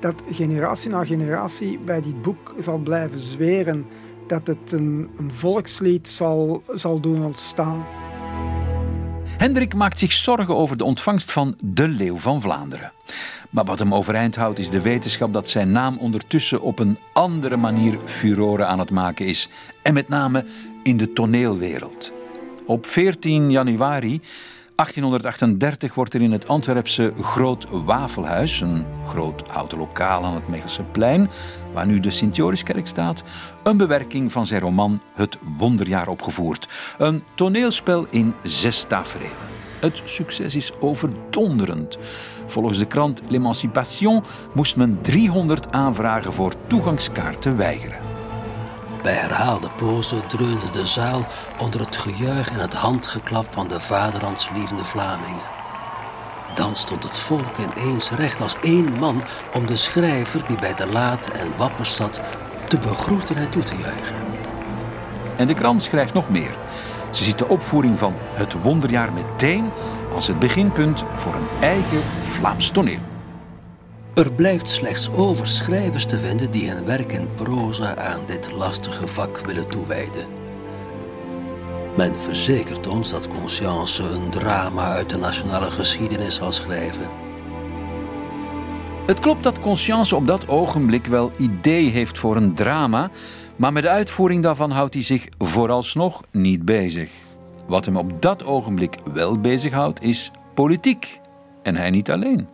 [0.00, 3.86] Dat generatie na generatie bij dit boek zal blijven zweren,
[4.26, 7.86] dat het een, een volkslied zal, zal doen ontstaan.
[9.40, 12.92] Hendrik maakt zich zorgen over de ontvangst van de Leeuw van Vlaanderen.
[13.50, 17.56] Maar wat hem overeind houdt is de wetenschap dat zijn naam ondertussen op een andere
[17.56, 19.48] manier furoren aan het maken is.
[19.82, 20.44] En met name
[20.82, 22.12] in de toneelwereld.
[22.66, 24.20] Op 14 januari
[24.80, 30.82] 1838 wordt er in het Antwerpse Groot Wafelhuis, een groot houten lokaal aan het Mechelse
[30.82, 31.30] plein,
[31.72, 33.24] waar nu de Sint-Joriskerk staat,
[33.62, 36.68] een bewerking van zijn roman Het Wonderjaar opgevoerd.
[36.98, 39.48] Een toneelspel in zes tafereelen.
[39.80, 41.98] Het succes is overdonderend.
[42.46, 44.22] Volgens de krant L'Emancipation
[44.54, 48.19] moest men 300 aanvragen voor toegangskaarten weigeren.
[49.02, 51.26] Bij herhaalde pozen dreunde de zaal
[51.58, 55.58] onder het gejuich en het handgeklap van de vaderlandslievende Vlamingen.
[56.54, 59.22] Dan stond het volk ineens recht als één man
[59.54, 62.20] om de schrijver die bij de laat en wappers zat
[62.68, 64.16] te begroeten en toe te juichen.
[65.36, 66.56] En de krant schrijft nog meer.
[67.10, 69.70] Ze ziet de opvoering van Het Wonderjaar meteen
[70.14, 73.19] als het beginpunt voor een eigen Vlaams toneel.
[74.14, 79.08] Er blijft slechts over schrijvers te vinden die hun werk in proza aan dit lastige
[79.08, 80.26] vak willen toewijden.
[81.96, 87.08] Men verzekert ons dat Conscience een drama uit de nationale geschiedenis zal schrijven.
[89.06, 93.10] Het klopt dat Conscience op dat ogenblik wel idee heeft voor een drama,
[93.56, 97.10] maar met de uitvoering daarvan houdt hij zich vooralsnog niet bezig.
[97.66, 101.20] Wat hem op dat ogenblik wel bezighoudt is politiek.
[101.62, 102.48] En hij niet alleen.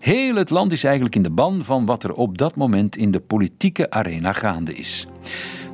[0.00, 3.10] Heel het land is eigenlijk in de ban van wat er op dat moment in
[3.10, 5.06] de politieke arena gaande is.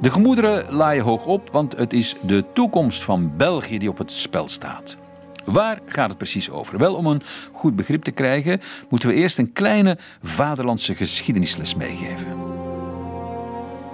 [0.01, 4.11] De gemoederen laaien hoog op, want het is de toekomst van België die op het
[4.11, 4.97] spel staat.
[5.45, 6.79] Waar gaat het precies over?
[6.79, 7.23] Wel, om een
[7.53, 12.27] goed begrip te krijgen, moeten we eerst een kleine vaderlandse geschiedenisles meegeven.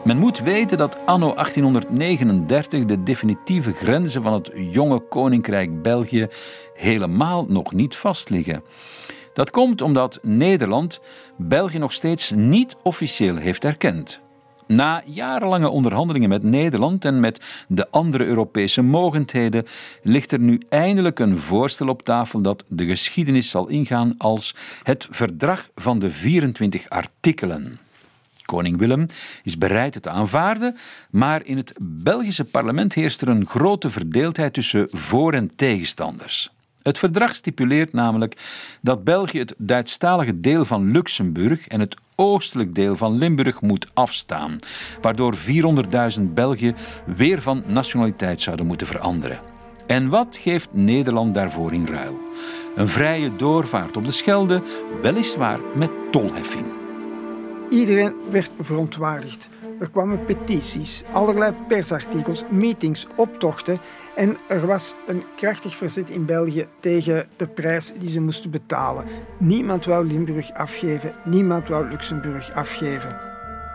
[0.05, 6.27] Men moet weten dat anno 1839 de definitieve grenzen van het jonge koninkrijk België
[6.75, 8.63] helemaal nog niet vastliggen.
[9.33, 11.01] Dat komt omdat Nederland
[11.37, 14.21] België nog steeds niet officieel heeft erkend.
[14.67, 19.65] Na jarenlange onderhandelingen met Nederland en met de andere Europese mogendheden
[20.03, 25.09] ligt er nu eindelijk een voorstel op tafel dat de geschiedenis zal ingaan als het
[25.11, 27.79] verdrag van de 24 artikelen.
[28.45, 29.07] Koning Willem
[29.43, 30.77] is bereid het te aanvaarden,
[31.11, 36.52] maar in het Belgische parlement heerst er een grote verdeeldheid tussen voor- en tegenstanders.
[36.83, 38.37] Het verdrag stipuleert namelijk
[38.81, 44.59] dat België het Duitsstalige deel van Luxemburg en het oostelijk deel van Limburg moet afstaan,
[45.01, 46.77] waardoor 400.000 Belgen
[47.07, 49.41] weer van nationaliteit zouden moeten veranderen.
[49.87, 52.19] En wat geeft Nederland daarvoor in ruil?
[52.77, 54.63] Een vrije doorvaart op de Schelde,
[55.03, 56.67] weliswaar met tolheffing.
[57.71, 59.49] Iedereen werd verontwaardigd.
[59.81, 63.79] Er kwamen petities, allerlei persartikels, meetings, optochten
[64.14, 69.05] en er was een krachtig verzet in België tegen de prijs die ze moesten betalen.
[69.39, 73.20] Niemand wou Limburg afgeven, niemand wou Luxemburg afgeven.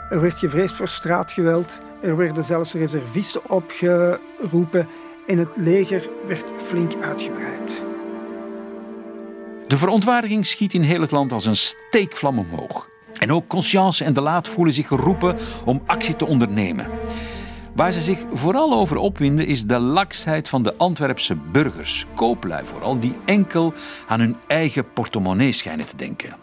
[0.09, 4.87] Er werd gevreesd voor straatgeweld, er werden zelfs reservisten opgeroepen
[5.27, 7.83] en het leger werd flink uitgebreid.
[9.67, 12.89] De verontwaardiging schiet in heel het land als een steekvlam omhoog.
[13.19, 16.89] En ook Conscience en De Laat voelen zich geroepen om actie te ondernemen.
[17.77, 22.99] Waar ze zich vooral over opwinden is de laksheid van de Antwerpse burgers, kooplui vooral,
[22.99, 23.73] die enkel
[24.07, 26.35] aan hun eigen portemonnee schijnen te denken.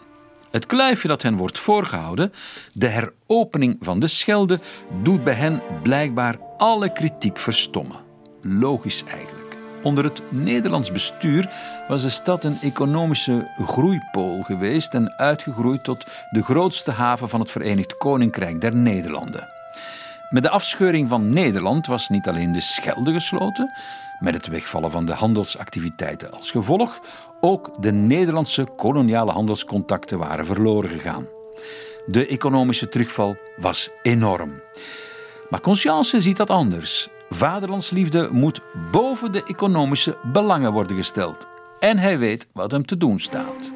[0.51, 2.33] Het kluifje dat hen wordt voorgehouden,
[2.73, 4.59] de heropening van de Schelde,
[5.03, 7.99] doet bij hen blijkbaar alle kritiek verstommen.
[8.41, 9.57] Logisch eigenlijk.
[9.83, 11.49] Onder het Nederlands bestuur
[11.87, 17.51] was de stad een economische groeipool geweest en uitgegroeid tot de grootste haven van het
[17.51, 19.54] Verenigd Koninkrijk der Nederlanden.
[20.35, 23.77] Met de afscheuring van Nederland was niet alleen de Schelde gesloten,
[24.19, 26.99] met het wegvallen van de handelsactiviteiten als gevolg,
[27.41, 31.25] ook de Nederlandse koloniale handelscontacten waren verloren gegaan.
[32.05, 34.61] De economische terugval was enorm.
[35.49, 37.07] Maar Conscience ziet dat anders.
[37.29, 41.47] Vaderlandsliefde moet boven de economische belangen worden gesteld.
[41.79, 43.74] En hij weet wat hem te doen staat.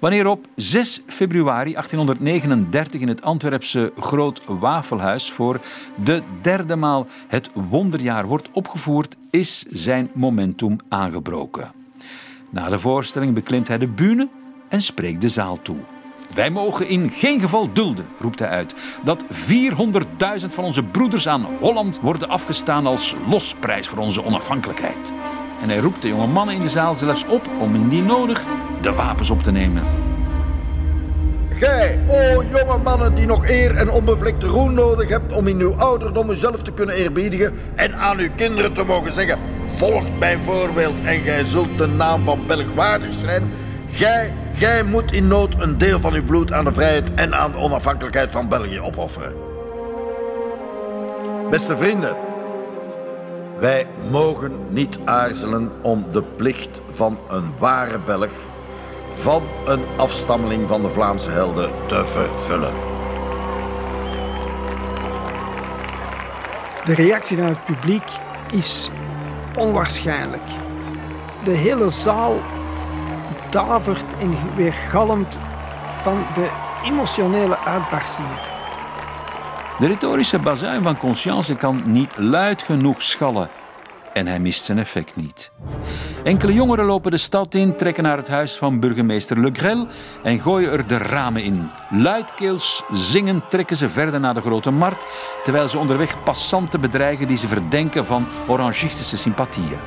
[0.00, 5.60] Wanneer op 6 februari 1839 in het Antwerpse Groot Wafelhuis voor
[5.94, 11.72] de derde maal het wonderjaar wordt opgevoerd, is zijn momentum aangebroken.
[12.50, 14.28] Na de voorstelling beklimt hij de bühne
[14.68, 15.78] en spreekt de zaal toe.
[16.34, 18.74] Wij mogen in geen geval dulden, roept hij uit,
[19.04, 19.28] dat 400.000
[20.48, 25.12] van onze broeders aan Holland worden afgestaan als losprijs voor onze onafhankelijkheid.
[25.62, 28.44] En hij roept de jonge mannen in de zaal zelfs op om indien nodig
[28.80, 29.82] de wapens op te nemen.
[31.50, 35.74] Gij, o jonge mannen die nog eer en onbevlekte roem nodig hebt om in uw
[35.74, 39.38] ouderdom uzelf te kunnen eerbiedigen en aan uw kinderen te mogen zeggen:
[39.76, 43.50] volgt mijn voorbeeld en gij zult de naam van Belg waardig zijn.
[43.90, 47.52] Gij, gij moet in nood een deel van uw bloed aan de vrijheid en aan
[47.52, 49.34] de onafhankelijkheid van België opofferen.
[51.50, 52.16] Beste vrienden,
[53.60, 58.30] wij mogen niet aarzelen om de plicht van een ware Belg,
[59.14, 62.74] van een afstammeling van de Vlaamse helden, te vervullen.
[66.84, 68.10] De reactie van het publiek
[68.50, 68.90] is
[69.56, 70.50] onwaarschijnlijk.
[71.44, 72.40] De hele zaal
[73.50, 75.38] davert en weergalmt
[75.96, 76.50] van de
[76.84, 78.49] emotionele uitbarstingen.
[79.80, 83.48] De retorische bazuin van Conscience kan niet luid genoeg schallen.
[84.12, 85.50] En hij mist zijn effect niet.
[86.24, 89.86] Enkele jongeren lopen de stad in, trekken naar het huis van burgemeester Le Grel
[90.22, 91.70] en gooien er de ramen in.
[91.90, 95.06] Luidkeels zingen trekken ze verder naar de grote markt,
[95.44, 99.78] terwijl ze onderweg passanten bedreigen die ze verdenken van orangistische sympathieën.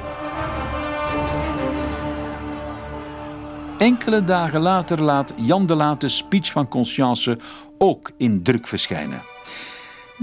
[3.77, 7.37] Enkele dagen later laat Jan de Laat de speech van Conscience
[7.77, 9.32] ook in druk verschijnen.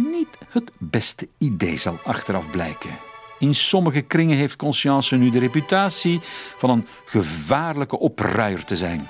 [0.08, 2.90] Niet het beste idee zal achteraf blijken.
[3.38, 6.20] In sommige kringen heeft Conscience nu de reputatie
[6.56, 9.08] van een gevaarlijke opruier te zijn.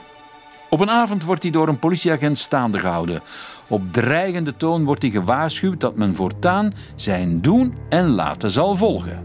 [0.71, 3.23] Op een avond wordt hij door een politieagent staande gehouden.
[3.69, 9.25] Op dreigende toon wordt hij gewaarschuwd dat men voortaan zijn doen en laten zal volgen.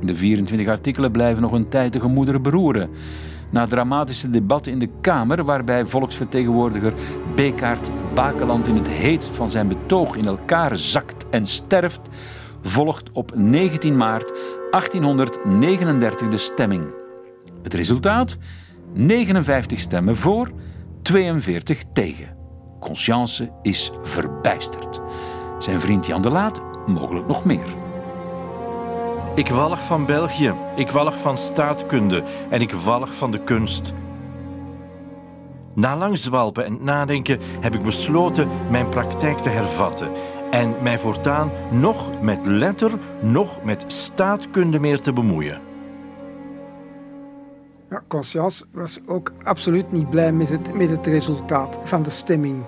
[0.00, 2.00] De 24 artikelen blijven nog een tijd de
[2.40, 2.90] beroeren.
[3.52, 6.92] Na dramatische debatten in de Kamer, waarbij volksvertegenwoordiger
[7.34, 12.00] Bekaert Bakeland in het heetst van zijn betoog in elkaar zakt en sterft,
[12.62, 14.32] volgt op 19 maart
[14.70, 16.84] 1839 de stemming.
[17.62, 18.36] Het resultaat?
[18.92, 20.50] 59 stemmen voor,
[21.02, 22.36] 42 tegen.
[22.80, 25.00] Conscience is verbijsterd.
[25.58, 27.81] Zijn vriend Jan de Laat mogelijk nog meer.
[29.34, 33.92] Ik walg van België, ik walg van staatkunde en ik walg van de kunst.
[35.74, 40.10] Na lang zwalpen en nadenken heb ik besloten mijn praktijk te hervatten
[40.50, 42.90] en mij voortaan nog met letter,
[43.20, 45.60] nog met staatkunde meer te bemoeien.
[47.90, 52.64] Ja, Conscience was ook absoluut niet blij met het, met het resultaat van de stemming.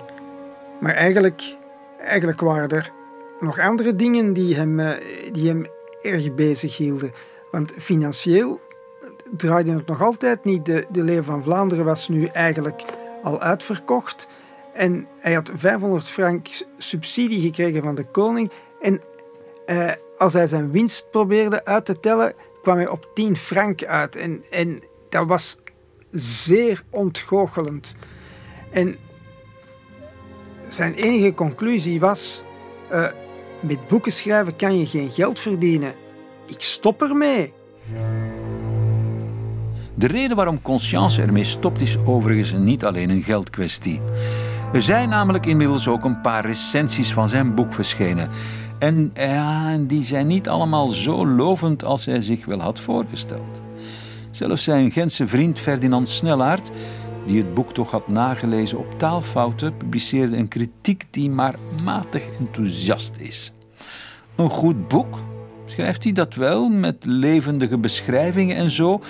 [0.79, 1.57] Maar eigenlijk,
[1.97, 2.91] eigenlijk waren er
[3.39, 4.91] nog andere dingen die hem, eh,
[5.31, 5.65] die hem
[6.05, 7.11] erg bezig hielden.
[7.51, 8.61] Want financieel
[9.37, 10.65] draaide het nog altijd niet.
[10.65, 12.83] De, de Leeuw van Vlaanderen was nu eigenlijk
[13.23, 14.27] al uitverkocht.
[14.73, 18.51] En hij had 500 frank subsidie gekregen van de koning.
[18.81, 19.01] En
[19.65, 24.15] eh, als hij zijn winst probeerde uit te tellen, kwam hij op 10 frank uit.
[24.15, 25.57] En, en dat was
[26.09, 27.95] zeer ontgoochelend.
[28.71, 28.97] En
[30.67, 32.43] zijn enige conclusie was:
[32.91, 33.07] uh,
[33.65, 35.93] met boeken schrijven kan je geen geld verdienen.
[36.47, 37.53] Ik stop ermee.
[39.95, 44.01] De reden waarom Conscience ermee stopt is overigens niet alleen een geldkwestie.
[44.73, 48.29] Er zijn namelijk inmiddels ook een paar recensies van zijn boek verschenen.
[48.79, 53.61] En ja, die zijn niet allemaal zo lovend als hij zich wel had voorgesteld.
[54.31, 56.71] Zelfs zijn Gentse vriend Ferdinand Snellaert,
[57.25, 63.13] die het boek toch had nagelezen op taalfouten, publiceerde een kritiek die maar matig enthousiast
[63.17, 63.53] is.
[64.35, 65.17] Een goed boek,
[65.65, 69.01] schrijft hij dat wel, met levendige beschrijvingen en zo.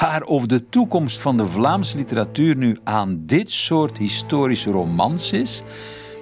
[0.00, 5.62] Maar of de toekomst van de Vlaamse literatuur nu aan dit soort historische romans is,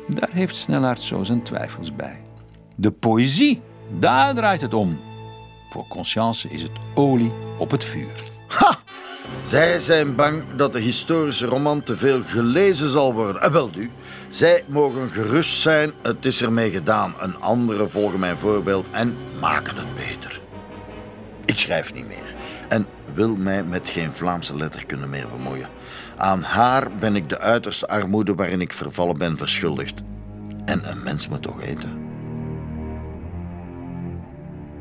[0.08, 2.20] daar heeft Snellaert zo zijn twijfels bij.
[2.74, 3.60] De poëzie,
[3.98, 4.98] daar draait het om.
[5.70, 8.30] Voor Conscience is het olie op het vuur.
[9.44, 13.42] Zij zijn bang dat de historische roman te veel gelezen zal worden.
[13.42, 13.90] En wel nu,
[14.32, 17.14] zij mogen gerust zijn, het is ermee gedaan.
[17.20, 20.40] Een andere volgen mijn voorbeeld en maken het beter.
[21.44, 22.34] Ik schrijf niet meer
[22.68, 25.68] en wil mij met geen Vlaamse letterkunde meer bemoeien.
[26.16, 30.02] Aan haar ben ik de uiterste armoede waarin ik vervallen ben verschuldigd.
[30.64, 32.10] En een mens moet toch eten.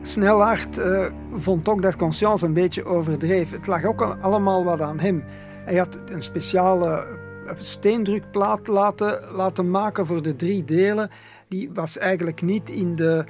[0.02, 3.52] Snellard uh, vond ook dat Conscience een beetje overdreef.
[3.52, 5.24] Het lag ook allemaal wat aan hem.
[5.66, 7.20] Hij had een speciale
[7.60, 11.10] steendrukplaat laten, laten maken voor de drie delen.
[11.48, 13.26] Die was eigenlijk niet in de,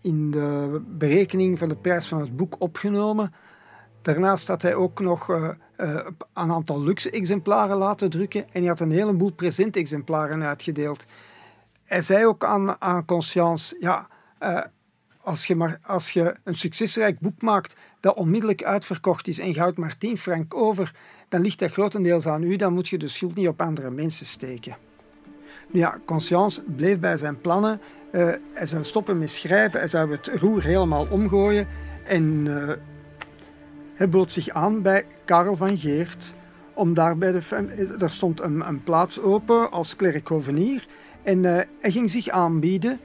[0.00, 3.34] in de berekening van de prijs van het boek opgenomen.
[4.02, 8.68] Daarnaast had hij ook nog uh, uh, een aantal luxe exemplaren laten drukken en hij
[8.68, 11.04] had een heleboel present-exemplaren uitgedeeld.
[11.84, 14.08] Hij zei ook aan, aan Conscience, ja,
[14.40, 14.60] uh,
[15.20, 19.58] als je, maar, als je een succesrijk boek maakt dat onmiddellijk uitverkocht is en je
[19.58, 20.94] houdt maar 10 frank over,
[21.28, 22.56] dan ligt dat grotendeels aan u.
[22.56, 24.76] Dan moet je de schuld niet op andere mensen steken.
[25.72, 27.80] Ja, Conscience bleef bij zijn plannen.
[28.12, 31.68] Uh, hij zou stoppen met schrijven, hij zou het roer helemaal omgooien.
[32.06, 32.70] En uh,
[33.94, 36.34] hij bood zich aan bij Karel van Geert.
[36.74, 40.86] Om daar bij de er stond een, een plaats open als klerk-hovenier.
[41.22, 42.98] En hij ging zich aanbieden.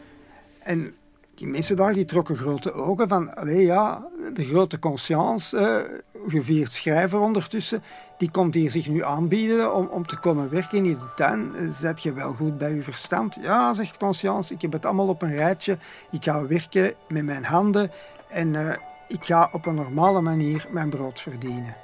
[0.59, 0.93] En
[1.35, 5.85] die mensen daar die trokken grote ogen van, allee, ja, de grote conscience,
[6.27, 7.83] gevierd schrijver ondertussen,
[8.21, 11.53] die komt hier zich nu aanbieden om, om te komen werken in de tuin.
[11.73, 13.37] Zet je wel goed bij uw verstand?
[13.41, 15.77] Ja, zegt conscience, ik heb het allemaal op een rijtje.
[16.11, 17.91] Ik ga werken met mijn handen
[18.27, 18.73] en uh,
[19.07, 21.75] ik ga op een normale manier mijn brood verdienen.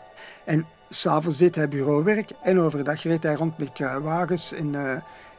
[0.46, 4.92] En s'avonds deed hij bureauwerk en overdag reed hij rond met kruiwagens en, uh,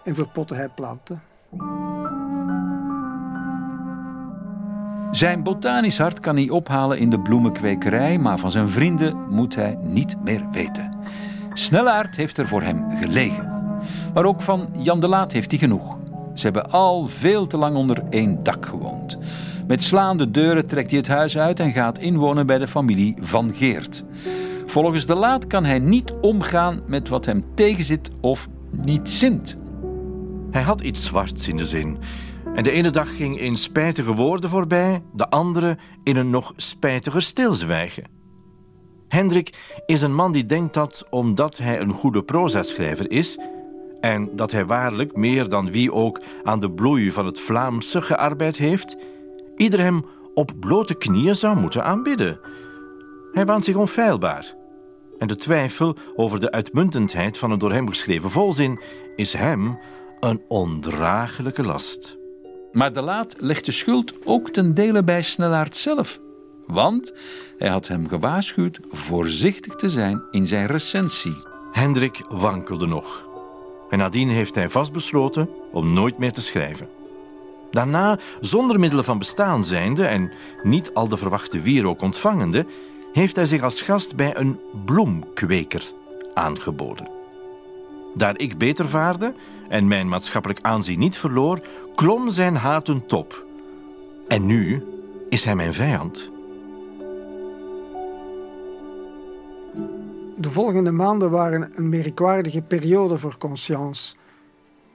[0.04, 1.22] en verpotte hij planten.
[5.10, 9.78] Zijn botanisch hart kan hij ophalen in de bloemenkwekerij, maar van zijn vrienden moet hij
[9.82, 10.92] niet meer weten.
[11.52, 13.52] Snellaard heeft er voor hem gelegen.
[14.14, 15.96] Maar ook van Jan de Laat heeft hij genoeg.
[16.34, 19.18] Ze hebben al veel te lang onder één dak gewoond.
[19.66, 23.54] Met slaande deuren trekt hij het huis uit en gaat inwonen bij de familie Van
[23.54, 24.04] Geert.
[24.66, 28.48] Volgens de Laat kan hij niet omgaan met wat hem tegenzit of
[28.84, 29.56] niet zint.
[30.50, 31.98] Hij had iets zwarts in de zin.
[32.58, 37.22] En de ene dag ging in spijtige woorden voorbij, de andere in een nog spijtiger
[37.22, 38.04] stilzwijgen.
[39.08, 43.38] Hendrik is een man die denkt dat, omdat hij een goede proza-schrijver is,
[44.00, 48.56] en dat hij waarlijk meer dan wie ook aan de bloei van het Vlaamse gearbeid
[48.56, 48.96] heeft,
[49.56, 50.04] ieder hem
[50.34, 52.40] op blote knieën zou moeten aanbidden.
[53.32, 54.54] Hij waant zich onfeilbaar.
[55.18, 58.80] En de twijfel over de uitmuntendheid van een door hem geschreven volzin
[59.16, 59.78] is hem
[60.20, 62.17] een ondraaglijke last.
[62.72, 66.20] Maar de Laat legt de schuld ook ten dele bij Snellaert zelf.
[66.66, 67.12] Want
[67.58, 71.36] hij had hem gewaarschuwd voorzichtig te zijn in zijn recensie.
[71.72, 73.28] Hendrik wankelde nog.
[73.90, 76.88] En nadien heeft hij vastbesloten om nooit meer te schrijven.
[77.70, 80.32] Daarna, zonder middelen van bestaan zijnde en
[80.62, 82.66] niet al de verwachte wierook ontvangende,
[83.12, 85.82] heeft hij zich als gast bij een bloemkweker
[86.34, 87.08] aangeboden.
[88.14, 89.34] Daar ik beter vaarde
[89.68, 91.60] en mijn maatschappelijk aanzien niet verloor,
[91.94, 93.46] klom zijn haat een top.
[94.28, 94.82] En nu
[95.28, 96.30] is hij mijn vijand.
[100.36, 104.14] De volgende maanden waren een merkwaardige periode voor Conscience.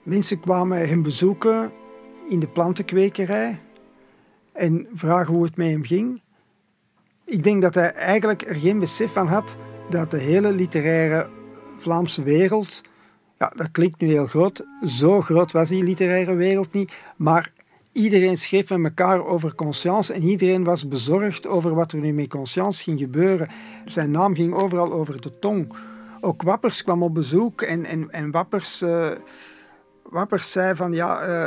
[0.02, 1.72] Mensen kwamen hem bezoeken
[2.28, 3.60] in de plantenkwekerij
[4.52, 6.22] en vragen hoe het met hem ging.
[7.24, 9.56] Ik denk dat hij eigenlijk er geen besef van had
[9.88, 11.28] dat de hele literaire
[11.78, 12.82] Vlaamse wereld,
[13.44, 17.52] ja, dat klinkt nu heel groot, zo groot was die literaire wereld niet, maar
[17.92, 22.28] iedereen schreef met elkaar over Conscience en iedereen was bezorgd over wat er nu met
[22.28, 23.48] Conscience ging gebeuren.
[23.84, 25.72] Zijn naam ging overal over de tong.
[26.20, 29.10] Ook Wappers kwam op bezoek en, en, en Wappers, uh,
[30.02, 31.42] Wappers zei van ja, uh,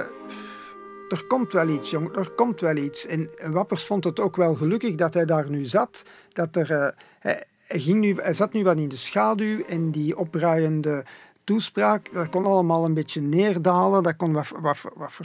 [1.10, 3.06] er komt wel iets, jong, er komt wel iets.
[3.06, 6.04] En Wappers vond het ook wel gelukkig dat hij daar nu zat.
[6.34, 10.18] Dat er, hij, hij, ging nu, hij zat nu wat in de schaduw en die
[10.18, 11.04] opruiende
[11.48, 15.18] toespraak, dat kon allemaal een beetje neerdalen, dat kon wat, wat, wat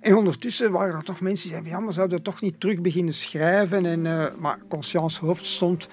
[0.00, 3.14] en ondertussen waren er toch mensen die zeiden, ja, maar zouden toch niet terug beginnen
[3.14, 3.86] schrijven.
[3.86, 5.88] En, uh, maar Conscience Hoofd stond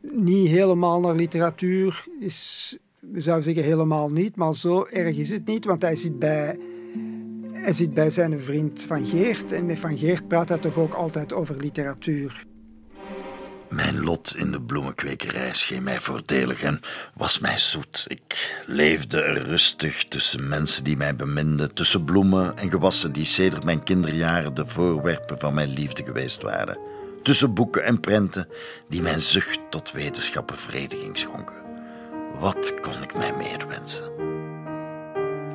[0.00, 2.04] niet helemaal naar literatuur.
[2.20, 6.18] Is, we zouden zeggen helemaal niet, maar zo erg is het niet, want hij zit
[6.18, 6.58] bij,
[7.52, 9.52] hij zit bij zijn vriend Van Geert.
[9.52, 12.46] En met Van Geert praat hij toch ook altijd over literatuur.
[13.74, 16.80] Mijn lot in de bloemenkwekerij scheen mij voordelig en
[17.14, 18.04] was mij zoet.
[18.08, 23.64] Ik leefde er rustig tussen mensen die mij beminden, tussen bloemen en gewassen die sedert
[23.64, 26.78] mijn kinderjaren de voorwerpen van mijn liefde geweest waren.
[27.22, 28.48] Tussen boeken en prenten
[28.88, 31.62] die mijn zucht tot wetenschap bevrediging schonken.
[32.38, 34.10] Wat kon ik mij meer wensen?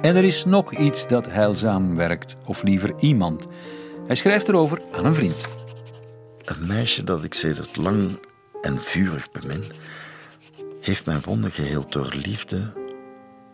[0.01, 3.47] En er is nog iets dat heilzaam werkt, of liever iemand.
[4.07, 5.58] Hij schrijft erover aan een vriend.
[6.49, 8.19] Een meisje dat ik sedert lang
[8.61, 9.63] en vurig bemin,
[10.81, 12.73] heeft mijn wonden geheeld door liefde,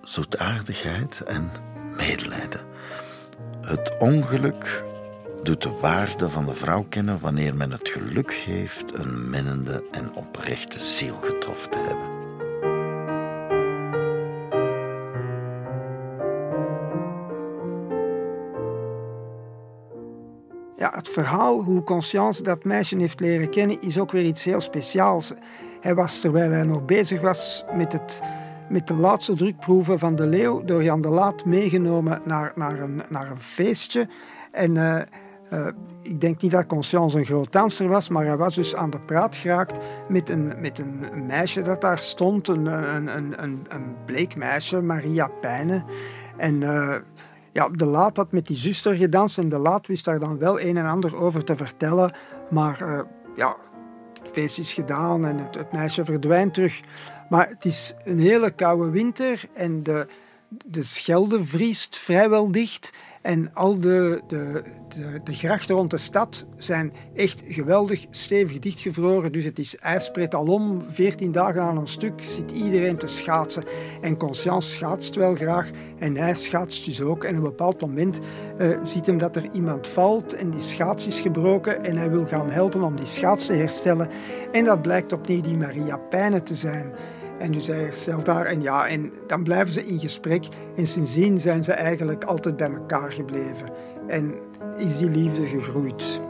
[0.02, 1.52] zoetaardigheid en
[1.96, 2.62] medelijden.
[3.62, 4.84] Het ongeluk
[5.44, 10.14] doet de waarde van de vrouw kennen wanneer men het geluk heeft een minnende en
[10.14, 12.35] oprechte ziel getroffen te hebben.
[20.94, 25.34] Het verhaal hoe Conscience dat meisje heeft leren kennen is ook weer iets heel speciaals.
[25.82, 28.20] Hij was, terwijl hij nog bezig was met, het,
[28.70, 33.02] met de laatste drukproeven van De Leeuw, door Jan de Laat meegenomen naar, naar, een,
[33.10, 34.08] naar een feestje.
[34.52, 35.00] En uh,
[35.54, 35.68] uh,
[36.02, 39.00] ik denk niet dat Conscience een groot danser was, maar hij was dus aan de
[39.00, 44.36] praat geraakt met een, met een meisje dat daar stond, een, een, een, een, bleek
[44.36, 45.86] meisje, Maria Pijnen.
[46.38, 46.62] En...
[46.62, 46.96] Uh,
[47.56, 50.62] ja, De Laat had met die zuster gedanst en De Laat wist daar dan wel
[50.62, 52.16] een en ander over te vertellen.
[52.50, 53.00] Maar uh,
[53.36, 53.56] ja,
[54.22, 56.82] het feest is gedaan en het, het, meisje verdwijnt terug.
[57.30, 60.08] Maar het is een hele koude winter en de,
[60.50, 62.94] de Schelde vriest vrijwel dicht.
[63.22, 64.64] En al de, de,
[64.96, 69.32] de, de, grachten rond de stad zijn echt geweldig stevig dichtgevroren.
[69.32, 73.64] Dus het is ijspret alom, 14 dagen aan een stuk, zit iedereen te schaatsen.
[74.02, 75.70] En Conscience schaatst wel graag
[76.00, 77.24] en hij schaatst dus ook.
[77.24, 78.20] En op een bepaald moment
[78.60, 81.84] uh, ziet hem dat er iemand valt en die schaats is gebroken.
[81.84, 84.10] En hij wil gaan helpen om die schaats te herstellen.
[84.52, 86.94] En dat blijkt opnieuw die Maria Pijnen te zijn.
[87.40, 90.48] En dus hij herstelt daar en ja, en dan blijven ze in gesprek.
[90.76, 93.74] En sindsdien zijn ze eigenlijk altijd bij elkaar gebleven.
[94.08, 94.36] En
[94.78, 96.22] is die liefde gegroeid.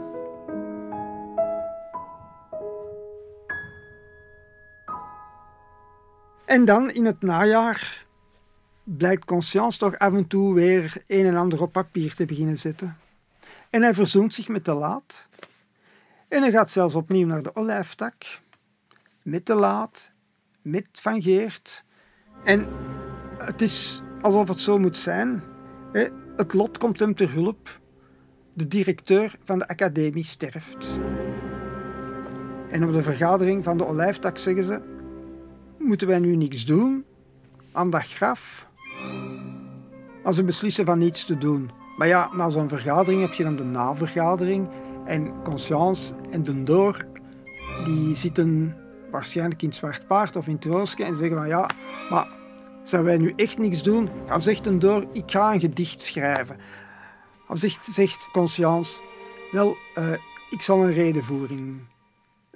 [6.44, 8.06] En dan in het najaar
[8.84, 12.96] blijkt Conscience toch af en toe weer een en ander op papier te beginnen zetten.
[13.70, 15.28] En hij verzoent zich met de laat.
[16.28, 18.14] En hij gaat zelfs opnieuw naar de olijftak.
[19.22, 20.10] met de Laat,
[20.92, 21.84] Van Geert.
[22.44, 22.66] En
[23.38, 25.42] het is alsof het zo moet zijn.
[26.36, 27.80] Het lot komt hem ter hulp.
[28.52, 30.98] De directeur van de academie sterft.
[32.70, 34.80] En op de vergadering van de olijftak zeggen ze:
[35.78, 37.04] Moeten wij nu niks doen
[37.72, 38.68] aan dat graf?
[40.22, 41.70] Als ze beslissen van niets te doen.
[41.96, 44.68] Maar ja, na zo'n vergadering heb je dan de navergadering.
[45.04, 47.06] En Conscience en Den Door,
[47.84, 48.76] die zitten
[49.16, 51.70] waarschijnlijk in het Zwart Paard of in Troosje en zeggen van ja,
[52.10, 52.28] maar
[52.82, 54.08] zouden wij nu echt niks doen?
[54.26, 56.56] Dan zegt Den Door, ik ga een gedicht schrijven.
[57.48, 59.00] Dan zegt, zegt Conscience,
[59.52, 60.12] wel, uh,
[60.50, 61.78] ik zal een redenvoering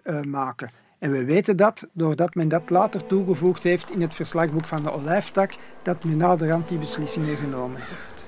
[0.04, 0.70] uh, maken.
[0.98, 4.92] En we weten dat doordat men dat later toegevoegd heeft in het verslagboek van de
[4.92, 8.26] Olijftak, dat men naderhand die beslissingen genomen heeft.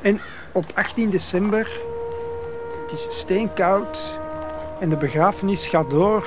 [0.00, 0.20] En
[0.52, 1.80] op 18 december,
[2.82, 4.18] het is steenkoud
[4.80, 6.26] en de begrafenis gaat door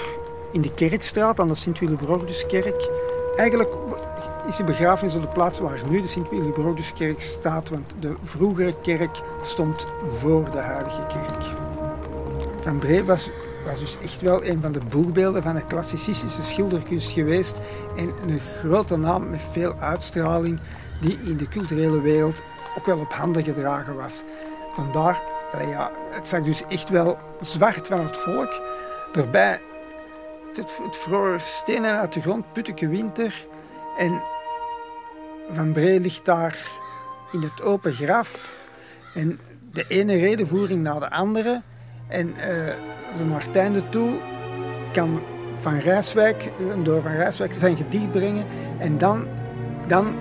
[0.56, 2.90] in de Kerkstraat aan de Sint-Willebroduskerk.
[3.36, 3.74] Eigenlijk
[4.48, 9.22] is de begrafenis op de plaats waar nu de Sint-Willebroduskerk staat, want de vroegere kerk
[9.44, 11.44] stond voor de huidige kerk.
[12.60, 13.30] Van Bree was
[13.66, 17.60] was dus echt wel een van de boegbeelden van de klassicistische schilderkunst geweest
[17.96, 20.60] en een grote naam met veel uitstraling
[21.02, 22.44] die in de culturele wereld
[22.78, 24.24] ook wel op handen gedragen was.
[24.74, 25.22] Vandaar,
[25.70, 28.62] ja, het zag dus echt wel zwart van het volk.
[29.12, 29.60] Daarbij
[30.58, 33.48] het, het vroor stenen uit de grond, putteke winter.
[33.98, 34.22] En
[35.52, 36.58] Van Bree ligt daar
[37.32, 38.54] in het open graf.
[39.14, 39.40] En
[39.72, 41.62] de ene redenvoering na de andere.
[42.08, 44.20] En uh, naar het einde toe
[44.92, 45.22] kan
[45.60, 46.52] Van Rijswijk,
[46.84, 48.46] door Van Rijswijk zijn gedicht brengen.
[48.78, 49.28] En dan,
[49.88, 50.16] dan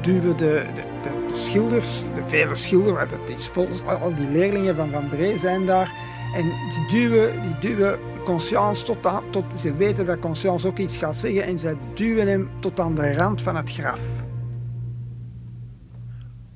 [0.00, 4.90] duwen de, de, de, schilders, de vele schilders, het is vol, al die leerlingen van
[4.90, 5.92] Van Bree zijn daar.
[6.34, 7.98] En die duwen, die duwen
[8.28, 12.28] Conscience tot aan, tot, ze weten dat Conscience ook iets gaat zeggen en ze duwen
[12.28, 14.00] hem tot aan de rand van het graf.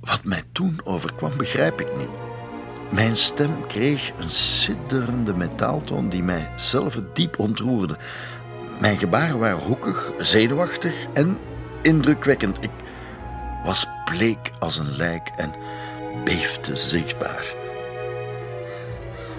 [0.00, 2.08] Wat mij toen overkwam, begrijp ik niet.
[2.90, 7.96] Mijn stem kreeg een sidderende metaaltoon die mij zelf diep ontroerde.
[8.80, 11.38] Mijn gebaren waren hoekig, zenuwachtig en
[11.82, 12.64] indrukwekkend.
[12.64, 12.70] Ik
[13.64, 15.54] was bleek als een lijk en
[16.24, 17.61] beefde zichtbaar.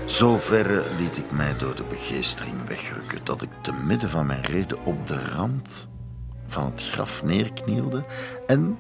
[0.06, 4.42] Zo verre liet ik mij door de begeestering wegrukken dat ik te midden van mijn
[4.42, 5.88] reden op de rand
[6.48, 8.04] van het graf neerknielde
[8.48, 8.78] en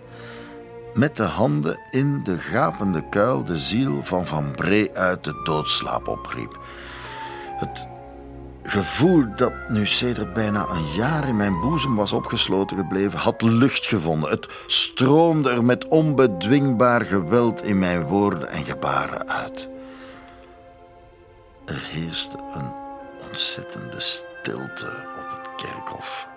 [0.94, 6.08] met de handen in de gapende kuil de ziel van Van Bree uit de doodslaap
[6.08, 6.60] opriep.
[7.58, 7.88] Het
[8.64, 13.86] gevoel dat nu sedert bijna een jaar in mijn boezem was opgesloten gebleven, had lucht
[13.86, 14.30] gevonden.
[14.30, 19.72] Het stroomde er met onbedwingbaar geweld in mijn woorden en gebaren uit.
[21.66, 22.72] Er heerste een
[23.28, 26.28] ontzettende stilte op het kerkhof.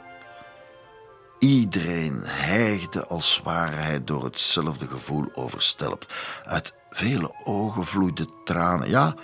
[1.38, 6.14] Iedereen hijgde als ware hij door hetzelfde gevoel overstelpt.
[6.44, 8.88] Uit vele ogen vloeiden tranen.
[8.88, 9.14] Ja,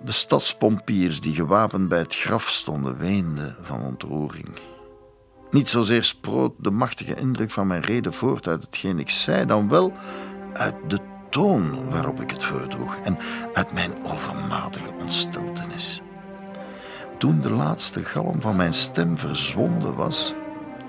[0.00, 4.58] de stadspompiers die gewapend bij het graf stonden, weenden van ontroering.
[5.50, 9.68] Niet zozeer sproot de machtige indruk van mijn reden voort uit hetgeen ik zei, dan
[9.68, 9.92] wel
[10.52, 10.98] uit de
[11.28, 13.18] toon waarop ik het voordroeg en
[13.52, 16.02] uit mijn overmatige ontsteltenis.
[17.18, 20.34] Toen de laatste galm van mijn stem verzwonden was,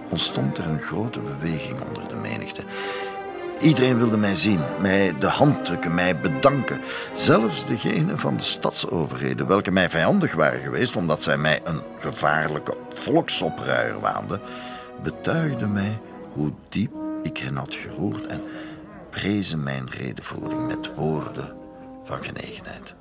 [0.10, 2.64] ontstond er een grote beweging onder de menigte.
[3.60, 6.82] Iedereen wilde mij zien, mij de hand drukken, mij bedanken.
[7.14, 12.78] Zelfs degene van de stadsoverheden, welke mij vijandig waren geweest omdat zij mij een gevaarlijke
[12.94, 14.42] volksopruier waanden,
[15.04, 16.00] betuigden mij
[16.34, 16.92] hoe diep
[17.24, 18.42] ik hen had geroerd en
[19.10, 21.56] prezen mijn redenvoering met woorden
[22.04, 22.96] van genegenheid.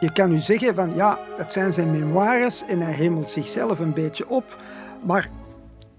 [0.00, 3.92] Je kan nu zeggen van ja, het zijn zijn memoires en hij hemelt zichzelf een
[3.92, 4.62] beetje op.
[5.06, 5.30] Maar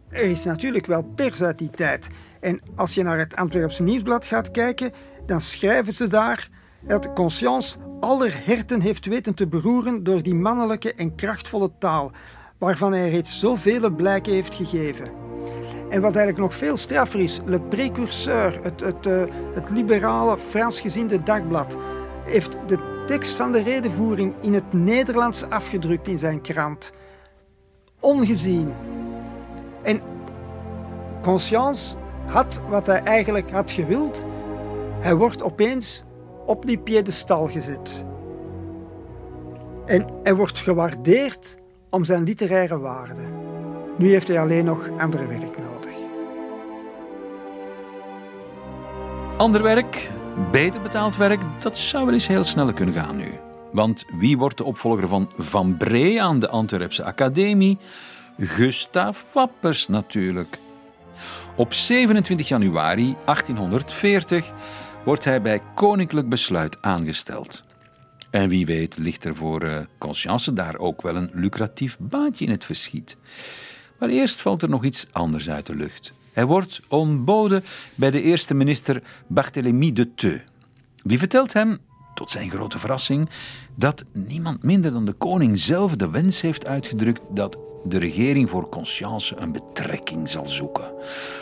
[0.09, 2.07] er is natuurlijk wel pers uit die tijd.
[2.39, 4.91] En als je naar het Antwerpse Nieuwsblad gaat kijken,
[5.25, 6.49] dan schrijven ze daar
[6.81, 12.11] dat Conscience aller herten heeft weten te beroeren door die mannelijke en krachtvolle taal,
[12.57, 15.05] waarvan hij reeds zoveel blijken heeft gegeven.
[15.89, 19.23] En wat eigenlijk nog veel straffer is, Le Précurseur, het, het, uh,
[19.53, 21.77] het liberale Fransgezinde dagblad,
[22.25, 26.91] heeft de tekst van de redenvoering in het Nederlands afgedrukt in zijn krant.
[27.99, 28.73] Ongezien.
[29.81, 30.01] En
[31.21, 34.25] Conscience had wat hij eigenlijk had gewild.
[34.99, 36.03] Hij wordt opeens
[36.45, 38.05] op die piedestal gezet.
[39.85, 41.57] En hij wordt gewaardeerd
[41.89, 43.21] om zijn literaire waarde.
[43.97, 45.95] Nu heeft hij alleen nog ander werk nodig.
[49.37, 50.11] Ander werk,
[50.51, 53.39] beter betaald werk, dat zou wel eens heel snel kunnen gaan nu.
[53.71, 57.77] Want wie wordt de opvolger van Van Bree aan de Antwerpse Academie?
[58.37, 60.59] Gustav Wappers natuurlijk.
[61.55, 64.51] Op 27 januari 1840
[65.03, 67.63] wordt hij bij koninklijk besluit aangesteld.
[68.29, 72.51] En wie weet ligt er voor uh, Conscience daar ook wel een lucratief baantje in
[72.51, 73.17] het verschiet.
[73.99, 76.13] Maar eerst valt er nog iets anders uit de lucht.
[76.31, 77.63] Hij wordt ontboden
[77.95, 80.41] bij de eerste minister Barthélemy de Theu.
[81.03, 81.79] Wie vertelt hem,
[82.13, 83.29] tot zijn grote verrassing,
[83.75, 88.69] dat niemand minder dan de koning zelf de wens heeft uitgedrukt dat de regering voor
[88.69, 90.93] Conscience een betrekking zal zoeken.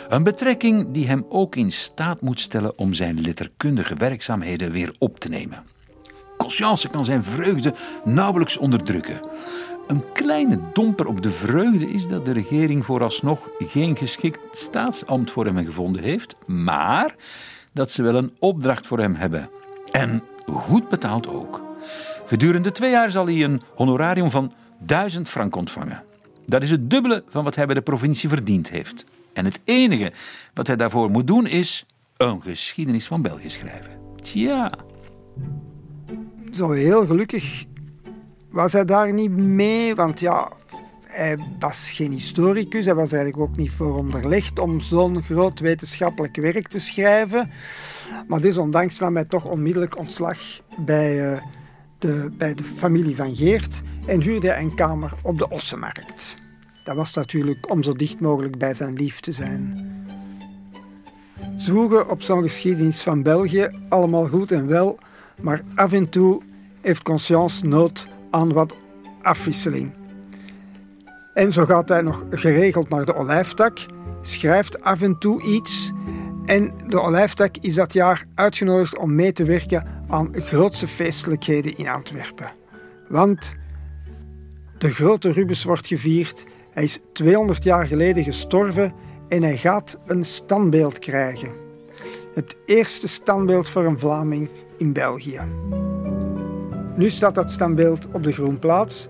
[0.08, 5.20] Een betrekking die hem ook in staat moet stellen om zijn letterkundige werkzaamheden weer op
[5.20, 5.64] te nemen.
[6.36, 9.20] Conscience kan zijn vreugde nauwelijks onderdrukken.
[9.90, 15.44] Een kleine domper op de vreugde is dat de regering vooralsnog geen geschikt staatsambt voor
[15.44, 17.14] hem gevonden heeft, maar
[17.72, 19.50] dat ze wel een opdracht voor hem hebben.
[19.90, 21.62] En goed betaald ook.
[22.24, 26.04] Gedurende twee jaar zal hij een honorarium van 1000 frank ontvangen.
[26.46, 29.04] Dat is het dubbele van wat hij bij de provincie verdiend heeft.
[29.32, 30.12] En het enige
[30.54, 31.86] wat hij daarvoor moet doen is
[32.16, 34.00] een geschiedenis van België schrijven.
[34.20, 34.72] Tja.
[36.52, 37.64] Zo heel gelukkig
[38.50, 40.52] was hij daar niet mee, want ja,
[41.10, 42.84] hij was geen historicus.
[42.84, 47.50] Hij was eigenlijk ook niet vooronderlegd om zo'n groot wetenschappelijk werk te schrijven.
[48.28, 50.38] Maar desondanks nam hij toch onmiddellijk ontslag
[50.84, 51.40] bij, uh,
[51.98, 56.36] de, bij de familie van Geert en huurde hij een kamer op de Ossenmarkt.
[56.84, 59.88] Dat was natuurlijk om zo dicht mogelijk bij zijn lief te zijn.
[61.56, 64.98] Zwoegen op zo'n geschiedenis van België, allemaal goed en wel,
[65.40, 66.42] maar af en toe
[66.80, 68.76] heeft Conscience nood aan wat
[69.22, 69.92] afwisseling.
[71.34, 73.78] En zo gaat hij nog geregeld naar de olijftak,
[74.20, 75.92] schrijft af en toe iets
[76.50, 81.88] en de olijftak is dat jaar uitgenodigd om mee te werken aan grootse feestelijkheden in
[81.88, 82.52] Antwerpen.
[83.08, 83.54] Want
[84.78, 88.92] de grote Rubens wordt gevierd, hij is 200 jaar geleden gestorven
[89.28, 91.50] en hij gaat een standbeeld krijgen.
[92.34, 94.48] Het eerste standbeeld voor een Vlaming
[94.78, 95.40] in België.
[96.96, 99.08] Nu staat dat standbeeld op de Groenplaats,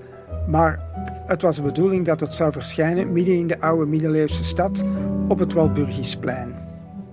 [0.49, 0.81] maar
[1.27, 4.85] het was de bedoeling dat het zou verschijnen midden in de oude middeleeuwse stad
[5.29, 6.55] op het Walburgisplein.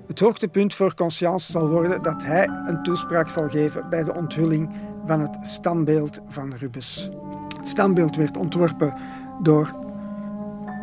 [0.07, 4.69] Het hoogtepunt voor Conscience zal worden dat hij een toespraak zal geven bij de onthulling
[5.05, 7.09] van het standbeeld van Rubens.
[7.57, 8.93] Het standbeeld werd ontworpen
[9.41, 9.71] door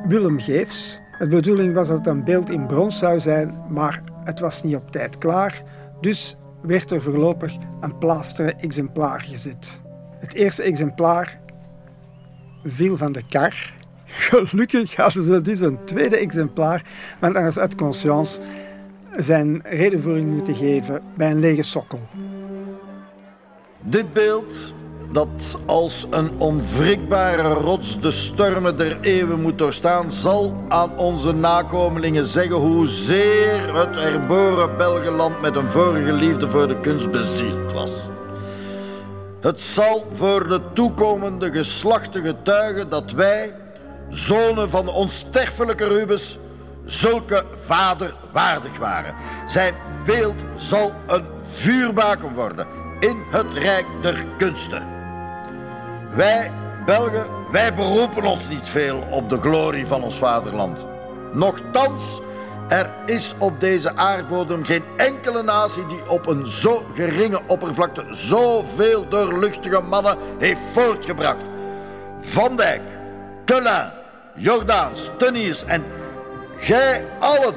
[0.09, 1.01] Willem Geefs.
[1.19, 4.77] De bedoeling was dat het een beeld in brons zou zijn, maar het was niet
[4.77, 5.63] op tijd klaar,
[6.01, 6.37] dus
[6.67, 9.81] werd er voorlopig een plaasteren exemplaar gezet.
[10.19, 11.41] Het eerste exemplaar
[12.65, 13.73] viel van de kar.
[14.07, 16.85] Gelukkig hadden ze dus een tweede exemplaar,
[17.21, 18.41] want anders had Conscience
[19.17, 22.01] zijn redenvoering moeten geven bij een lege sokkel.
[23.81, 24.75] Dit beeld,
[25.15, 32.25] dat als een onwrikbare rots de stormen der eeuwen moet doorstaan, zal aan onze nakomelingen
[32.25, 37.93] zeggen hoezeer het erboren Belgeland met een vorige liefde voor de kunst bezield was.
[39.41, 43.55] Het zal voor de toekomende geslachten getuigen dat wij,
[44.09, 46.39] zonen van de onsterfelijke Rubens,
[46.85, 49.15] zulke vader waardig waren.
[49.47, 49.75] Zijn
[50.05, 52.67] beeld zal een vuurbaken worden
[53.01, 54.94] in het rijk der kunsten.
[56.15, 56.53] Wij,
[56.87, 60.87] Belgen, wij beroepen ons niet veel op de glorie van ons vaderland.
[61.33, 62.21] Nochtans
[62.69, 69.09] er is op deze aardbodem geen enkele natie die op een zo geringe oppervlakte zoveel
[69.09, 71.43] doorluchtige mannen heeft voortgebracht.
[72.21, 72.83] Van Dijk,
[73.45, 73.91] Collin,
[74.35, 75.85] Jordaans, Teniers en
[76.57, 77.55] gij allen,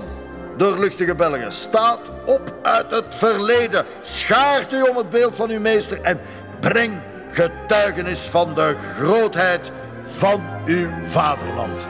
[0.57, 3.85] doorluchtige Belgen, staat op uit het verleden.
[4.01, 6.19] Schaart u om het beeld van uw meester en
[6.59, 6.93] breng
[7.31, 9.71] getuigenis van de grootheid
[10.01, 11.87] van uw vaderland.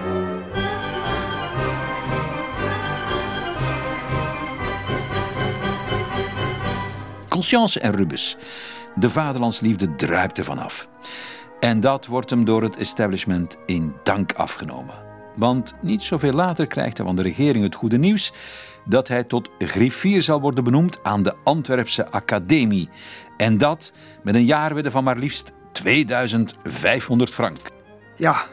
[7.30, 8.38] Conscience en Rubens.
[8.95, 10.88] De vaderlandsliefde druipt er vanaf.
[11.59, 15.05] En dat wordt hem door het establishment in dank afgenomen.
[15.35, 18.34] Want niet zoveel later krijgt hij van de regering het goede nieuws
[18.85, 22.89] dat hij tot griffier zal worden benoemd aan de Antwerpse Academie.
[23.38, 23.91] En dat
[24.23, 27.57] met een jaarwedde van maar liefst 2500 frank.
[28.15, 28.45] Ja,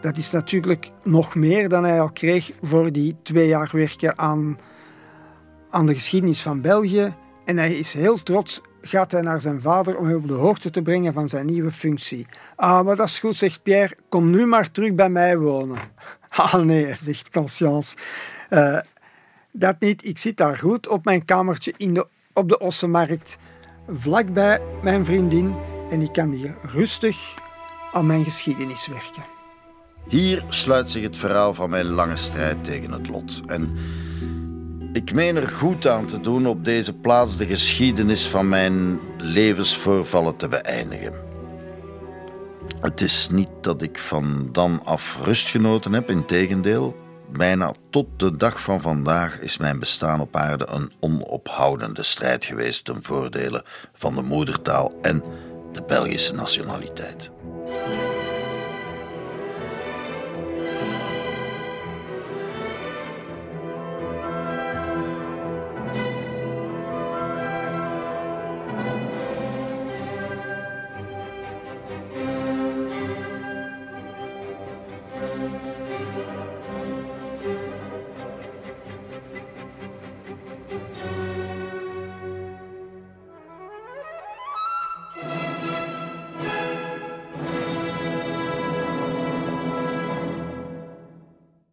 [0.00, 4.58] dat is natuurlijk nog meer dan hij al kreeg voor die twee jaar werken aan,
[5.70, 7.14] aan de geschiedenis van België
[7.44, 10.70] en hij is heel trots gaat hij naar zijn vader om hem op de hoogte
[10.70, 12.26] te brengen van zijn nieuwe functie.
[12.56, 13.96] Ah, maar dat is goed, zegt Pierre.
[14.08, 15.78] Kom nu maar terug bij mij wonen.
[16.30, 17.96] Ah nee, zegt Conscience.
[18.50, 18.78] Uh,
[19.52, 23.38] dat niet, ik zit daar goed op mijn kamertje in de, op de Ossenmarkt,
[23.88, 25.54] vlakbij mijn vriendin,
[25.90, 27.34] en ik kan hier rustig
[27.92, 29.22] aan mijn geschiedenis werken.
[30.08, 33.40] Hier sluit zich het verhaal van mijn lange strijd tegen het lot.
[33.46, 33.76] En
[34.92, 40.36] ik meen er goed aan te doen op deze plaats de geschiedenis van mijn levensvoorvallen
[40.36, 41.12] te beëindigen.
[42.80, 46.96] Het is niet dat ik van dan af rust genoten heb, integendeel.
[47.30, 52.84] Bijna tot de dag van vandaag is mijn bestaan op aarde een onophoudende strijd geweest
[52.84, 55.22] ten voordele van de moedertaal en
[55.72, 57.30] de Belgische nationaliteit.